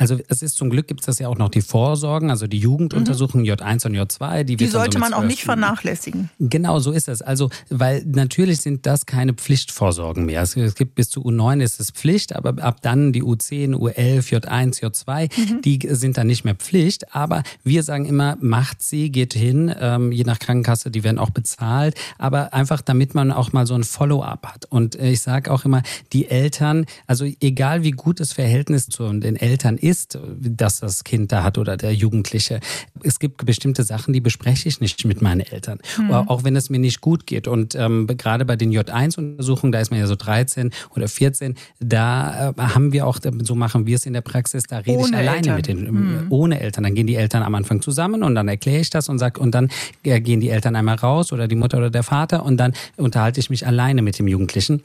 Also 0.04 0.20
es 0.28 0.42
ist 0.42 0.58
zum 0.58 0.70
Glück 0.70 0.90
gibt 0.90 1.00
es 1.00 1.06
das 1.06 1.20
ja 1.20 1.30
auch 1.30 1.38
noch 1.38 1.48
die 1.48 1.62
Vorsorgen, 1.62 2.30
also 2.30 2.46
die 2.46 2.58
Jugenduntersuchungen 2.58 3.46
mhm. 3.46 3.54
J1 3.54 3.86
und 3.86 3.96
J2. 3.96 4.44
Die, 4.44 4.58
die 4.58 4.68
sollte 4.68 4.98
so 4.98 5.00
man 5.00 5.14
auch 5.14 5.24
nicht 5.24 5.44
vernachlässigen. 5.44 6.30
Genau, 6.40 6.80
so 6.80 6.92
ist 6.92 7.08
es. 7.08 7.22
Also, 7.22 7.50
weil 7.70 8.04
natürlich 8.06 8.60
sind 8.60 8.86
das 8.86 9.06
keine 9.06 9.34
Pflichtvorsorgen 9.34 10.26
mehr. 10.26 10.42
Es, 10.42 10.56
gibt 10.76 10.96
bis 10.96 11.10
zu 11.10 11.22
U9 11.22 11.62
ist 11.64 11.80
es 11.80 11.92
Pflicht, 11.92 12.36
aber 12.36 12.62
ab 12.62 12.82
dann 12.82 13.14
die 13.14 13.24
U10, 13.24 13.76
U11, 13.76 14.42
J1, 14.42 14.82
J2, 14.82 15.30
mhm. 15.38 15.62
die 15.62 15.80
sind 15.92 16.18
dann 16.18 16.28
nicht 16.28 16.44
mehr 16.44 16.56
Pflicht. 16.56 17.16
Aber 17.16 17.42
wir 17.64 17.82
sagen 17.84 18.04
immer, 18.04 18.38
macht 18.42 18.82
sie, 18.82 19.10
geht 19.10 19.34
hin, 19.34 19.74
ähm, 19.80 20.12
je 20.12 20.26
nach 20.26 20.40
Krankenkasse, 20.40 20.92
die 20.92 21.06
werden 21.06 21.18
auch 21.18 21.30
bezahlt. 21.30 21.96
Aber 22.18 22.54
einfach, 22.54 22.82
damit 22.82 23.16
man 23.16 23.32
auch 23.32 23.54
mal 23.54 23.66
so 23.66 23.74
ein 23.76 23.86
Follow-up 23.86 24.48
hat. 24.48 24.66
Und 24.66 25.00
äh, 25.00 25.12
ich 25.12 25.22
sage 25.22 25.50
auch 25.50 25.64
immer, 25.64 25.82
die 26.12 26.28
Eltern, 26.28 26.88
also 27.08 27.24
egal 27.40 27.84
wie 27.84 27.92
gut 27.92 28.20
das 28.20 28.34
Verhältnis 28.34 28.88
zu 28.88 29.10
den 29.14 29.38
Eltern 29.38 29.78
ist, 29.78 29.93
ist, 29.94 30.18
dass 30.40 30.80
das 30.80 31.04
Kind 31.04 31.32
da 31.32 31.44
hat 31.44 31.60
oder 31.60 31.78
der 31.78 31.94
Jugendliche. 31.94 32.60
Es 33.04 33.20
gibt 33.20 33.46
bestimmte 33.46 33.84
Sachen, 33.84 34.12
die 34.12 34.22
bespreche 34.22 34.68
ich 34.68 34.82
nicht 34.82 35.06
mit 35.06 35.22
meinen 35.22 35.42
Eltern. 35.42 35.78
Mhm. 36.00 36.12
Auch 36.12 36.44
wenn 36.44 36.56
es 36.56 36.72
mir 36.72 36.80
nicht 36.80 37.00
gut 37.00 37.28
geht. 37.28 37.48
Und 37.48 37.76
ähm, 37.76 38.08
gerade 38.08 38.44
bei 38.44 38.56
den 38.56 38.72
J1-Untersuchungen, 38.72 39.72
da 39.72 39.80
ist 39.80 39.92
man 39.92 40.00
ja 40.00 40.08
so 40.08 40.16
13 40.16 40.72
oder 40.96 41.08
14, 41.08 41.56
da 41.80 42.50
äh, 42.50 42.62
haben 42.62 42.92
wir 42.92 43.06
auch, 43.06 43.20
so 43.44 43.54
machen 43.54 43.86
wir 43.86 43.96
es 43.96 44.08
in 44.08 44.14
der 44.14 44.22
Praxis, 44.22 44.64
da 44.64 44.80
rede 44.80 44.98
ohne 44.98 45.10
ich 45.10 45.16
alleine 45.16 45.38
Eltern. 45.38 45.56
mit 45.56 45.68
den, 45.68 45.92
mhm. 45.92 46.26
ohne 46.30 46.60
Eltern. 46.60 46.86
Dann 46.86 46.96
gehen 46.96 47.08
die 47.08 47.16
Eltern 47.16 47.44
am 47.44 47.54
Anfang 47.54 47.82
zusammen 47.82 48.24
und 48.24 48.34
dann 48.34 48.48
erkläre 48.48 48.80
ich 48.80 48.90
das 48.90 49.10
und 49.10 49.20
sag, 49.20 49.38
und 49.38 49.54
dann 49.54 49.70
äh, 50.04 50.20
gehen 50.20 50.40
die 50.40 50.50
Eltern 50.50 50.76
einmal 50.76 50.96
raus 50.96 51.32
oder 51.32 51.48
die 51.48 51.56
Mutter 51.56 51.78
oder 51.78 51.92
der 51.92 52.04
Vater 52.04 52.44
und 52.44 52.58
dann 52.58 52.74
unterhalte 52.98 53.40
ich 53.40 53.52
mich 53.52 53.68
alleine 53.68 54.02
mit 54.02 54.18
dem 54.18 54.28
Jugendlichen 54.28 54.82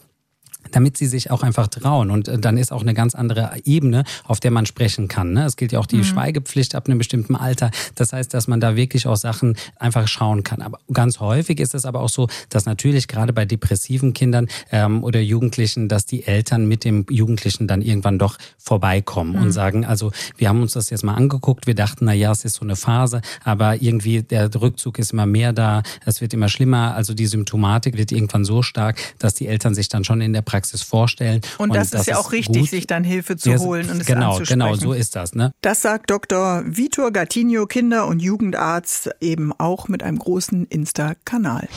damit 0.72 0.96
sie 0.96 1.06
sich 1.06 1.30
auch 1.30 1.42
einfach 1.42 1.68
trauen. 1.68 2.10
Und 2.10 2.28
äh, 2.28 2.38
dann 2.38 2.56
ist 2.56 2.72
auch 2.72 2.82
eine 2.82 2.94
ganz 2.94 3.14
andere 3.14 3.52
Ebene, 3.64 4.04
auf 4.24 4.40
der 4.40 4.50
man 4.50 4.66
sprechen 4.66 5.08
kann. 5.08 5.32
Ne? 5.32 5.44
Es 5.44 5.56
gilt 5.56 5.72
ja 5.72 5.78
auch 5.78 5.86
die 5.86 5.98
mhm. 5.98 6.04
Schweigepflicht 6.04 6.74
ab 6.74 6.86
einem 6.86 6.98
bestimmten 6.98 7.36
Alter. 7.36 7.70
Das 7.94 8.12
heißt, 8.12 8.32
dass 8.34 8.48
man 8.48 8.60
da 8.60 8.76
wirklich 8.76 9.06
auch 9.06 9.16
Sachen 9.16 9.56
einfach 9.78 10.08
schauen 10.08 10.42
kann. 10.42 10.62
Aber 10.62 10.78
ganz 10.92 11.20
häufig 11.20 11.60
ist 11.60 11.74
es 11.74 11.84
aber 11.84 12.00
auch 12.00 12.08
so, 12.08 12.28
dass 12.48 12.66
natürlich 12.66 13.08
gerade 13.08 13.32
bei 13.32 13.44
depressiven 13.44 14.12
Kindern 14.12 14.48
ähm, 14.70 15.02
oder 15.04 15.20
Jugendlichen, 15.20 15.88
dass 15.88 16.06
die 16.06 16.26
Eltern 16.26 16.66
mit 16.66 16.84
dem 16.84 17.06
Jugendlichen 17.10 17.66
dann 17.66 17.82
irgendwann 17.82 18.18
doch 18.18 18.38
vorbeikommen 18.58 19.32
mhm. 19.32 19.42
und 19.42 19.52
sagen, 19.52 19.84
also 19.84 20.12
wir 20.36 20.48
haben 20.48 20.62
uns 20.62 20.72
das 20.72 20.90
jetzt 20.90 21.04
mal 21.04 21.14
angeguckt, 21.14 21.66
wir 21.66 21.74
dachten, 21.74 22.04
na 22.04 22.12
ja, 22.12 22.32
es 22.32 22.44
ist 22.44 22.56
so 22.56 22.62
eine 22.62 22.76
Phase, 22.76 23.20
aber 23.44 23.80
irgendwie 23.82 24.22
der 24.22 24.54
Rückzug 24.54 24.98
ist 24.98 25.12
immer 25.12 25.26
mehr 25.26 25.52
da, 25.52 25.82
es 26.04 26.20
wird 26.20 26.34
immer 26.34 26.48
schlimmer, 26.48 26.94
also 26.94 27.14
die 27.14 27.26
Symptomatik 27.26 27.96
wird 27.96 28.12
irgendwann 28.12 28.44
so 28.44 28.62
stark, 28.62 28.98
dass 29.18 29.34
die 29.34 29.46
Eltern 29.46 29.74
sich 29.74 29.88
dann 29.88 30.04
schon 30.04 30.20
in 30.20 30.32
der 30.32 30.42
Praxis 30.42 30.57
vorstellen. 30.82 31.40
Und, 31.58 31.70
und 31.70 31.76
das, 31.76 31.92
ist 31.92 32.06
ja 32.06 32.18
auch 32.18 32.32
richtig, 32.32 32.62
gut. 32.62 32.70
sich 32.70 32.86
dann 32.86 33.04
Hilfe 33.04 33.36
zu 33.36 33.56
holen 33.58 33.90
und 33.90 34.00
es 34.00 34.06
genau, 34.06 34.32
anzusprechen. 34.32 34.60
Genau, 34.60 34.74
so 34.74 34.92
ist 34.92 35.16
das. 35.16 35.34
Ne? 35.34 35.52
Das 35.60 35.82
sagt 35.82 36.10
Dr. 36.10 36.62
Vitor 36.66 37.12
Gattinho, 37.12 37.66
Kinder- 37.66 38.06
und 38.06 38.20
Jugendarzt, 38.20 39.10
eben 39.20 39.52
auch 39.52 39.88
mit 39.88 40.02
einem 40.02 40.18
großen 40.18 40.66
Insta-Kanal. 40.66 41.68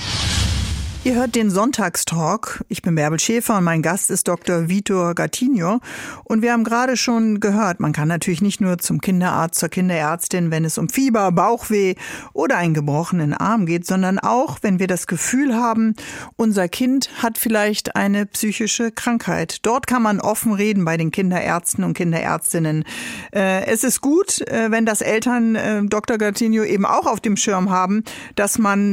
Ihr 1.04 1.16
hört 1.16 1.34
den 1.34 1.50
Sonntagstalk. 1.50 2.64
Ich 2.70 2.84
bin 2.84 2.94
Bärbel 2.94 3.20
Schäfer 3.20 3.58
und 3.58 3.64
mein 3.64 3.82
Gast 3.82 4.12
ist 4.12 4.28
Dr. 4.28 4.70
Vitor 4.70 5.16
Gattinho. 5.16 5.80
Und 6.26 6.44
wir 6.44 6.54
haben 6.54 6.64
gerade 6.64 6.96
schon 6.96 7.40
gehört, 7.40 7.80
man 7.80 7.92
kann 7.92 8.08
natürlich 8.08 8.44
nicht 8.44 8.62
nur 8.62 8.78
zum 8.78 9.02
Kinderarzt, 9.02 9.60
zur 9.60 9.70
Kinderärztin, 9.70 10.52
wenn 10.52 10.64
es 10.64 10.78
um 10.78 10.90
Fieber, 10.90 11.32
Bauchweh 11.32 11.96
oder 12.34 12.58
einen 12.58 12.76
gebrochenen 12.76 13.34
Arm 13.34 13.66
geht, 13.66 13.88
sondern 13.88 14.20
auch, 14.20 14.60
wenn 14.62 14.78
wir 14.78 14.86
das 14.86 15.08
Gefühl 15.08 15.56
haben, 15.56 15.96
unser 16.36 16.68
Kind 16.70 17.10
hat 17.24 17.40
vielleicht 17.40 17.96
eine 17.96 18.28
psychische 18.28 18.92
Krankheit. 18.92 19.66
Dort 19.66 19.88
kann 19.88 20.04
man 20.04 20.20
offen 20.20 20.54
reden 20.54 20.86
bei 20.86 20.98
den 20.98 21.10
Kinderärzten 21.10 21.84
und 21.84 21.96
Kinderärztinnen. 21.96 22.84
Äh, 23.34 23.66
es 23.66 23.84
ist 23.84 24.02
gut, 24.02 24.42
äh, 24.42 24.70
wenn 24.70 24.86
das 24.86 25.02
Eltern 25.02 25.56
äh, 25.56 25.82
Dr. 25.84 26.20
Gattinho 26.20 26.64
eben 26.64 26.86
auch 26.86 27.08
auf 27.08 27.20
dem 27.20 27.38
Schirm 27.38 27.72
haben, 27.72 28.04
dass 28.36 28.60
man 28.60 28.92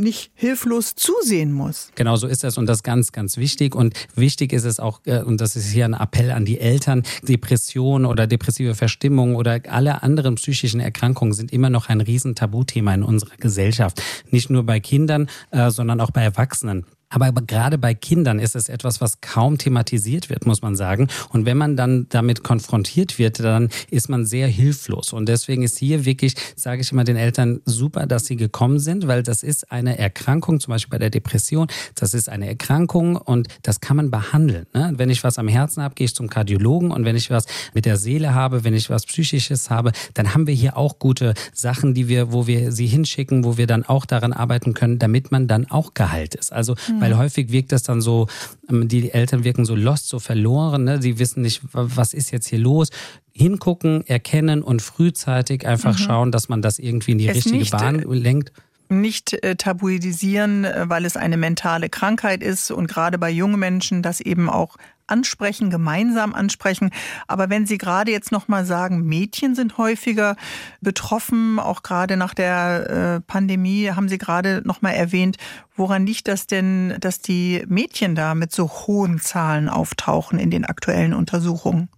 nicht 0.00 0.30
hilflos 0.34 0.94
zusehen 0.94 1.49
sein 1.50 1.52
muss. 1.52 1.90
Genau 1.94 2.16
so 2.16 2.26
ist 2.26 2.44
das 2.44 2.58
und 2.58 2.66
das 2.66 2.78
ist 2.78 2.82
ganz, 2.82 3.12
ganz 3.12 3.36
wichtig. 3.36 3.74
Und 3.74 3.94
wichtig 4.14 4.52
ist 4.52 4.64
es 4.64 4.80
auch, 4.80 5.00
äh, 5.04 5.22
und 5.22 5.40
das 5.40 5.56
ist 5.56 5.70
hier 5.70 5.84
ein 5.84 5.94
Appell 5.94 6.30
an 6.30 6.44
die 6.44 6.60
Eltern, 6.60 7.02
Depression 7.22 8.04
oder 8.04 8.26
depressive 8.26 8.74
Verstimmung 8.74 9.36
oder 9.36 9.60
alle 9.68 10.02
anderen 10.02 10.36
psychischen 10.36 10.80
Erkrankungen 10.80 11.34
sind 11.34 11.52
immer 11.52 11.70
noch 11.70 11.88
ein 11.88 12.00
Riesentabuthema 12.00 12.94
in 12.94 13.02
unserer 13.02 13.36
Gesellschaft. 13.36 14.02
Nicht 14.30 14.50
nur 14.50 14.64
bei 14.64 14.80
Kindern, 14.80 15.28
äh, 15.50 15.70
sondern 15.70 16.00
auch 16.00 16.10
bei 16.10 16.22
Erwachsenen. 16.22 16.86
Aber 17.10 17.32
gerade 17.32 17.76
bei 17.76 17.92
Kindern 17.92 18.38
ist 18.38 18.54
es 18.54 18.68
etwas, 18.68 19.00
was 19.00 19.20
kaum 19.20 19.58
thematisiert 19.58 20.30
wird, 20.30 20.46
muss 20.46 20.62
man 20.62 20.76
sagen. 20.76 21.08
Und 21.30 21.44
wenn 21.44 21.56
man 21.56 21.76
dann 21.76 22.06
damit 22.08 22.44
konfrontiert 22.44 23.18
wird, 23.18 23.40
dann 23.40 23.68
ist 23.90 24.08
man 24.08 24.24
sehr 24.24 24.46
hilflos. 24.46 25.12
Und 25.12 25.28
deswegen 25.28 25.64
ist 25.64 25.76
hier 25.76 26.04
wirklich, 26.04 26.34
sage 26.54 26.82
ich 26.82 26.92
immer 26.92 27.02
den 27.02 27.16
Eltern, 27.16 27.60
super, 27.64 28.06
dass 28.06 28.26
sie 28.26 28.36
gekommen 28.36 28.78
sind, 28.78 29.08
weil 29.08 29.24
das 29.24 29.42
ist 29.42 29.72
eine 29.72 29.98
Erkrankung, 29.98 30.60
zum 30.60 30.72
Beispiel 30.72 30.90
bei 30.90 30.98
der 30.98 31.10
Depression, 31.10 31.66
das 31.96 32.14
ist 32.14 32.28
eine 32.28 32.48
Erkrankung 32.48 33.16
und 33.16 33.48
das 33.62 33.80
kann 33.80 33.96
man 33.96 34.12
behandeln. 34.12 34.66
Ne? 34.72 34.92
Wenn 34.96 35.10
ich 35.10 35.24
was 35.24 35.38
am 35.38 35.48
Herzen 35.48 35.82
habe, 35.82 35.96
gehe 35.96 36.04
ich 36.04 36.14
zum 36.14 36.30
Kardiologen 36.30 36.92
und 36.92 37.04
wenn 37.04 37.16
ich 37.16 37.30
was 37.30 37.46
mit 37.74 37.86
der 37.86 37.96
Seele 37.96 38.34
habe, 38.34 38.62
wenn 38.62 38.74
ich 38.74 38.88
was 38.88 39.04
Psychisches 39.06 39.68
habe, 39.68 39.90
dann 40.14 40.32
haben 40.32 40.46
wir 40.46 40.54
hier 40.54 40.76
auch 40.76 41.00
gute 41.00 41.34
Sachen, 41.52 41.92
die 41.92 42.06
wir, 42.06 42.32
wo 42.32 42.46
wir 42.46 42.70
sie 42.70 42.86
hinschicken, 42.86 43.42
wo 43.42 43.56
wir 43.56 43.66
dann 43.66 43.84
auch 43.84 44.06
daran 44.06 44.32
arbeiten 44.32 44.74
können, 44.74 45.00
damit 45.00 45.32
man 45.32 45.48
dann 45.48 45.68
auch 45.68 45.94
geheilt 45.94 46.36
ist. 46.36 46.52
Also. 46.52 46.76
Weil 47.00 47.16
häufig 47.16 47.50
wirkt 47.50 47.72
das 47.72 47.82
dann 47.82 48.00
so, 48.00 48.28
ähm, 48.68 48.88
die 48.88 49.12
Eltern 49.12 49.44
wirken 49.44 49.64
so 49.64 49.74
lost, 49.74 50.08
so 50.08 50.18
verloren. 50.18 50.84
Ne? 50.84 51.02
Sie 51.02 51.18
wissen 51.18 51.42
nicht, 51.42 51.62
was 51.72 52.14
ist 52.14 52.30
jetzt 52.30 52.48
hier 52.48 52.58
los 52.58 52.90
hingucken, 53.32 54.06
erkennen 54.06 54.62
und 54.62 54.82
frühzeitig 54.82 55.66
einfach 55.66 55.98
mhm. 55.98 56.02
schauen, 56.02 56.32
dass 56.32 56.48
man 56.48 56.62
das 56.62 56.78
irgendwie 56.78 57.12
in 57.12 57.18
die 57.18 57.28
es 57.28 57.36
richtige 57.36 57.58
nicht, 57.58 57.72
Bahn 57.72 58.00
äh, 58.00 58.14
lenkt. 58.14 58.52
Nicht 58.88 59.32
äh, 59.44 59.56
tabuisieren, 59.56 60.64
äh, 60.64 60.84
weil 60.88 61.04
es 61.04 61.16
eine 61.16 61.36
mentale 61.36 61.88
Krankheit 61.88 62.42
ist 62.42 62.70
und 62.70 62.86
gerade 62.86 63.18
bei 63.18 63.30
jungen 63.30 63.58
Menschen 63.58 64.02
das 64.02 64.20
eben 64.20 64.50
auch 64.50 64.76
ansprechen, 65.10 65.70
gemeinsam 65.70 66.34
ansprechen. 66.34 66.90
Aber 67.26 67.50
wenn 67.50 67.66
Sie 67.66 67.78
gerade 67.78 68.10
jetzt 68.10 68.32
nochmal 68.32 68.64
sagen, 68.64 69.02
Mädchen 69.04 69.54
sind 69.54 69.78
häufiger 69.78 70.36
betroffen, 70.80 71.58
auch 71.58 71.82
gerade 71.82 72.16
nach 72.16 72.34
der 72.34 72.90
äh, 73.16 73.20
Pandemie, 73.20 73.90
haben 73.90 74.08
Sie 74.08 74.18
gerade 74.18 74.62
nochmal 74.64 74.94
erwähnt, 74.94 75.36
woran 75.76 76.06
liegt 76.06 76.28
das 76.28 76.46
denn, 76.46 76.96
dass 77.00 77.20
die 77.20 77.64
Mädchen 77.68 78.14
da 78.14 78.34
mit 78.34 78.52
so 78.52 78.68
hohen 78.68 79.20
Zahlen 79.20 79.68
auftauchen 79.68 80.38
in 80.38 80.50
den 80.50 80.64
aktuellen 80.64 81.14
Untersuchungen? 81.14 81.88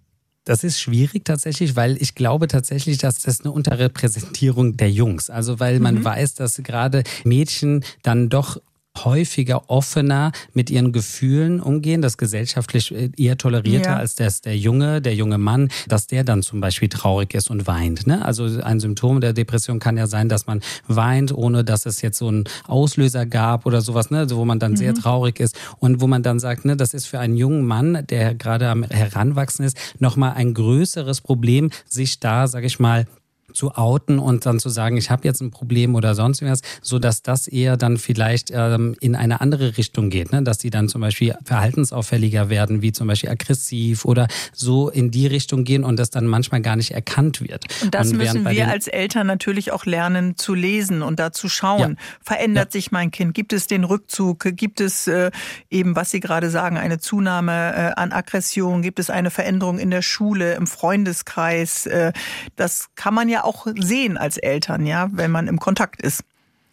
Das 0.44 0.64
ist 0.64 0.80
schwierig 0.80 1.24
tatsächlich, 1.24 1.76
weil 1.76 1.96
ich 2.02 2.16
glaube 2.16 2.48
tatsächlich, 2.48 2.98
dass 2.98 3.20
das 3.20 3.40
eine 3.40 3.52
Unterrepräsentierung 3.52 4.76
der 4.76 4.90
Jungs. 4.90 5.30
Also 5.30 5.60
weil 5.60 5.78
man 5.78 5.96
mhm. 5.96 6.04
weiß, 6.04 6.34
dass 6.34 6.56
gerade 6.56 7.04
Mädchen 7.24 7.84
dann 8.02 8.28
doch 8.28 8.60
häufiger 8.98 9.70
offener 9.70 10.32
mit 10.52 10.70
ihren 10.70 10.92
Gefühlen 10.92 11.60
umgehen, 11.60 12.02
das 12.02 12.18
gesellschaftlich 12.18 12.94
äh, 12.94 13.10
eher 13.16 13.38
tolerierter 13.38 13.90
ja. 13.90 13.96
als 13.96 14.14
das 14.14 14.40
der 14.40 14.56
junge, 14.56 15.00
der 15.00 15.14
junge 15.14 15.38
Mann, 15.38 15.68
dass 15.88 16.06
der 16.06 16.24
dann 16.24 16.42
zum 16.42 16.60
Beispiel 16.60 16.88
traurig 16.88 17.34
ist 17.34 17.50
und 17.50 17.66
weint. 17.66 18.06
Ne? 18.06 18.24
Also 18.24 18.44
ein 18.62 18.80
Symptom 18.80 19.20
der 19.20 19.32
Depression 19.32 19.78
kann 19.78 19.96
ja 19.96 20.06
sein, 20.06 20.28
dass 20.28 20.46
man 20.46 20.60
weint, 20.86 21.32
ohne 21.32 21.64
dass 21.64 21.86
es 21.86 22.02
jetzt 22.02 22.18
so 22.18 22.28
einen 22.28 22.44
Auslöser 22.66 23.26
gab 23.26 23.66
oder 23.66 23.80
sowas, 23.80 24.10
ne? 24.10 24.18
Also 24.18 24.36
wo 24.36 24.44
man 24.44 24.58
dann 24.58 24.72
mhm. 24.72 24.76
sehr 24.76 24.94
traurig 24.94 25.40
ist 25.40 25.58
und 25.78 26.00
wo 26.00 26.06
man 26.06 26.22
dann 26.22 26.38
sagt, 26.38 26.64
ne, 26.64 26.76
das 26.76 26.94
ist 26.94 27.06
für 27.06 27.18
einen 27.18 27.36
jungen 27.36 27.64
Mann, 27.64 28.06
der 28.08 28.34
gerade 28.34 28.68
am 28.68 28.84
Heranwachsen 28.84 29.64
ist, 29.64 29.76
nochmal 29.98 30.34
ein 30.34 30.54
größeres 30.54 31.20
Problem, 31.20 31.70
sich 31.88 32.20
da, 32.20 32.46
sag 32.46 32.64
ich 32.64 32.78
mal, 32.78 33.06
zu 33.52 33.74
outen 33.74 34.18
und 34.18 34.46
dann 34.46 34.58
zu 34.58 34.68
sagen, 34.68 34.96
ich 34.96 35.10
habe 35.10 35.26
jetzt 35.26 35.40
ein 35.40 35.50
Problem 35.50 35.94
oder 35.94 36.14
sonst 36.14 36.42
was, 36.42 36.60
so 36.80 36.98
dass 36.98 37.22
das 37.22 37.48
eher 37.48 37.76
dann 37.76 37.96
vielleicht 37.96 38.50
ähm, 38.52 38.96
in 39.00 39.14
eine 39.14 39.40
andere 39.40 39.76
Richtung 39.76 40.10
geht, 40.10 40.32
ne? 40.32 40.42
dass 40.42 40.58
die 40.58 40.70
dann 40.70 40.88
zum 40.88 41.00
Beispiel 41.00 41.34
verhaltensauffälliger 41.44 42.48
werden, 42.48 42.82
wie 42.82 42.92
zum 42.92 43.08
Beispiel 43.08 43.30
aggressiv 43.30 44.04
oder 44.04 44.28
so 44.52 44.88
in 44.88 45.10
die 45.10 45.26
Richtung 45.26 45.64
gehen 45.64 45.84
und 45.84 45.98
das 45.98 46.10
dann 46.10 46.26
manchmal 46.26 46.62
gar 46.62 46.76
nicht 46.76 46.92
erkannt 46.92 47.40
wird. 47.40 47.66
Und 47.82 47.94
das 47.94 48.10
und 48.10 48.18
müssen 48.18 48.48
wir 48.48 48.68
als 48.68 48.88
Eltern 48.88 49.26
natürlich 49.26 49.72
auch 49.72 49.84
lernen 49.86 50.36
zu 50.36 50.54
lesen 50.54 51.02
und 51.02 51.18
da 51.18 51.32
zu 51.32 51.48
schauen. 51.48 51.96
Ja. 51.98 52.04
Verändert 52.22 52.68
ja. 52.68 52.72
sich 52.72 52.92
mein 52.92 53.10
Kind? 53.10 53.34
Gibt 53.34 53.52
es 53.52 53.66
den 53.66 53.84
Rückzug? 53.84 54.56
Gibt 54.56 54.80
es 54.80 55.06
äh, 55.06 55.30
eben, 55.70 55.96
was 55.96 56.10
Sie 56.10 56.20
gerade 56.20 56.50
sagen, 56.50 56.76
eine 56.76 56.98
Zunahme 56.98 57.74
äh, 57.74 58.00
an 58.00 58.12
Aggression? 58.12 58.82
Gibt 58.82 58.98
es 58.98 59.10
eine 59.10 59.30
Veränderung 59.30 59.78
in 59.78 59.90
der 59.90 60.02
Schule, 60.02 60.54
im 60.54 60.66
Freundeskreis? 60.66 61.86
Äh, 61.86 62.12
das 62.56 62.88
kann 62.94 63.14
man 63.14 63.28
ja 63.28 63.41
auch 63.44 63.66
sehen 63.78 64.16
als 64.16 64.38
Eltern, 64.38 64.86
ja, 64.86 65.08
wenn 65.12 65.30
man 65.30 65.48
im 65.48 65.58
Kontakt 65.58 66.02
ist. 66.02 66.24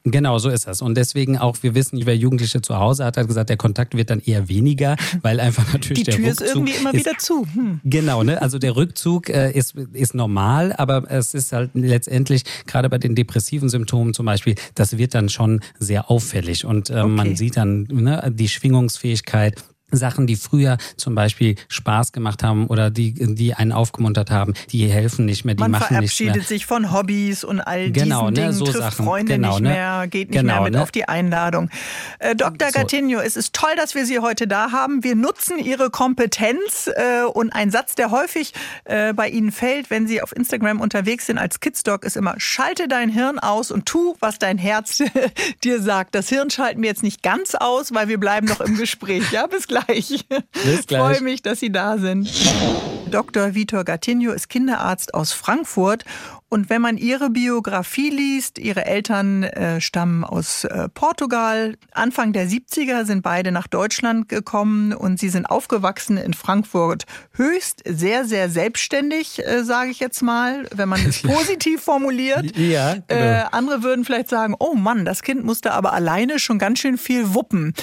Genau, 0.05 0.37
so 0.39 0.49
ist 0.49 0.65
das. 0.65 0.81
Und 0.81 0.95
deswegen 0.95 1.37
auch, 1.37 1.57
wir 1.61 1.75
wissen, 1.75 1.99
wer 2.05 2.15
Jugendliche 2.15 2.61
zu 2.61 2.77
Hause 2.77 3.05
hat, 3.05 3.17
hat 3.17 3.27
gesagt, 3.27 3.49
der 3.49 3.57
Kontakt 3.57 3.95
wird 3.95 4.09
dann 4.09 4.19
eher 4.19 4.47
weniger, 4.47 4.95
weil 5.21 5.39
einfach 5.39 5.73
natürlich 5.73 6.03
Die 6.03 6.11
der 6.11 6.15
Tür 6.15 6.27
Rückzug 6.27 6.45
ist 6.45 6.55
irgendwie 6.55 6.73
immer 6.73 6.93
wieder 6.93 7.17
zu. 7.17 7.45
Hm. 7.53 7.81
Genau, 7.83 8.23
ne? 8.23 8.41
Also 8.41 8.59
der 8.59 8.75
Rückzug 8.75 9.29
äh, 9.29 9.51
ist, 9.51 9.75
ist 9.93 10.15
normal, 10.15 10.73
aber 10.73 11.09
es 11.09 11.33
ist 11.33 11.51
halt 11.51 11.71
letztendlich, 11.73 12.43
gerade 12.65 12.89
bei 12.89 12.97
den 12.97 13.15
depressiven 13.15 13.69
Symptomen 13.69 14.13
zum 14.13 14.25
Beispiel, 14.25 14.55
das 14.73 14.97
wird 14.97 15.13
dann 15.13 15.29
schon 15.29 15.59
sehr 15.79 16.09
auffällig. 16.09 16.65
Und 16.65 16.89
äh, 16.89 16.93
okay. 16.93 17.07
man 17.07 17.35
sieht 17.35 17.57
dann 17.57 17.83
ne, 17.91 18.31
die 18.33 18.47
Schwingungsfähigkeit 18.47 19.55
Sachen, 19.91 20.27
die 20.27 20.35
früher 20.35 20.77
zum 20.97 21.15
Beispiel 21.15 21.55
Spaß 21.67 22.11
gemacht 22.11 22.43
haben 22.43 22.67
oder 22.67 22.89
die, 22.89 23.13
die 23.13 23.53
einen 23.53 23.71
aufgemuntert 23.71 24.31
haben, 24.31 24.53
die 24.71 24.87
helfen 24.87 25.25
nicht 25.25 25.45
mehr, 25.45 25.55
die 25.55 25.61
Man 25.61 25.71
machen 25.71 25.99
nicht 25.99 26.19
mehr. 26.19 26.27
Man 26.27 26.33
verabschiedet 26.35 26.47
sich 26.47 26.65
von 26.65 26.91
Hobbys 26.91 27.43
und 27.43 27.61
all 27.61 27.91
genau, 27.91 28.29
diesen 28.29 28.33
ne, 28.33 28.49
Dingen, 28.49 28.53
so 28.53 28.65
trifft 28.65 28.77
Sachen. 28.77 29.05
Freunde 29.05 29.33
genau, 29.33 29.49
nicht 29.49 29.61
ne? 29.61 29.69
mehr, 29.69 30.07
geht 30.07 30.29
nicht 30.29 30.39
genau, 30.39 30.55
mehr 30.55 30.63
mit 30.63 30.73
ne? 30.73 30.83
auf 30.83 30.91
die 30.91 31.07
Einladung. 31.07 31.69
Äh, 32.19 32.35
Dr. 32.35 32.69
So. 32.69 32.79
Gattinho, 32.79 33.19
es 33.19 33.35
ist 33.35 33.53
toll, 33.53 33.71
dass 33.75 33.95
wir 33.95 34.05
Sie 34.05 34.19
heute 34.19 34.47
da 34.47 34.71
haben. 34.71 35.03
Wir 35.03 35.15
nutzen 35.15 35.59
Ihre 35.59 35.89
Kompetenz 35.89 36.89
äh, 36.93 37.23
und 37.23 37.51
ein 37.51 37.71
Satz, 37.71 37.95
der 37.95 38.11
häufig 38.11 38.53
äh, 38.85 39.13
bei 39.13 39.29
Ihnen 39.29 39.51
fällt, 39.51 39.89
wenn 39.89 40.07
Sie 40.07 40.21
auf 40.21 40.35
Instagram 40.35 40.81
unterwegs 40.81 41.25
sind 41.25 41.37
als 41.37 41.59
Kidsdog, 41.59 42.03
ist 42.03 42.17
immer, 42.17 42.35
schalte 42.37 42.87
dein 42.87 43.09
Hirn 43.09 43.39
aus 43.39 43.71
und 43.71 43.85
tu, 43.85 44.15
was 44.19 44.39
dein 44.39 44.57
Herz 44.57 45.01
dir 45.63 45.81
sagt. 45.81 46.15
Das 46.15 46.29
Hirn 46.29 46.49
schalten 46.49 46.81
wir 46.81 46.89
jetzt 46.89 47.03
nicht 47.03 47.23
ganz 47.23 47.55
aus, 47.55 47.93
weil 47.93 48.07
wir 48.07 48.19
bleiben 48.19 48.47
noch 48.47 48.61
im 48.61 48.77
Gespräch. 48.77 49.31
Ja, 49.31 49.47
bis 49.47 49.67
gleich. 49.67 49.78
Gleich. 49.85 50.25
Bis 50.63 50.87
gleich. 50.87 50.99
Freue 50.99 51.21
mich, 51.21 51.41
dass 51.41 51.59
Sie 51.59 51.71
da 51.71 51.97
sind. 51.97 52.29
Dr. 53.11 53.55
Vitor 53.55 53.83
Gattinho 53.83 54.31
ist 54.31 54.49
Kinderarzt 54.49 55.13
aus 55.13 55.31
Frankfurt 55.31 56.05
und 56.49 56.69
wenn 56.69 56.81
man 56.81 56.97
ihre 56.97 57.29
Biografie 57.29 58.09
liest, 58.09 58.57
ihre 58.57 58.85
Eltern 58.85 59.43
äh, 59.43 59.79
stammen 59.79 60.23
aus 60.23 60.63
äh, 60.63 60.89
Portugal. 60.89 61.77
Anfang 61.91 62.33
der 62.33 62.47
70er 62.47 63.05
sind 63.05 63.21
beide 63.21 63.51
nach 63.51 63.67
Deutschland 63.67 64.29
gekommen 64.29 64.93
und 64.93 65.19
sie 65.19 65.29
sind 65.29 65.45
aufgewachsen 65.45 66.17
in 66.17 66.33
Frankfurt. 66.33 67.05
Höchst 67.33 67.83
sehr, 67.85 68.25
sehr 68.25 68.49
selbstständig, 68.49 69.45
äh, 69.45 69.63
sage 69.63 69.91
ich 69.91 69.99
jetzt 69.99 70.21
mal, 70.21 70.67
wenn 70.73 70.89
man 70.89 71.05
es 71.05 71.21
positiv 71.23 71.81
formuliert. 71.81 72.57
Ja, 72.57 72.95
genau. 72.95 73.21
Äh, 73.21 73.43
andere 73.51 73.83
würden 73.83 74.03
vielleicht 74.03 74.29
sagen, 74.29 74.55
oh 74.59 74.73
Mann, 74.73 75.05
das 75.05 75.21
Kind 75.21 75.43
musste 75.43 75.73
aber 75.73 75.93
alleine 75.93 76.39
schon 76.39 76.57
ganz 76.57 76.79
schön 76.79 76.97
viel 76.97 77.33
wuppen. 77.33 77.73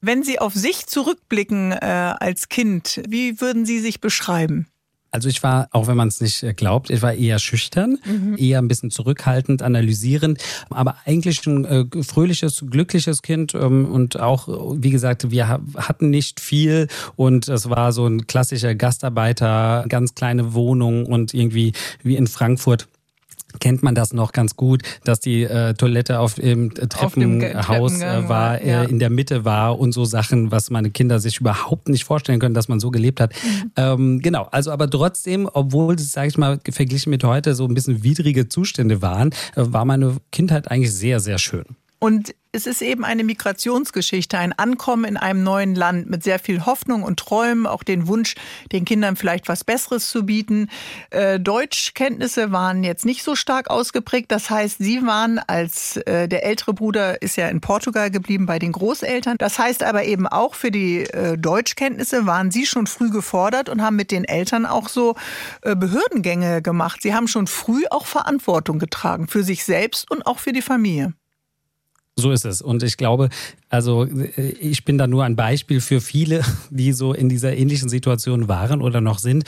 Wenn 0.00 0.22
Sie 0.22 0.38
auf 0.40 0.54
sich 0.54 0.86
zurückblicken 0.86 1.72
äh, 1.72 2.14
als 2.18 2.48
Kind, 2.48 3.02
wie 3.08 3.40
würden 3.40 3.64
Sie 3.64 3.78
sich 3.78 4.00
beschreiben? 4.00 4.66
Also 5.10 5.28
ich 5.28 5.42
war, 5.42 5.68
auch 5.70 5.86
wenn 5.86 5.96
man 5.96 6.08
es 6.08 6.20
nicht 6.20 6.42
äh, 6.42 6.52
glaubt, 6.52 6.90
ich 6.90 7.02
war 7.02 7.14
eher 7.14 7.38
schüchtern, 7.38 7.98
mhm. 8.04 8.36
eher 8.38 8.58
ein 8.58 8.68
bisschen 8.68 8.90
zurückhaltend, 8.90 9.62
analysierend, 9.62 10.42
aber 10.70 10.96
eigentlich 11.04 11.46
ein 11.46 11.64
äh, 11.64 12.02
fröhliches, 12.02 12.64
glückliches 12.68 13.22
Kind 13.22 13.54
ähm, 13.54 13.86
und 13.86 14.20
auch, 14.20 14.48
wie 14.80 14.90
gesagt, 14.90 15.30
wir 15.30 15.48
hatten 15.48 16.10
nicht 16.10 16.40
viel 16.40 16.88
und 17.14 17.48
es 17.48 17.70
war 17.70 17.92
so 17.92 18.06
ein 18.06 18.26
klassischer 18.26 18.74
Gastarbeiter, 18.74 19.84
ganz 19.88 20.14
kleine 20.14 20.54
Wohnung 20.54 21.06
und 21.06 21.34
irgendwie 21.34 21.72
wie 22.02 22.16
in 22.16 22.26
Frankfurt 22.26 22.88
kennt 23.58 23.82
man 23.82 23.94
das 23.94 24.12
noch 24.12 24.32
ganz 24.32 24.56
gut, 24.56 24.82
dass 25.04 25.20
die 25.20 25.44
äh, 25.44 25.74
Toilette 25.74 26.20
auf 26.20 26.34
dem 26.34 26.72
Treppenhaus 26.74 28.00
äh, 28.00 28.28
war, 28.28 28.60
äh, 28.60 28.70
ja. 28.70 28.82
in 28.84 28.98
der 28.98 29.10
Mitte 29.10 29.44
war 29.44 29.78
und 29.78 29.92
so 29.92 30.04
Sachen, 30.04 30.50
was 30.50 30.70
meine 30.70 30.90
Kinder 30.90 31.20
sich 31.20 31.40
überhaupt 31.40 31.88
nicht 31.88 32.04
vorstellen 32.04 32.40
können, 32.40 32.54
dass 32.54 32.68
man 32.68 32.80
so 32.80 32.90
gelebt 32.90 33.20
hat. 33.20 33.32
Mhm. 33.32 33.70
Ähm, 33.76 34.18
genau, 34.20 34.48
also 34.50 34.70
aber 34.70 34.88
trotzdem, 34.88 35.48
obwohl 35.52 35.94
es, 35.94 36.12
sage 36.12 36.28
ich 36.28 36.38
mal, 36.38 36.58
verglichen 36.70 37.10
mit 37.10 37.24
heute 37.24 37.54
so 37.54 37.66
ein 37.66 37.74
bisschen 37.74 38.02
widrige 38.02 38.48
Zustände 38.48 39.02
waren, 39.02 39.30
äh, 39.54 39.62
war 39.64 39.84
meine 39.84 40.16
Kindheit 40.32 40.70
eigentlich 40.70 40.92
sehr, 40.92 41.20
sehr 41.20 41.38
schön. 41.38 41.64
Und 41.98 42.34
es 42.52 42.66
ist 42.66 42.80
eben 42.80 43.04
eine 43.04 43.22
Migrationsgeschichte, 43.22 44.38
ein 44.38 44.52
Ankommen 44.52 45.04
in 45.04 45.16
einem 45.16 45.42
neuen 45.42 45.74
Land 45.74 46.08
mit 46.08 46.22
sehr 46.22 46.38
viel 46.38 46.64
Hoffnung 46.64 47.02
und 47.02 47.18
Träumen, 47.18 47.66
auch 47.66 47.82
den 47.82 48.06
Wunsch, 48.06 48.34
den 48.72 48.86
Kindern 48.86 49.16
vielleicht 49.16 49.48
was 49.48 49.62
Besseres 49.62 50.08
zu 50.08 50.24
bieten. 50.24 50.68
Äh, 51.10 51.38
Deutschkenntnisse 51.38 52.52
waren 52.52 52.82
jetzt 52.82 53.04
nicht 53.04 53.22
so 53.22 53.34
stark 53.34 53.68
ausgeprägt. 53.68 54.32
Das 54.32 54.48
heißt, 54.48 54.78
Sie 54.78 55.04
waren 55.06 55.38
als 55.38 55.98
äh, 55.98 56.28
der 56.28 56.46
ältere 56.46 56.72
Bruder 56.72 57.20
ist 57.20 57.36
ja 57.36 57.48
in 57.48 57.60
Portugal 57.60 58.10
geblieben 58.10 58.46
bei 58.46 58.58
den 58.58 58.72
Großeltern. 58.72 59.36
Das 59.38 59.58
heißt 59.58 59.82
aber 59.82 60.04
eben 60.04 60.26
auch 60.26 60.54
für 60.54 60.70
die 60.70 61.02
äh, 61.02 61.36
Deutschkenntnisse 61.36 62.24
waren 62.24 62.50
Sie 62.50 62.64
schon 62.64 62.86
früh 62.86 63.10
gefordert 63.10 63.68
und 63.68 63.82
haben 63.82 63.96
mit 63.96 64.10
den 64.10 64.24
Eltern 64.24 64.64
auch 64.64 64.88
so 64.88 65.14
äh, 65.62 65.76
Behördengänge 65.76 66.62
gemacht. 66.62 67.02
Sie 67.02 67.14
haben 67.14 67.28
schon 67.28 67.46
früh 67.46 67.82
auch 67.90 68.06
Verantwortung 68.06 68.78
getragen 68.78 69.28
für 69.28 69.42
sich 69.42 69.64
selbst 69.64 70.10
und 70.10 70.26
auch 70.26 70.38
für 70.38 70.52
die 70.52 70.62
Familie. 70.62 71.12
So 72.18 72.30
ist 72.30 72.46
es. 72.46 72.62
Und 72.62 72.82
ich 72.82 72.96
glaube, 72.96 73.28
also 73.68 74.04
äh, 74.04 74.50
ich 74.58 74.84
bin 74.84 74.96
da 74.96 75.06
nur 75.06 75.24
ein 75.24 75.36
Beispiel 75.36 75.80
für 75.80 76.00
viele, 76.00 76.42
die 76.70 76.92
so 76.92 77.12
in 77.12 77.28
dieser 77.28 77.56
ähnlichen 77.56 77.88
Situation 77.88 78.48
waren 78.48 78.80
oder 78.80 79.00
noch 79.00 79.18
sind. 79.18 79.44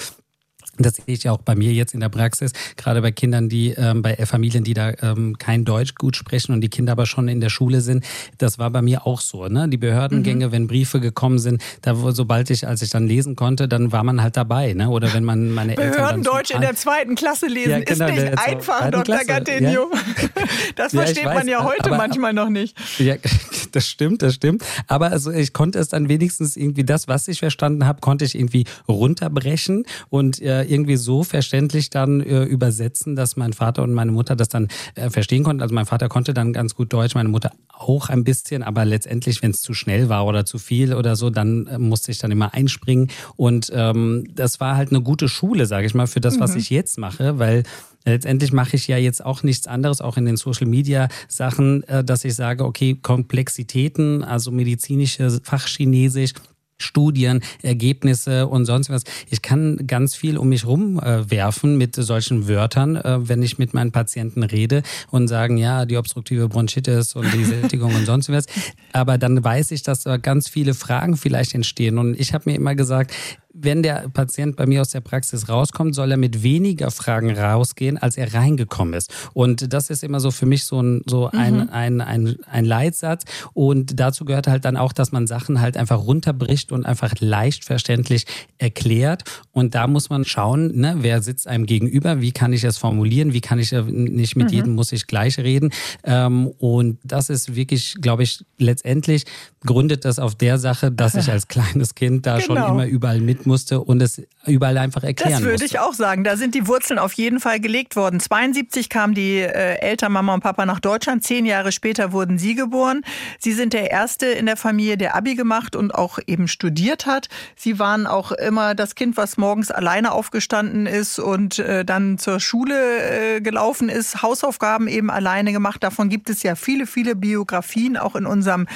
Das 0.79 0.97
sehe 0.97 1.15
ich 1.15 1.29
auch 1.29 1.39
bei 1.39 1.55
mir 1.55 1.73
jetzt 1.73 1.95
in 1.95 2.01
der 2.01 2.09
Praxis, 2.09 2.53
gerade 2.77 3.03
bei 3.03 3.11
Kindern, 3.11 3.49
die 3.49 3.71
ähm, 3.71 4.03
bei 4.03 4.15
Familien, 4.27 4.65
die 4.65 4.75
da 4.75 4.93
ähm, 5.03 5.39
kein 5.39 5.65
Deutsch 5.65 5.95
gut 5.95 6.17
sprechen 6.17 6.53
und 6.53 6.61
die 6.61 6.69
Kinder 6.69 6.93
aber 6.93 7.07
schon 7.07 7.29
in 7.29 7.41
der 7.41 7.51
Schule 7.51 7.81
sind. 7.81 8.05
Das 8.39 8.59
war 8.59 8.71
bei 8.71 8.83
mir 8.83 9.07
auch 9.07 9.21
so. 9.21 9.47
Ne? 9.49 9.69
Die 9.69 9.77
Behördengänge, 9.77 10.49
mhm. 10.49 10.53
wenn 10.53 10.67
Briefe 10.67 11.01
gekommen 11.01 11.39
sind, 11.39 11.63
da 11.83 11.95
sobald 12.13 12.51
ich, 12.51 12.67
als 12.67 12.83
ich 12.83 12.91
dann 12.91 13.07
lesen 13.07 13.37
konnte, 13.37 13.69
dann 13.69 13.93
war 13.93 14.05
man 14.05 14.23
halt 14.23 14.37
dabei. 14.37 14.73
Ne? 14.73 14.89
Oder 14.89 15.13
wenn 15.15 15.25
man 15.25 15.51
meine 15.51 15.77
Eltern 15.77 15.93
Behördendeutsch 15.93 16.51
in 16.51 16.61
der 16.61 16.75
zweiten 16.75 17.15
Klasse 17.15 17.47
lesen 17.47 17.71
ja, 17.71 17.81
genau, 17.81 18.07
ist 18.07 18.15
nicht 18.15 18.39
einfach, 18.39 18.91
Dr. 18.91 19.19
Gattinho. 19.27 19.91
Ja. 19.93 20.01
Das 20.77 20.93
ja, 20.93 21.03
versteht 21.03 21.25
weiß, 21.25 21.35
man 21.35 21.49
ja 21.49 21.65
heute 21.65 21.87
aber, 21.87 21.97
manchmal 21.97 22.33
noch 22.33 22.49
nicht. 22.49 22.77
Ja, 22.99 23.17
das 23.73 23.87
stimmt, 23.87 24.23
das 24.23 24.35
stimmt. 24.35 24.65
Aber 24.87 25.11
also 25.11 25.31
ich 25.31 25.53
konnte 25.53 25.79
es 25.79 25.89
dann 25.89 26.09
wenigstens 26.09 26.57
irgendwie 26.57 26.85
das, 26.85 27.09
was 27.09 27.29
ich 27.29 27.41
verstanden 27.41 27.87
habe, 27.87 28.01
konnte 28.01 28.25
ich 28.25 28.35
irgendwie 28.35 28.65
runterbrechen 28.89 29.85
und 30.09 30.41
äh, 30.41 30.65
irgendwie 30.69 30.97
so 30.97 31.25
verständlich 31.25 31.91
dann 31.91 32.21
äh, 32.21 32.45
übersetzen, 32.45 33.17
dass 33.17 33.37
mein 33.37 33.53
Vater 33.53 33.83
und 33.83 33.93
meine 33.93 34.13
Mutter 34.13 34.37
das 34.37 34.49
dann 34.49 34.69
äh, 34.95 35.11
verstehen 35.11 35.45
konnten. 35.45 35.63
Also 35.63 35.75
mein 35.75 35.87
Vater 35.87 36.09
konnte 36.09 36.35
dann 36.35 36.53
ganz 36.53 36.75
gut 36.75 36.93
Deutsch, 36.93 37.15
meine 37.15 37.29
Mutter 37.29 37.53
auch 37.73 38.09
ein 38.09 38.25
bisschen, 38.25 38.63
aber 38.63 38.85
letztendlich, 38.85 39.43
wenn 39.43 39.53
es 39.53 39.61
zu 39.61 39.75
schnell 39.75 40.09
war 40.09 40.27
oder 40.27 40.45
zu 40.45 40.59
viel 40.59 40.95
oder 40.95 41.17
so, 41.17 41.31
dann 41.31 41.67
äh, 41.67 41.79
musste 41.79 42.11
ich 42.11 42.19
dann 42.19 42.31
immer 42.31 42.55
einspringen. 42.55 43.09
Und 43.37 43.71
ähm, 43.75 44.25
das 44.35 44.61
war 44.61 44.77
halt 44.77 44.91
eine 44.91 45.03
gute 45.03 45.29
Schule, 45.29 45.67
sage 45.67 45.87
ich 45.87 45.95
mal, 45.95 46.07
für 46.07 46.21
das, 46.21 46.37
mhm. 46.37 46.41
was 46.41 46.57
ich 46.57 46.71
jetzt 46.71 46.99
mache, 46.99 47.39
weil 47.39 47.63
letztendlich 48.05 48.53
mache 48.53 48.77
ich 48.77 48.89
ja 48.89 48.97
jetzt 48.97 49.25
auch 49.25 49.43
nichts 49.43 49.67
anderes, 49.67 50.01
auch 50.01 50.17
in 50.17 50.25
den 50.25 50.37
Social 50.37 50.67
Media 50.67 51.09
Sachen, 51.29 51.83
äh, 51.85 52.05
dass 52.05 52.25
ich 52.25 52.35
sage, 52.35 52.65
okay, 52.65 52.97
Komplexitäten, 53.01 54.25
also 54.25 54.51
medizinische 54.51 55.41
Fachchinesisch, 55.43 56.33
Studien, 56.79 57.43
Ergebnisse 57.63 58.47
und 58.47 58.65
sonst 58.65 58.91
was. 58.91 59.03
Ich 59.31 59.43
kann 59.43 59.87
ganz 59.87 60.15
viel 60.15 60.39
um 60.39 60.49
mich 60.49 60.67
rumwerfen 60.67 61.75
äh, 61.75 61.77
mit 61.77 61.95
solchen 61.97 62.49
Wörtern, 62.49 62.97
äh, 62.97 63.29
wenn 63.29 63.43
ich 63.43 63.59
mit 63.59 63.75
meinen 63.75 63.93
Patienten 63.93 64.43
rede 64.43 64.83
und 65.11 65.29
sagen, 65.29 65.57
ja, 65.57 65.85
die 65.85 65.97
obstruktive 65.97 66.49
Bronchitis 66.49 67.15
und 67.15 67.33
die 67.35 67.45
Sättigung 67.45 67.95
und 67.95 68.07
sonst 68.07 68.31
was. 68.31 68.47
Aber 68.93 69.19
dann 69.19 69.43
weiß 69.43 69.73
ich, 69.73 69.83
dass 69.83 70.05
da 70.05 70.17
ganz 70.17 70.49
viele 70.49 70.75
Fragen 70.75 71.17
vielleicht 71.17 71.55
entstehen. 71.55 71.99
Und 71.99 72.19
ich 72.19 72.33
habe 72.33 72.51
mir 72.51 72.57
immer 72.57 72.75
gesagt, 72.75 73.13
wenn 73.55 73.83
der 73.83 74.09
Patient 74.13 74.57
bei 74.57 74.67
mir 74.67 74.83
aus 74.83 74.91
der 74.91 75.01
Praxis 75.01 75.49
rauskommt, 75.49 75.95
soll 75.95 76.11
er 76.11 76.17
mit 76.17 76.43
weniger 76.43 76.91
Fragen 76.91 77.37
rausgehen, 77.37 77.97
als 77.97 78.17
er 78.17 78.35
reingekommen 78.35 78.95
ist. 78.95 79.13
Und 79.33 79.73
das 79.73 79.91
ist 79.91 80.05
immer 80.05 80.21
so 80.21 80.31
für 80.31 80.47
mich 80.47 80.65
so 80.65 80.81
ein, 80.81 81.03
so 81.07 81.29
ein, 81.31 81.55
mhm. 81.55 81.69
ein, 81.71 82.01
ein, 82.01 82.37
ein 82.47 82.65
Leitsatz. 82.65 83.25
Und 83.55 83.99
dazu 83.99 84.25
gehört 84.25 84.47
halt 84.47 84.65
dann 84.65 84.77
auch, 84.77 84.93
dass 84.93 85.13
man 85.13 85.27
Sachen 85.27 85.61
halt 85.61 85.77
einfach 85.77 85.99
runterbricht 85.99 86.73
und 86.73 86.85
einfach 86.85 87.15
leicht 87.21 87.65
verständlich 87.65 88.27
erklärt. 88.59 89.25
Und 89.53 89.75
da 89.75 89.87
muss 89.87 90.11
man 90.11 90.25
schauen, 90.25 90.79
ne, 90.79 90.97
wer 90.99 91.23
sitzt 91.23 91.49
einem 91.49 91.67
gegenüber, 91.67 92.21
wie 92.21 92.33
kann 92.33 92.53
ich 92.53 92.65
es 92.65 92.79
formulieren, 92.79 93.33
wie 93.33 93.41
kann 93.41 93.59
ich 93.59 93.73
nicht 93.73 94.37
mit 94.37 94.49
mhm. 94.49 94.55
jedem 94.55 94.75
muss 94.75 94.93
ich 94.93 95.07
gleich 95.07 95.39
reden. 95.39 95.71
Ähm, 96.05 96.49
und 96.59 96.99
das 97.03 97.31
ist 97.31 97.55
wirklich, 97.55 97.97
glaube 98.01 98.23
ich, 98.23 98.45
letztendlich 98.59 99.25
gründet 99.65 100.05
das 100.05 100.19
auf 100.19 100.35
der 100.35 100.59
Sache, 100.59 100.93
dass 100.93 101.15
ich 101.15 101.31
als 101.33 101.49
kleines 101.49 101.95
Kind 101.95 102.27
da 102.27 102.39
genau. 102.39 102.47
schon 102.47 102.57
immer 102.57 102.87
überall 102.87 103.21
mit 103.21 103.38
musste 103.47 103.81
und 103.81 104.03
es 104.03 104.23
überall 104.47 104.79
einfach 104.79 105.03
erklären. 105.03 105.33
Das 105.33 105.41
würde 105.43 105.53
musste. 105.53 105.67
ich 105.67 105.79
auch 105.79 105.95
sagen. 105.95 106.25
Da 106.25 106.37
sind 106.37 106.55
die 106.55 106.67
Wurzeln 106.67 106.99
auf 106.99 107.13
jeden 107.13 107.41
Fall 107.41 107.61
gelegt 107.61 107.97
worden. 107.97 108.21
72 108.21 108.89
kamen 108.89 109.15
die 109.15 109.39
äh, 109.39 109.79
Eltern, 109.81 110.13
Mama 110.13 110.35
und 110.35 110.41
Papa 110.41 110.67
nach 110.67 110.81
Deutschland. 110.81 111.25
Zehn 111.25 111.47
Jahre 111.47 111.73
später 111.73 112.13
wurden 112.13 112.39
sie 112.39 112.55
geboren. 112.55 113.03
Sie 113.39 113.53
sind 113.53 113.73
der 113.73 113.91
Erste 113.91 114.27
in 114.27 114.47
der 114.47 114.57
Familie, 114.57 114.97
der 114.97 115.15
Abi 115.15 115.35
gemacht 115.35 115.77
und 115.77 115.95
auch 115.95 116.19
eben 116.27 116.49
studiert 116.49 117.07
hat. 117.07 117.29
Sie 117.57 117.79
waren 117.79 118.07
auch 118.07 118.33
immer 118.33 118.75
das 118.75 118.95
Kind, 118.95 119.17
was 119.17 119.37
morgens 119.37 119.71
alleine 119.71 120.13
aufgestanden 120.13 120.87
ist 120.87 121.19
und 121.19 121.59
äh, 121.59 121.85
dann 121.85 122.19
zur 122.19 122.41
Schule 122.41 123.37
äh, 123.37 123.41
gelaufen 123.41 123.89
ist, 123.89 124.23
Hausaufgaben 124.23 124.89
eben 124.89 125.11
alleine 125.11 125.53
gemacht. 125.53 125.83
Davon 125.83 126.09
gibt 126.09 126.31
es 126.31 126.43
ja 126.43 126.55
viele, 126.55 126.87
viele 126.87 127.15
Biografien 127.15 127.97
auch 127.97 128.17
in 128.17 128.27
unserem 128.27 128.67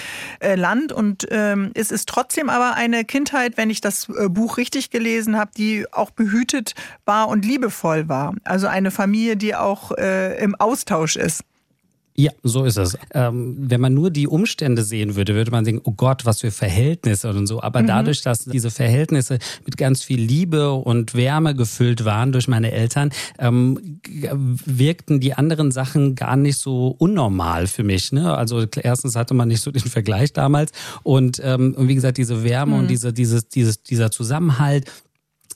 Land. 0.56 0.92
Und 0.92 1.26
ähm, 1.30 1.70
es 1.74 1.90
ist 1.90 2.08
trotzdem 2.08 2.48
aber 2.48 2.74
eine 2.74 3.04
Kindheit, 3.04 3.56
wenn 3.56 3.70
ich 3.70 3.80
das 3.80 4.08
äh, 4.08 4.28
Buch 4.52 4.58
richtig 4.58 4.90
gelesen 4.90 5.38
habe, 5.38 5.50
die 5.56 5.86
auch 5.92 6.10
behütet 6.10 6.74
war 7.04 7.28
und 7.28 7.44
liebevoll 7.44 8.08
war. 8.08 8.34
Also 8.44 8.66
eine 8.66 8.90
Familie, 8.90 9.36
die 9.36 9.54
auch 9.54 9.92
äh, 9.92 10.38
im 10.42 10.54
Austausch 10.54 11.16
ist. 11.16 11.42
Ja, 12.14 12.30
so 12.42 12.64
ist 12.64 12.76
es. 12.76 12.98
Ähm, 13.14 13.56
wenn 13.58 13.80
man 13.80 13.94
nur 13.94 14.10
die 14.10 14.26
Umstände 14.26 14.82
sehen 14.82 15.16
würde, 15.16 15.34
würde 15.34 15.50
man 15.50 15.64
denken, 15.64 15.80
oh 15.84 15.92
Gott, 15.92 16.26
was 16.26 16.40
für 16.40 16.50
Verhältnisse 16.50 17.30
und 17.30 17.46
so. 17.46 17.62
Aber 17.62 17.80
mhm. 17.80 17.86
dadurch, 17.86 18.20
dass 18.20 18.44
diese 18.44 18.70
Verhältnisse 18.70 19.38
mit 19.64 19.78
ganz 19.78 20.02
viel 20.02 20.20
Liebe 20.20 20.72
und 20.72 21.14
Wärme 21.14 21.54
gefüllt 21.54 22.04
waren 22.04 22.32
durch 22.32 22.48
meine 22.48 22.70
Eltern, 22.70 23.10
ähm, 23.38 24.00
wirkten 24.66 25.20
die 25.20 25.32
anderen 25.32 25.72
Sachen 25.72 26.14
gar 26.14 26.36
nicht 26.36 26.58
so 26.58 26.94
unnormal 26.98 27.66
für 27.66 27.82
mich. 27.82 28.12
Ne? 28.12 28.36
Also 28.36 28.66
erstens 28.82 29.16
hatte 29.16 29.32
man 29.32 29.48
nicht 29.48 29.62
so 29.62 29.70
den 29.70 29.80
Vergleich 29.80 30.34
damals 30.34 30.72
und, 31.02 31.40
ähm, 31.42 31.74
und 31.78 31.88
wie 31.88 31.94
gesagt, 31.94 32.18
diese 32.18 32.44
Wärme 32.44 32.74
mhm. 32.74 32.80
und 32.80 32.88
diese, 32.88 33.14
dieses, 33.14 33.48
dieses, 33.48 33.82
dieser 33.82 34.10
Zusammenhalt 34.10 34.90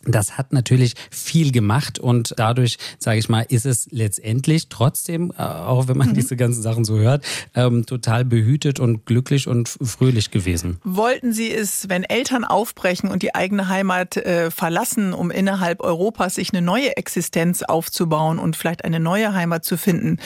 das 0.06 0.38
hat 0.38 0.52
natürlich 0.52 0.94
viel 1.10 1.52
gemacht 1.52 1.98
und 1.98 2.34
dadurch, 2.36 2.78
sage 2.98 3.18
ich 3.18 3.28
mal, 3.28 3.46
ist 3.48 3.66
es 3.66 3.88
letztendlich 3.90 4.68
trotzdem, 4.68 5.32
äh, 5.36 5.42
auch 5.42 5.88
wenn 5.88 5.96
man 5.96 6.10
mhm. 6.10 6.14
diese 6.14 6.36
ganzen 6.36 6.62
Sachen 6.62 6.84
so 6.84 6.98
hört, 6.98 7.24
ähm, 7.54 7.86
total 7.86 8.24
behütet 8.24 8.80
und 8.80 9.06
glücklich 9.06 9.48
und 9.48 9.68
fröhlich 9.68 10.30
gewesen. 10.30 10.78
Wollten 10.84 11.32
Sie 11.32 11.52
es, 11.52 11.88
wenn 11.88 12.04
Eltern 12.04 12.44
aufbrechen 12.44 13.10
und 13.10 13.22
die 13.22 13.34
eigene 13.34 13.68
Heimat 13.68 14.16
äh, 14.16 14.50
verlassen, 14.50 15.12
um 15.12 15.30
innerhalb 15.30 15.80
Europas 15.80 16.36
sich 16.36 16.52
eine 16.52 16.62
neue 16.62 16.96
Existenz 16.96 17.62
aufzubauen 17.62 18.38
und 18.38 18.56
vielleicht 18.56 18.84
eine 18.84 19.00
neue 19.00 19.34
Heimat 19.34 19.64
zu 19.64 19.76
finden, 19.76 20.18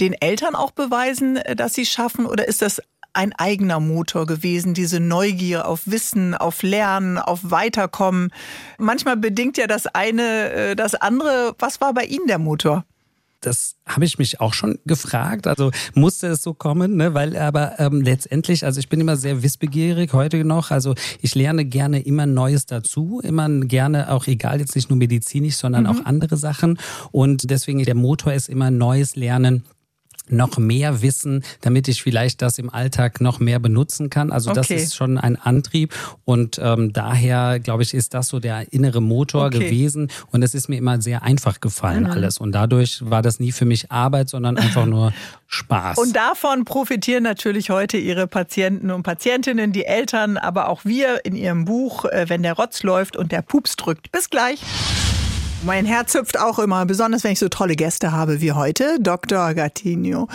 den 0.00 0.14
Eltern 0.14 0.54
auch 0.54 0.70
beweisen, 0.70 1.36
äh, 1.36 1.56
dass 1.56 1.74
sie 1.74 1.82
es 1.82 1.90
schaffen? 1.90 2.26
Oder 2.26 2.48
ist 2.48 2.62
das 2.62 2.80
ein 3.12 3.32
eigener 3.32 3.80
Motor 3.80 4.26
gewesen, 4.26 4.74
diese 4.74 5.00
Neugier 5.00 5.66
auf 5.66 5.82
Wissen, 5.86 6.34
auf 6.34 6.62
Lernen, 6.62 7.18
auf 7.18 7.50
Weiterkommen. 7.50 8.30
Manchmal 8.78 9.16
bedingt 9.16 9.56
ja 9.58 9.66
das 9.66 9.86
eine 9.86 10.50
äh, 10.50 10.76
das 10.76 10.94
andere. 10.94 11.54
Was 11.58 11.80
war 11.80 11.94
bei 11.94 12.04
Ihnen 12.04 12.26
der 12.26 12.38
Motor? 12.38 12.84
das 13.40 13.76
habe 13.86 14.04
ich 14.04 14.18
mich 14.18 14.40
auch 14.40 14.52
schon 14.52 14.78
gefragt. 14.84 15.46
Also 15.46 15.70
musste 15.94 16.26
es 16.28 16.42
so 16.42 16.54
kommen, 16.54 16.96
ne? 16.96 17.14
weil 17.14 17.36
aber 17.36 17.78
ähm, 17.78 18.00
letztendlich, 18.00 18.64
also 18.64 18.80
ich 18.80 18.88
bin 18.88 19.00
immer 19.00 19.16
sehr 19.16 19.42
wissbegierig 19.42 20.12
heute 20.12 20.44
noch. 20.44 20.70
Also 20.70 20.94
ich 21.20 21.34
lerne 21.34 21.64
gerne 21.64 22.00
immer 22.00 22.26
Neues 22.26 22.66
dazu, 22.66 23.20
immer 23.22 23.48
gerne 23.48 24.10
auch 24.10 24.26
egal 24.26 24.60
jetzt 24.60 24.74
nicht 24.74 24.90
nur 24.90 24.98
medizinisch, 24.98 25.56
sondern 25.56 25.84
mhm. 25.84 25.90
auch 25.90 26.04
andere 26.04 26.36
Sachen. 26.36 26.78
Und 27.12 27.50
deswegen 27.50 27.82
der 27.84 27.94
Motor 27.94 28.32
ist 28.32 28.48
immer 28.48 28.70
Neues 28.70 29.14
lernen 29.14 29.64
noch 30.30 30.58
mehr 30.58 31.02
wissen, 31.02 31.44
damit 31.60 31.88
ich 31.88 32.02
vielleicht 32.02 32.42
das 32.42 32.58
im 32.58 32.70
Alltag 32.70 33.20
noch 33.20 33.40
mehr 33.40 33.58
benutzen 33.58 34.10
kann. 34.10 34.32
Also 34.32 34.50
okay. 34.50 34.60
das 34.60 34.70
ist 34.70 34.96
schon 34.96 35.18
ein 35.18 35.36
Antrieb 35.36 35.94
und 36.24 36.60
ähm, 36.62 36.92
daher 36.92 37.60
glaube 37.60 37.82
ich 37.82 37.94
ist 37.94 38.14
das 38.14 38.28
so 38.28 38.40
der 38.40 38.72
innere 38.72 39.00
Motor 39.00 39.46
okay. 39.46 39.58
gewesen 39.58 40.10
und 40.32 40.42
es 40.42 40.54
ist 40.54 40.68
mir 40.68 40.76
immer 40.76 41.00
sehr 41.00 41.22
einfach 41.22 41.60
gefallen 41.60 42.04
mhm. 42.04 42.10
alles 42.10 42.38
und 42.38 42.52
dadurch 42.52 43.00
war 43.04 43.22
das 43.22 43.40
nie 43.40 43.52
für 43.52 43.64
mich 43.64 43.90
Arbeit, 43.90 44.28
sondern 44.28 44.56
einfach 44.56 44.86
nur 44.86 45.12
Spaß. 45.46 45.98
Und 45.98 46.14
davon 46.14 46.64
profitieren 46.64 47.22
natürlich 47.22 47.70
heute 47.70 47.96
Ihre 47.96 48.26
Patienten 48.26 48.90
und 48.90 49.02
Patientinnen, 49.02 49.72
die 49.72 49.86
Eltern, 49.86 50.36
aber 50.36 50.68
auch 50.68 50.84
wir 50.84 51.24
in 51.24 51.34
Ihrem 51.34 51.64
Buch, 51.64 52.04
äh, 52.04 52.26
wenn 52.28 52.42
der 52.42 52.54
Rotz 52.54 52.82
läuft 52.82 53.16
und 53.16 53.32
der 53.32 53.42
Pups 53.42 53.76
drückt. 53.76 54.12
Bis 54.12 54.28
gleich. 54.28 54.60
Mein 55.64 55.86
Herz 55.86 56.14
hüpft 56.14 56.38
auch 56.38 56.60
immer, 56.60 56.86
besonders 56.86 57.24
wenn 57.24 57.32
ich 57.32 57.40
so 57.40 57.48
tolle 57.48 57.74
Gäste 57.74 58.12
habe 58.12 58.40
wie 58.40 58.52
heute, 58.52 58.98
Dr. 59.00 59.54
Gattinio. 59.54 60.28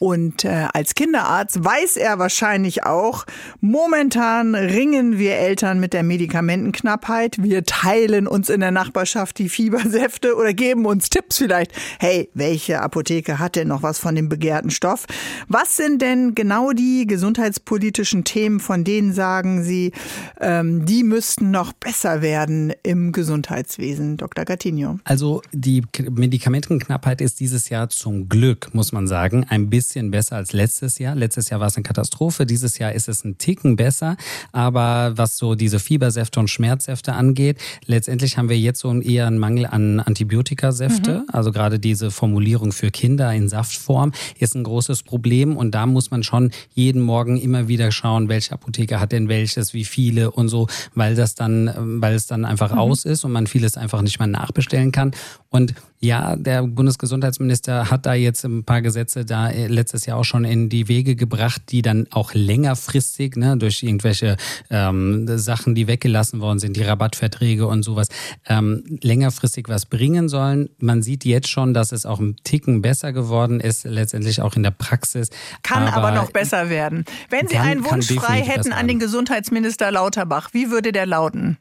Und 0.00 0.44
äh, 0.44 0.66
als 0.74 0.96
Kinderarzt 0.96 1.64
weiß 1.64 1.96
er 1.96 2.18
wahrscheinlich 2.18 2.82
auch, 2.82 3.24
momentan 3.60 4.56
ringen 4.56 5.16
wir 5.16 5.36
Eltern 5.36 5.78
mit 5.78 5.92
der 5.92 6.02
Medikamentenknappheit. 6.02 7.40
Wir 7.40 7.64
teilen 7.64 8.26
uns 8.26 8.50
in 8.50 8.58
der 8.58 8.72
Nachbarschaft 8.72 9.38
die 9.38 9.48
Fiebersäfte 9.48 10.34
oder 10.34 10.52
geben 10.52 10.86
uns 10.86 11.08
Tipps 11.08 11.38
vielleicht. 11.38 11.70
Hey, 12.00 12.28
welche 12.34 12.80
Apotheke 12.80 13.38
hat 13.38 13.54
denn 13.54 13.68
noch 13.68 13.84
was 13.84 14.00
von 14.00 14.16
dem 14.16 14.28
begehrten 14.28 14.70
Stoff? 14.70 15.06
Was 15.46 15.76
sind 15.76 16.02
denn 16.02 16.34
genau 16.34 16.72
die 16.72 17.06
gesundheitspolitischen 17.06 18.24
Themen, 18.24 18.58
von 18.58 18.82
denen 18.82 19.12
sagen 19.12 19.62
Sie, 19.62 19.92
ähm, 20.40 20.84
die 20.84 21.04
müssten 21.04 21.52
noch 21.52 21.72
besser 21.72 22.22
werden 22.22 22.72
im 22.82 23.12
Gesundheitswesen, 23.12 24.16
Dr. 24.16 24.44
Gattinio? 24.44 24.63
Coutinho. 24.64 24.98
Also 25.04 25.42
die 25.52 25.82
Medikamentenknappheit 26.10 27.20
ist 27.20 27.40
dieses 27.40 27.68
Jahr 27.68 27.88
zum 27.90 28.28
Glück, 28.28 28.74
muss 28.74 28.92
man 28.92 29.06
sagen, 29.06 29.44
ein 29.48 29.68
bisschen 29.70 30.10
besser 30.10 30.36
als 30.36 30.52
letztes 30.52 30.98
Jahr. 30.98 31.14
Letztes 31.14 31.50
Jahr 31.50 31.60
war 31.60 31.66
es 31.66 31.76
eine 31.76 31.82
Katastrophe, 31.82 32.46
dieses 32.46 32.78
Jahr 32.78 32.92
ist 32.92 33.08
es 33.08 33.24
ein 33.24 33.38
Ticken 33.38 33.76
besser. 33.76 34.16
Aber 34.52 35.12
was 35.16 35.36
so 35.36 35.54
diese 35.54 35.78
Fiebersäfte 35.78 36.40
und 36.40 36.48
Schmerzsäfte 36.48 37.12
angeht, 37.12 37.58
letztendlich 37.86 38.38
haben 38.38 38.48
wir 38.48 38.58
jetzt 38.58 38.80
so 38.80 38.92
eher 39.00 39.26
einen 39.26 39.38
Mangel 39.38 39.66
an 39.66 40.00
Antibiotikasäfte. 40.00 41.18
Mhm. 41.20 41.24
Also 41.28 41.52
gerade 41.52 41.78
diese 41.78 42.10
Formulierung 42.10 42.72
für 42.72 42.90
Kinder 42.90 43.32
in 43.32 43.48
Saftform 43.48 44.12
ist 44.38 44.54
ein 44.54 44.64
großes 44.64 45.02
Problem. 45.02 45.56
Und 45.56 45.74
da 45.74 45.86
muss 45.86 46.10
man 46.10 46.22
schon 46.22 46.50
jeden 46.74 47.02
Morgen 47.02 47.36
immer 47.38 47.68
wieder 47.68 47.92
schauen, 47.92 48.28
welche 48.28 48.52
Apotheke 48.52 49.00
hat 49.00 49.12
denn 49.12 49.28
welches, 49.28 49.74
wie 49.74 49.84
viele 49.84 50.30
und 50.30 50.48
so, 50.48 50.68
weil 50.94 51.14
das 51.14 51.34
dann, 51.34 52.00
weil 52.00 52.14
es 52.14 52.26
dann 52.26 52.44
einfach 52.44 52.72
mhm. 52.72 52.78
aus 52.78 53.04
ist 53.04 53.24
und 53.24 53.32
man 53.32 53.46
vieles 53.46 53.76
einfach 53.76 54.02
nicht 54.02 54.18
mehr 54.18 54.28
nach 54.28 54.53
nachbestellen 54.54 54.92
kann. 54.92 55.12
Und 55.50 55.74
ja, 56.00 56.36
der 56.36 56.64
Bundesgesundheitsminister 56.64 57.90
hat 57.90 58.06
da 58.06 58.14
jetzt 58.14 58.44
ein 58.44 58.64
paar 58.64 58.82
Gesetze 58.82 59.24
da 59.24 59.48
äh, 59.48 59.68
letztes 59.68 60.04
Jahr 60.04 60.18
auch 60.18 60.24
schon 60.24 60.44
in 60.44 60.68
die 60.68 60.88
Wege 60.88 61.16
gebracht, 61.16 61.62
die 61.70 61.80
dann 61.80 62.08
auch 62.10 62.34
längerfristig 62.34 63.36
ne, 63.36 63.56
durch 63.56 63.82
irgendwelche 63.82 64.36
ähm, 64.68 65.26
Sachen, 65.38 65.74
die 65.74 65.86
weggelassen 65.86 66.40
worden 66.40 66.58
sind, 66.58 66.76
die 66.76 66.82
Rabattverträge 66.82 67.66
und 67.66 67.84
sowas, 67.84 68.08
ähm, 68.48 68.98
längerfristig 69.00 69.68
was 69.68 69.86
bringen 69.86 70.28
sollen. 70.28 70.68
Man 70.78 71.02
sieht 71.02 71.24
jetzt 71.24 71.48
schon, 71.48 71.72
dass 71.72 71.92
es 71.92 72.04
auch 72.04 72.18
ein 72.18 72.36
Ticken 72.42 72.82
besser 72.82 73.12
geworden 73.12 73.60
ist, 73.60 73.84
letztendlich 73.84 74.42
auch 74.42 74.56
in 74.56 74.64
der 74.64 74.72
Praxis. 74.72 75.30
Kann 75.62 75.84
aber, 75.84 76.08
aber 76.08 76.10
noch 76.10 76.32
besser 76.32 76.68
werden. 76.68 77.04
Wenn 77.30 77.46
Sie 77.46 77.56
einen 77.56 77.84
Wunsch 77.84 78.12
frei 78.12 78.42
hätten 78.42 78.72
an 78.72 78.88
den 78.88 78.98
Gesundheitsminister 78.98 79.90
Lauterbach, 79.90 80.50
wie 80.52 80.70
würde 80.70 80.90
der 80.90 81.06
lauten? 81.06 81.58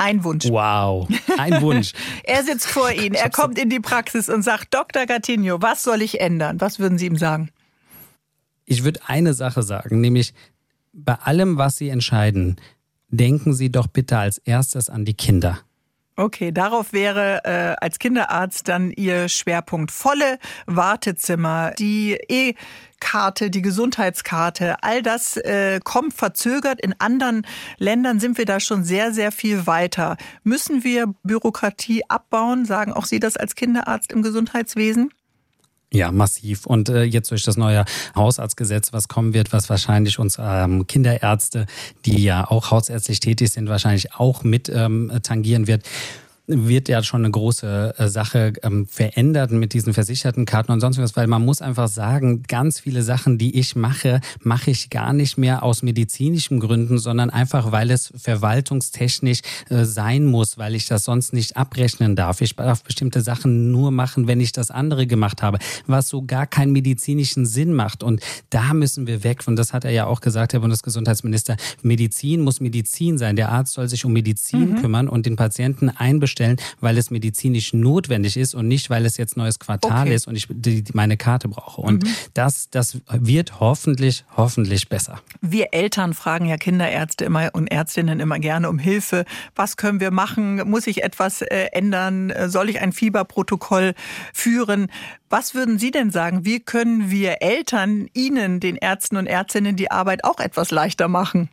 Ein 0.00 0.24
Wunsch. 0.24 0.46
Wow, 0.48 1.06
ein 1.36 1.60
Wunsch. 1.60 1.92
er 2.24 2.42
sitzt 2.42 2.66
vor 2.66 2.90
Ihnen, 2.90 3.14
er 3.14 3.28
kommt 3.28 3.58
in 3.58 3.68
die 3.68 3.80
Praxis 3.80 4.30
und 4.30 4.40
sagt, 4.40 4.72
Dr. 4.72 5.04
Gattinho, 5.04 5.60
was 5.60 5.82
soll 5.82 6.00
ich 6.00 6.22
ändern? 6.22 6.58
Was 6.58 6.78
würden 6.78 6.96
Sie 6.96 7.04
ihm 7.04 7.18
sagen? 7.18 7.50
Ich 8.64 8.82
würde 8.82 9.00
eine 9.06 9.34
Sache 9.34 9.62
sagen, 9.62 10.00
nämlich 10.00 10.32
bei 10.94 11.16
allem, 11.16 11.58
was 11.58 11.76
Sie 11.76 11.90
entscheiden, 11.90 12.56
denken 13.08 13.52
Sie 13.52 13.70
doch 13.70 13.88
bitte 13.88 14.16
als 14.16 14.38
erstes 14.38 14.88
an 14.88 15.04
die 15.04 15.12
Kinder. 15.12 15.58
Okay, 16.20 16.52
darauf 16.52 16.92
wäre 16.92 17.44
äh, 17.44 17.76
als 17.82 17.98
Kinderarzt 17.98 18.68
dann 18.68 18.90
Ihr 18.90 19.30
Schwerpunkt. 19.30 19.90
Volle 19.90 20.38
Wartezimmer, 20.66 21.70
die 21.78 22.12
E-Karte, 22.28 23.48
die 23.48 23.62
Gesundheitskarte, 23.62 24.82
all 24.82 25.00
das 25.02 25.38
äh, 25.38 25.80
kommt 25.82 26.12
verzögert. 26.12 26.78
In 26.78 26.94
anderen 26.98 27.46
Ländern 27.78 28.20
sind 28.20 28.36
wir 28.36 28.44
da 28.44 28.60
schon 28.60 28.84
sehr, 28.84 29.14
sehr 29.14 29.32
viel 29.32 29.66
weiter. 29.66 30.18
Müssen 30.42 30.84
wir 30.84 31.06
Bürokratie 31.22 32.02
abbauen? 32.10 32.66
Sagen 32.66 32.92
auch 32.92 33.06
Sie 33.06 33.18
das 33.18 33.38
als 33.38 33.54
Kinderarzt 33.54 34.12
im 34.12 34.20
Gesundheitswesen? 34.20 35.14
Ja, 35.92 36.12
massiv. 36.12 36.66
Und 36.66 36.88
äh, 36.88 37.02
jetzt 37.02 37.32
durch 37.32 37.42
das 37.42 37.56
neue 37.56 37.84
Hausarztgesetz, 38.14 38.92
was 38.92 39.08
kommen 39.08 39.34
wird, 39.34 39.52
was 39.52 39.68
wahrscheinlich 39.68 40.20
uns 40.20 40.38
ähm, 40.40 40.86
Kinderärzte, 40.86 41.66
die 42.06 42.22
ja 42.22 42.48
auch 42.48 42.70
hausärztlich 42.70 43.18
tätig 43.18 43.50
sind, 43.50 43.68
wahrscheinlich 43.68 44.14
auch 44.14 44.44
mit 44.44 44.68
ähm, 44.68 45.10
tangieren 45.22 45.66
wird 45.66 45.82
wird 46.50 46.88
ja 46.88 47.02
schon 47.02 47.22
eine 47.24 47.30
große 47.30 47.94
äh, 47.96 48.08
Sache 48.08 48.52
ähm, 48.62 48.86
verändert 48.86 49.50
mit 49.52 49.72
diesen 49.72 49.94
versicherten 49.94 50.44
Karten 50.44 50.72
und 50.72 50.80
sonst 50.80 50.98
was, 50.98 51.16
weil 51.16 51.26
man 51.26 51.44
muss 51.44 51.62
einfach 51.62 51.88
sagen, 51.88 52.42
ganz 52.44 52.80
viele 52.80 53.02
Sachen, 53.02 53.38
die 53.38 53.58
ich 53.58 53.76
mache, 53.76 54.20
mache 54.42 54.70
ich 54.70 54.90
gar 54.90 55.12
nicht 55.12 55.38
mehr 55.38 55.62
aus 55.62 55.82
medizinischen 55.82 56.60
Gründen, 56.60 56.98
sondern 56.98 57.30
einfach, 57.30 57.72
weil 57.72 57.90
es 57.90 58.12
verwaltungstechnisch 58.16 59.40
äh, 59.68 59.84
sein 59.84 60.26
muss, 60.26 60.58
weil 60.58 60.74
ich 60.74 60.86
das 60.86 61.04
sonst 61.04 61.32
nicht 61.32 61.56
abrechnen 61.56 62.16
darf. 62.16 62.40
Ich 62.40 62.56
darf 62.56 62.82
bestimmte 62.82 63.20
Sachen 63.20 63.70
nur 63.70 63.90
machen, 63.90 64.26
wenn 64.26 64.40
ich 64.40 64.52
das 64.52 64.70
andere 64.70 65.06
gemacht 65.06 65.42
habe, 65.42 65.58
was 65.86 66.08
so 66.08 66.22
gar 66.22 66.46
keinen 66.46 66.72
medizinischen 66.72 67.46
Sinn 67.46 67.72
macht. 67.72 68.02
Und 68.02 68.20
da 68.50 68.74
müssen 68.74 69.06
wir 69.06 69.24
weg. 69.24 69.42
Und 69.46 69.56
das 69.56 69.72
hat 69.72 69.84
er 69.84 69.92
ja 69.92 70.06
auch 70.06 70.20
gesagt, 70.20 70.52
Herr 70.52 70.60
Bundesgesundheitsminister. 70.60 71.56
Medizin 71.82 72.40
muss 72.40 72.60
Medizin 72.60 73.18
sein. 73.18 73.36
Der 73.36 73.50
Arzt 73.50 73.74
soll 73.74 73.88
sich 73.88 74.04
um 74.04 74.12
Medizin 74.12 74.72
mhm. 74.72 74.80
kümmern 74.80 75.08
und 75.08 75.26
den 75.26 75.36
Patienten 75.36 75.88
einbestellen 75.88 76.39
stellen, 76.40 76.56
weil 76.80 76.96
es 76.96 77.10
medizinisch 77.10 77.74
notwendig 77.74 78.36
ist 78.36 78.54
und 78.54 78.66
nicht, 78.66 78.88
weil 78.88 79.04
es 79.04 79.18
jetzt 79.18 79.36
neues 79.36 79.58
Quartal 79.58 80.06
okay. 80.06 80.14
ist 80.14 80.26
und 80.26 80.36
ich 80.36 80.46
die, 80.48 80.84
meine 80.94 81.16
Karte 81.18 81.48
brauche. 81.48 81.82
Und 81.82 82.04
mhm. 82.04 82.14
das, 82.34 82.70
das 82.70 82.98
wird 83.10 83.60
hoffentlich, 83.60 84.24
hoffentlich 84.36 84.88
besser. 84.88 85.20
Wir 85.42 85.68
Eltern 85.72 86.14
fragen 86.14 86.46
ja 86.46 86.56
Kinderärzte 86.56 87.26
immer 87.26 87.50
und 87.52 87.66
Ärztinnen 87.66 88.20
immer 88.20 88.38
gerne 88.38 88.70
um 88.70 88.78
Hilfe. 88.78 89.24
Was 89.54 89.76
können 89.76 90.00
wir 90.00 90.10
machen? 90.10 90.68
Muss 90.68 90.86
ich 90.86 91.02
etwas 91.02 91.42
äh, 91.42 91.66
ändern? 91.72 92.32
Soll 92.46 92.70
ich 92.70 92.80
ein 92.80 92.92
Fieberprotokoll 92.92 93.94
führen? 94.32 94.90
Was 95.28 95.54
würden 95.54 95.78
Sie 95.78 95.90
denn 95.90 96.10
sagen? 96.10 96.44
Wie 96.44 96.60
können 96.60 97.10
wir 97.10 97.42
Eltern 97.42 98.08
Ihnen, 98.14 98.60
den 98.60 98.76
Ärzten 98.76 99.16
und 99.16 99.26
Ärztinnen, 99.26 99.76
die 99.76 99.90
Arbeit 99.90 100.24
auch 100.24 100.40
etwas 100.40 100.70
leichter 100.70 101.08
machen? 101.08 101.50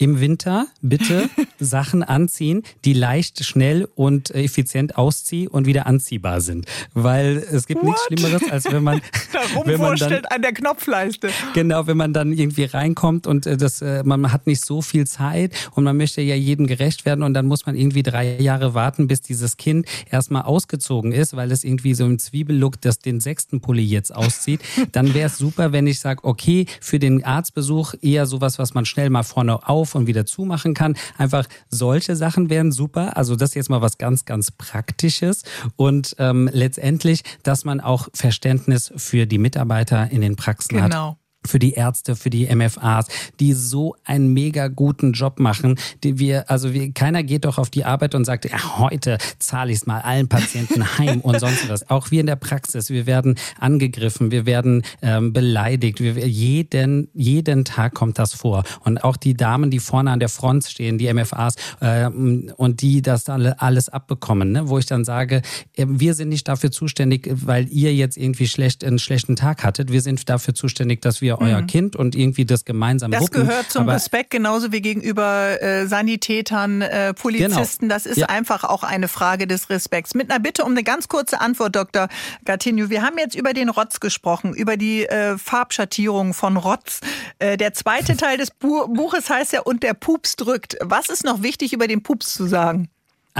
Im 0.00 0.18
Winter 0.18 0.66
bitte 0.80 1.28
Sachen 1.60 2.02
anziehen, 2.02 2.62
die 2.86 2.94
leicht, 2.94 3.44
schnell 3.44 3.86
und 3.94 4.30
effizient 4.34 4.96
auszieh- 4.96 5.46
und 5.46 5.66
wieder 5.66 5.86
anziehbar 5.86 6.40
sind. 6.40 6.66
Weil 6.94 7.36
es 7.36 7.66
gibt 7.66 7.82
What? 7.82 7.90
nichts 7.90 8.06
Schlimmeres, 8.06 8.50
als 8.50 8.64
wenn 8.64 8.82
man, 8.82 9.02
wenn 9.64 9.78
man 9.78 9.96
dann, 9.96 10.24
an 10.24 10.40
der 10.40 10.52
Knopfleiste. 10.54 11.28
Genau, 11.52 11.86
wenn 11.86 11.98
man 11.98 12.14
dann 12.14 12.32
irgendwie 12.32 12.64
reinkommt 12.64 13.26
und 13.26 13.44
äh, 13.44 13.58
das, 13.58 13.82
äh, 13.82 14.02
man 14.02 14.32
hat 14.32 14.46
nicht 14.46 14.64
so 14.64 14.80
viel 14.80 15.06
Zeit 15.06 15.52
und 15.74 15.84
man 15.84 15.98
möchte 15.98 16.22
ja 16.22 16.34
jedem 16.34 16.66
gerecht 16.66 17.04
werden 17.04 17.22
und 17.22 17.34
dann 17.34 17.44
muss 17.44 17.66
man 17.66 17.76
irgendwie 17.76 18.02
drei 18.02 18.40
Jahre 18.40 18.72
warten, 18.72 19.06
bis 19.06 19.20
dieses 19.20 19.58
Kind 19.58 19.86
erstmal 20.10 20.42
ausgezogen 20.42 21.12
ist, 21.12 21.36
weil 21.36 21.52
es 21.52 21.62
irgendwie 21.62 21.92
so 21.92 22.06
im 22.06 22.18
Zwiebellook 22.18 22.80
das 22.80 23.00
den 23.00 23.20
sechsten 23.20 23.60
Pulli 23.60 23.84
jetzt 23.84 24.14
auszieht. 24.14 24.60
Dann 24.92 25.12
wäre 25.12 25.26
es 25.26 25.36
super, 25.36 25.72
wenn 25.72 25.86
ich 25.86 26.00
sage, 26.00 26.24
okay, 26.24 26.64
für 26.80 26.98
den 26.98 27.22
Arztbesuch 27.22 27.92
eher 28.00 28.24
sowas, 28.24 28.58
was 28.58 28.72
man 28.72 28.86
schnell 28.86 29.10
mal 29.10 29.24
vorne 29.24 29.68
auf 29.68 29.89
auf 29.90 29.94
und 29.94 30.06
wieder 30.06 30.26
zumachen 30.26 30.74
kann. 30.74 30.96
Einfach 31.18 31.46
solche 31.68 32.16
Sachen 32.16 32.50
wären 32.50 32.72
super. 32.72 33.16
Also 33.16 33.36
das 33.36 33.50
ist 33.50 33.54
jetzt 33.54 33.70
mal 33.70 33.82
was 33.82 33.98
ganz, 33.98 34.24
ganz 34.24 34.50
Praktisches. 34.50 35.42
Und 35.76 36.14
ähm, 36.18 36.48
letztendlich, 36.52 37.22
dass 37.42 37.64
man 37.64 37.80
auch 37.80 38.08
Verständnis 38.14 38.92
für 38.96 39.26
die 39.26 39.38
Mitarbeiter 39.38 40.10
in 40.10 40.20
den 40.20 40.36
Praxen 40.36 40.76
genau. 40.76 41.10
hat 41.10 41.16
für 41.46 41.58
die 41.58 41.72
Ärzte, 41.72 42.16
für 42.16 42.30
die 42.30 42.54
MFAs, 42.54 43.06
die 43.38 43.54
so 43.54 43.96
einen 44.04 44.32
mega 44.32 44.68
guten 44.68 45.12
Job 45.12 45.40
machen. 45.40 45.78
Die 46.04 46.18
wir, 46.18 46.50
also 46.50 46.74
wir, 46.74 46.92
keiner 46.92 47.22
geht 47.22 47.44
doch 47.44 47.58
auf 47.58 47.70
die 47.70 47.84
Arbeit 47.84 48.14
und 48.14 48.24
sagt, 48.24 48.44
ja, 48.44 48.78
heute 48.78 49.18
zahle 49.38 49.72
ich 49.72 49.78
es 49.78 49.86
mal 49.86 50.00
allen 50.00 50.28
Patienten 50.28 50.98
heim 50.98 51.20
und 51.20 51.40
sonst 51.40 51.68
was. 51.68 51.88
Auch 51.88 52.10
wir 52.10 52.20
in 52.20 52.26
der 52.26 52.36
Praxis, 52.36 52.90
wir 52.90 53.06
werden 53.06 53.36
angegriffen, 53.58 54.30
wir 54.30 54.44
werden 54.46 54.82
ähm, 55.02 55.32
beleidigt. 55.32 56.00
Wir, 56.00 56.26
jeden, 56.26 57.08
jeden 57.14 57.64
Tag 57.64 57.94
kommt 57.94 58.18
das 58.18 58.34
vor. 58.34 58.64
Und 58.84 59.02
auch 59.02 59.16
die 59.16 59.34
Damen, 59.34 59.70
die 59.70 59.78
vorne 59.78 60.10
an 60.10 60.20
der 60.20 60.28
Front 60.28 60.64
stehen, 60.64 60.98
die 60.98 61.12
MFAs 61.12 61.54
äh, 61.80 62.06
und 62.06 62.82
die 62.82 63.02
das 63.02 63.28
alle, 63.28 63.60
alles 63.60 63.88
abbekommen, 63.88 64.52
ne? 64.52 64.68
wo 64.68 64.78
ich 64.78 64.86
dann 64.86 65.04
sage, 65.04 65.42
äh, 65.76 65.86
wir 65.88 66.14
sind 66.14 66.28
nicht 66.28 66.48
dafür 66.48 66.70
zuständig, 66.70 67.28
weil 67.32 67.68
ihr 67.68 67.94
jetzt 67.94 68.16
irgendwie 68.16 68.46
schlecht 68.46 68.84
einen 68.84 68.98
schlechten 68.98 69.36
Tag 69.36 69.64
hattet. 69.64 69.90
Wir 69.90 70.02
sind 70.02 70.28
dafür 70.28 70.54
zuständig, 70.54 71.00
dass 71.00 71.20
wir 71.20 71.29
euer 71.38 71.60
mhm. 71.60 71.66
Kind 71.66 71.96
und 71.96 72.14
irgendwie 72.14 72.44
das 72.44 72.64
gemeinsam 72.64 73.10
Das 73.10 73.22
wuppen. 73.22 73.46
gehört 73.46 73.70
zum 73.70 73.82
Aber 73.82 73.94
Respekt 73.94 74.30
genauso 74.30 74.72
wie 74.72 74.80
gegenüber 74.80 75.60
äh, 75.62 75.86
Sanitätern, 75.86 76.82
äh, 76.82 77.14
Polizisten. 77.14 77.86
Genau. 77.86 77.94
Das 77.94 78.06
ist 78.06 78.18
ja. 78.18 78.26
einfach 78.26 78.64
auch 78.64 78.82
eine 78.82 79.08
Frage 79.08 79.46
des 79.46 79.70
Respekts. 79.70 80.14
Mit 80.14 80.30
einer 80.30 80.40
Bitte 80.40 80.64
um 80.64 80.72
eine 80.72 80.82
ganz 80.82 81.08
kurze 81.08 81.40
Antwort, 81.40 81.76
Dr. 81.76 82.08
Gattinio. 82.44 82.90
Wir 82.90 83.02
haben 83.02 83.18
jetzt 83.18 83.34
über 83.34 83.52
den 83.52 83.68
Rotz 83.68 84.00
gesprochen, 84.00 84.54
über 84.54 84.76
die 84.76 85.06
äh, 85.06 85.38
Farbschattierung 85.38 86.34
von 86.34 86.56
Rotz. 86.56 87.00
Äh, 87.38 87.56
der 87.56 87.72
zweite 87.74 88.16
Teil 88.16 88.38
des 88.38 88.50
Bu 88.50 88.88
Buches 88.88 89.30
heißt 89.30 89.52
ja 89.52 89.60
Und 89.60 89.82
der 89.82 89.94
Pups 89.94 90.36
drückt. 90.36 90.76
Was 90.80 91.08
ist 91.08 91.24
noch 91.24 91.42
wichtig 91.42 91.72
über 91.72 91.86
den 91.86 92.02
Pups 92.02 92.34
zu 92.34 92.46
sagen? 92.46 92.88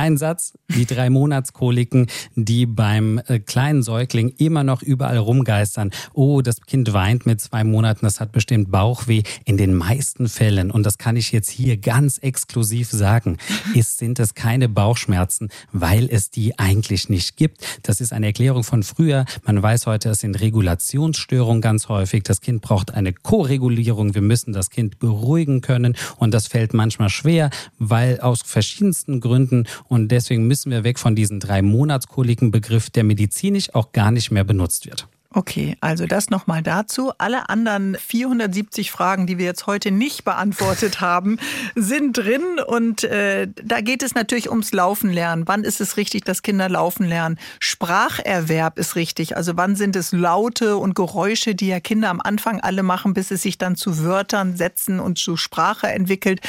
Ein 0.01 0.16
Satz, 0.16 0.55
die 0.74 0.86
drei 0.86 1.11
Monatskoliken, 1.11 2.07
die 2.34 2.64
beim 2.64 3.20
äh, 3.26 3.38
kleinen 3.38 3.82
Säugling 3.82 4.32
immer 4.38 4.64
noch 4.64 4.80
überall 4.80 5.18
rumgeistern. 5.18 5.90
Oh, 6.14 6.40
das 6.40 6.62
Kind 6.62 6.94
weint 6.94 7.26
mit 7.26 7.38
zwei 7.42 7.64
Monaten, 7.64 8.07
das 8.07 8.18
hat 8.18 8.32
bestimmt 8.32 8.70
Bauchweh. 8.70 9.24
In 9.44 9.59
den 9.59 9.74
meisten 9.74 10.30
Fällen, 10.30 10.70
und 10.70 10.86
das 10.86 10.96
kann 10.96 11.16
ich 11.16 11.32
jetzt 11.32 11.51
hier 11.51 11.76
ganz 11.76 12.16
exklusiv 12.16 12.88
sagen, 12.88 13.36
ist, 13.74 13.98
sind 13.98 14.18
es 14.20 14.32
keine 14.32 14.70
Bauchschmerzen, 14.70 15.51
weil 15.70 16.09
es 16.11 16.30
die 16.30 16.59
eigentlich 16.59 17.11
nicht 17.11 17.36
gibt. 17.36 17.62
Das 17.82 18.01
ist 18.01 18.14
eine 18.14 18.24
Erklärung 18.24 18.64
von 18.64 18.82
früher. 18.82 19.26
Man 19.44 19.62
weiß 19.62 19.84
heute, 19.84 20.09
es 20.09 20.20
sind 20.20 20.40
Regulationsstörungen 20.40 21.61
ganz 21.61 21.90
häufig. 21.90 22.22
Das 22.22 22.40
Kind 22.40 22.62
braucht 22.62 22.94
eine 22.94 23.12
Koregulierung. 23.12 24.14
Wir 24.14 24.22
müssen 24.22 24.55
das 24.55 24.70
Kind 24.70 24.98
beruhigen 24.98 25.61
können. 25.61 25.94
Und 26.16 26.32
das 26.32 26.46
fällt 26.46 26.72
manchmal 26.72 27.11
schwer, 27.11 27.51
weil 27.78 28.18
aus 28.20 28.40
verschiedensten 28.40 29.20
Gründen 29.20 29.66
und 29.91 30.09
deswegen 30.12 30.47
müssen 30.47 30.70
wir 30.70 30.84
weg 30.84 31.01
von 31.01 31.16
diesem 31.16 31.41
drei 31.41 31.62
Monatskoliken 31.62 32.53
Begriff, 32.53 32.91
der 32.91 33.03
medizinisch 33.03 33.74
auch 33.74 33.91
gar 33.91 34.12
nicht 34.12 34.30
mehr 34.30 34.45
benutzt 34.45 34.86
wird. 34.86 35.09
Okay, 35.33 35.76
also 35.81 36.07
das 36.07 36.28
nochmal 36.28 36.61
dazu. 36.61 37.12
Alle 37.18 37.49
anderen 37.49 37.97
470 37.97 38.91
Fragen, 38.91 39.28
die 39.28 39.39
wir 39.39 39.45
jetzt 39.45 39.68
heute 39.68 39.93
nicht 39.93 40.24
beantwortet 40.24 41.01
haben, 41.01 41.39
sind 41.76 42.18
drin. 42.18 42.43
Und 42.66 43.05
äh, 43.05 43.47
da 43.62 43.81
geht 43.81 44.03
es 44.03 44.16
natürlich 44.16 44.51
ums 44.51 44.72
Laufen 44.72 45.12
lernen. 45.12 45.45
Wann 45.47 45.62
ist 45.62 45.81
es 45.81 45.97
richtig, 45.97 46.24
dass 46.24 46.43
Kinder 46.43 46.68
laufen 46.68 47.07
lernen? 47.07 47.39
Spracherwerb 47.61 48.76
ist 48.76 48.97
richtig. 48.97 49.37
Also 49.37 49.57
wann 49.57 49.76
sind 49.76 49.95
es 49.95 50.11
Laute 50.11 50.76
und 50.76 50.97
Geräusche, 50.97 51.55
die 51.55 51.68
ja 51.68 51.78
Kinder 51.78 52.11
am 52.11 52.20
Anfang 52.20 52.59
alle 52.59 52.83
machen, 52.83 53.14
bis 53.14 53.31
es 53.31 53.43
sich 53.43 53.57
dann 53.57 53.76
zu 53.76 54.03
Wörtern, 54.03 54.57
Sätzen 54.57 54.99
und 54.99 55.16
zu 55.16 55.37
Sprache 55.37 55.87
entwickelt. 55.87 56.41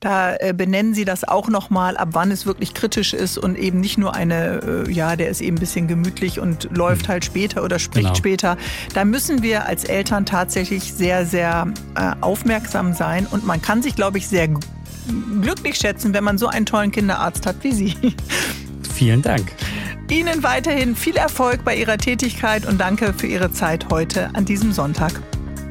Da 0.00 0.34
äh, 0.34 0.52
benennen 0.52 0.92
Sie 0.94 1.04
das 1.04 1.22
auch 1.22 1.46
nochmal, 1.46 1.96
ab 1.96 2.08
wann 2.12 2.32
es 2.32 2.46
wirklich 2.46 2.74
kritisch 2.74 3.14
ist 3.14 3.38
und 3.38 3.56
eben 3.56 3.78
nicht 3.78 3.96
nur 3.96 4.12
eine, 4.12 4.84
äh, 4.88 4.90
ja, 4.90 5.14
der 5.14 5.28
ist 5.28 5.40
eben 5.40 5.56
ein 5.56 5.60
bisschen 5.60 5.86
gemütlich 5.86 6.40
und 6.40 6.68
läuft 6.76 7.02
hm. 7.02 7.08
halt 7.10 7.24
später 7.24 7.62
oder 7.62 7.78
spricht 7.78 8.06
genau 8.06 8.23
später. 8.23 8.23
Da 8.94 9.04
müssen 9.04 9.42
wir 9.42 9.66
als 9.66 9.84
Eltern 9.84 10.26
tatsächlich 10.26 10.92
sehr, 10.92 11.26
sehr 11.26 11.72
äh, 11.94 12.12
aufmerksam 12.20 12.94
sein. 12.94 13.26
Und 13.30 13.46
man 13.46 13.60
kann 13.62 13.82
sich, 13.82 13.96
glaube 13.96 14.18
ich, 14.18 14.28
sehr 14.28 14.48
glücklich 15.40 15.76
schätzen, 15.76 16.14
wenn 16.14 16.24
man 16.24 16.38
so 16.38 16.46
einen 16.46 16.66
tollen 16.66 16.90
Kinderarzt 16.90 17.46
hat 17.46 17.56
wie 17.62 17.72
Sie. 17.72 17.94
Vielen 18.94 19.22
Dank. 19.22 19.52
Ihnen 20.10 20.42
weiterhin 20.42 20.94
viel 20.94 21.16
Erfolg 21.16 21.64
bei 21.64 21.76
Ihrer 21.76 21.98
Tätigkeit 21.98 22.66
und 22.66 22.78
danke 22.78 23.12
für 23.12 23.26
Ihre 23.26 23.50
Zeit 23.50 23.86
heute 23.90 24.30
an 24.34 24.44
diesem 24.44 24.72
Sonntag. 24.72 25.12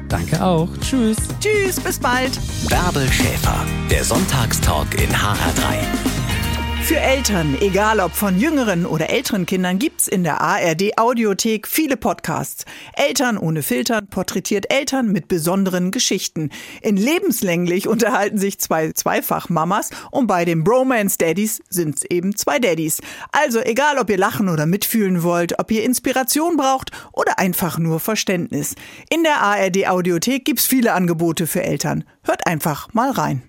Danke 0.08 0.44
auch. 0.44 0.68
Tschüss. 0.80 1.16
Tschüss, 1.40 1.80
bis 1.80 1.98
bald. 1.98 2.38
Bärbel 2.68 3.10
Schäfer, 3.10 3.64
der 3.90 4.04
Sonntagstalk 4.04 4.94
in 4.94 5.10
HR3. 5.10 6.13
Für 6.84 7.00
Eltern, 7.00 7.56
egal 7.62 7.98
ob 7.98 8.12
von 8.12 8.38
jüngeren 8.38 8.84
oder 8.84 9.08
älteren 9.08 9.46
Kindern, 9.46 9.78
gibt's 9.78 10.06
in 10.06 10.22
der 10.22 10.42
ARD 10.42 10.98
Audiothek 10.98 11.66
viele 11.66 11.96
Podcasts. 11.96 12.66
Eltern 12.92 13.38
ohne 13.38 13.62
Filtern 13.62 14.06
porträtiert 14.08 14.70
Eltern 14.70 15.10
mit 15.10 15.26
besonderen 15.26 15.92
Geschichten. 15.92 16.50
In 16.82 16.98
lebenslänglich 16.98 17.88
unterhalten 17.88 18.36
sich 18.36 18.60
zwei 18.60 18.92
Zweifach-Mamas 18.92 19.88
und 20.10 20.26
bei 20.26 20.44
den 20.44 20.62
Bromance 20.62 21.16
Daddies 21.16 21.62
sind's 21.70 22.02
eben 22.04 22.36
zwei 22.36 22.58
Daddies. 22.58 23.00
Also 23.32 23.60
egal, 23.60 23.96
ob 23.96 24.10
ihr 24.10 24.18
lachen 24.18 24.50
oder 24.50 24.66
mitfühlen 24.66 25.22
wollt, 25.22 25.58
ob 25.58 25.70
ihr 25.70 25.84
Inspiration 25.84 26.58
braucht 26.58 26.90
oder 27.12 27.38
einfach 27.38 27.78
nur 27.78 27.98
Verständnis. 27.98 28.74
In 29.08 29.22
der 29.22 29.40
ARD 29.40 29.88
Audiothek 29.88 30.44
gibt's 30.44 30.66
viele 30.66 30.92
Angebote 30.92 31.46
für 31.46 31.62
Eltern. 31.62 32.04
Hört 32.24 32.46
einfach 32.46 32.92
mal 32.92 33.10
rein. 33.10 33.42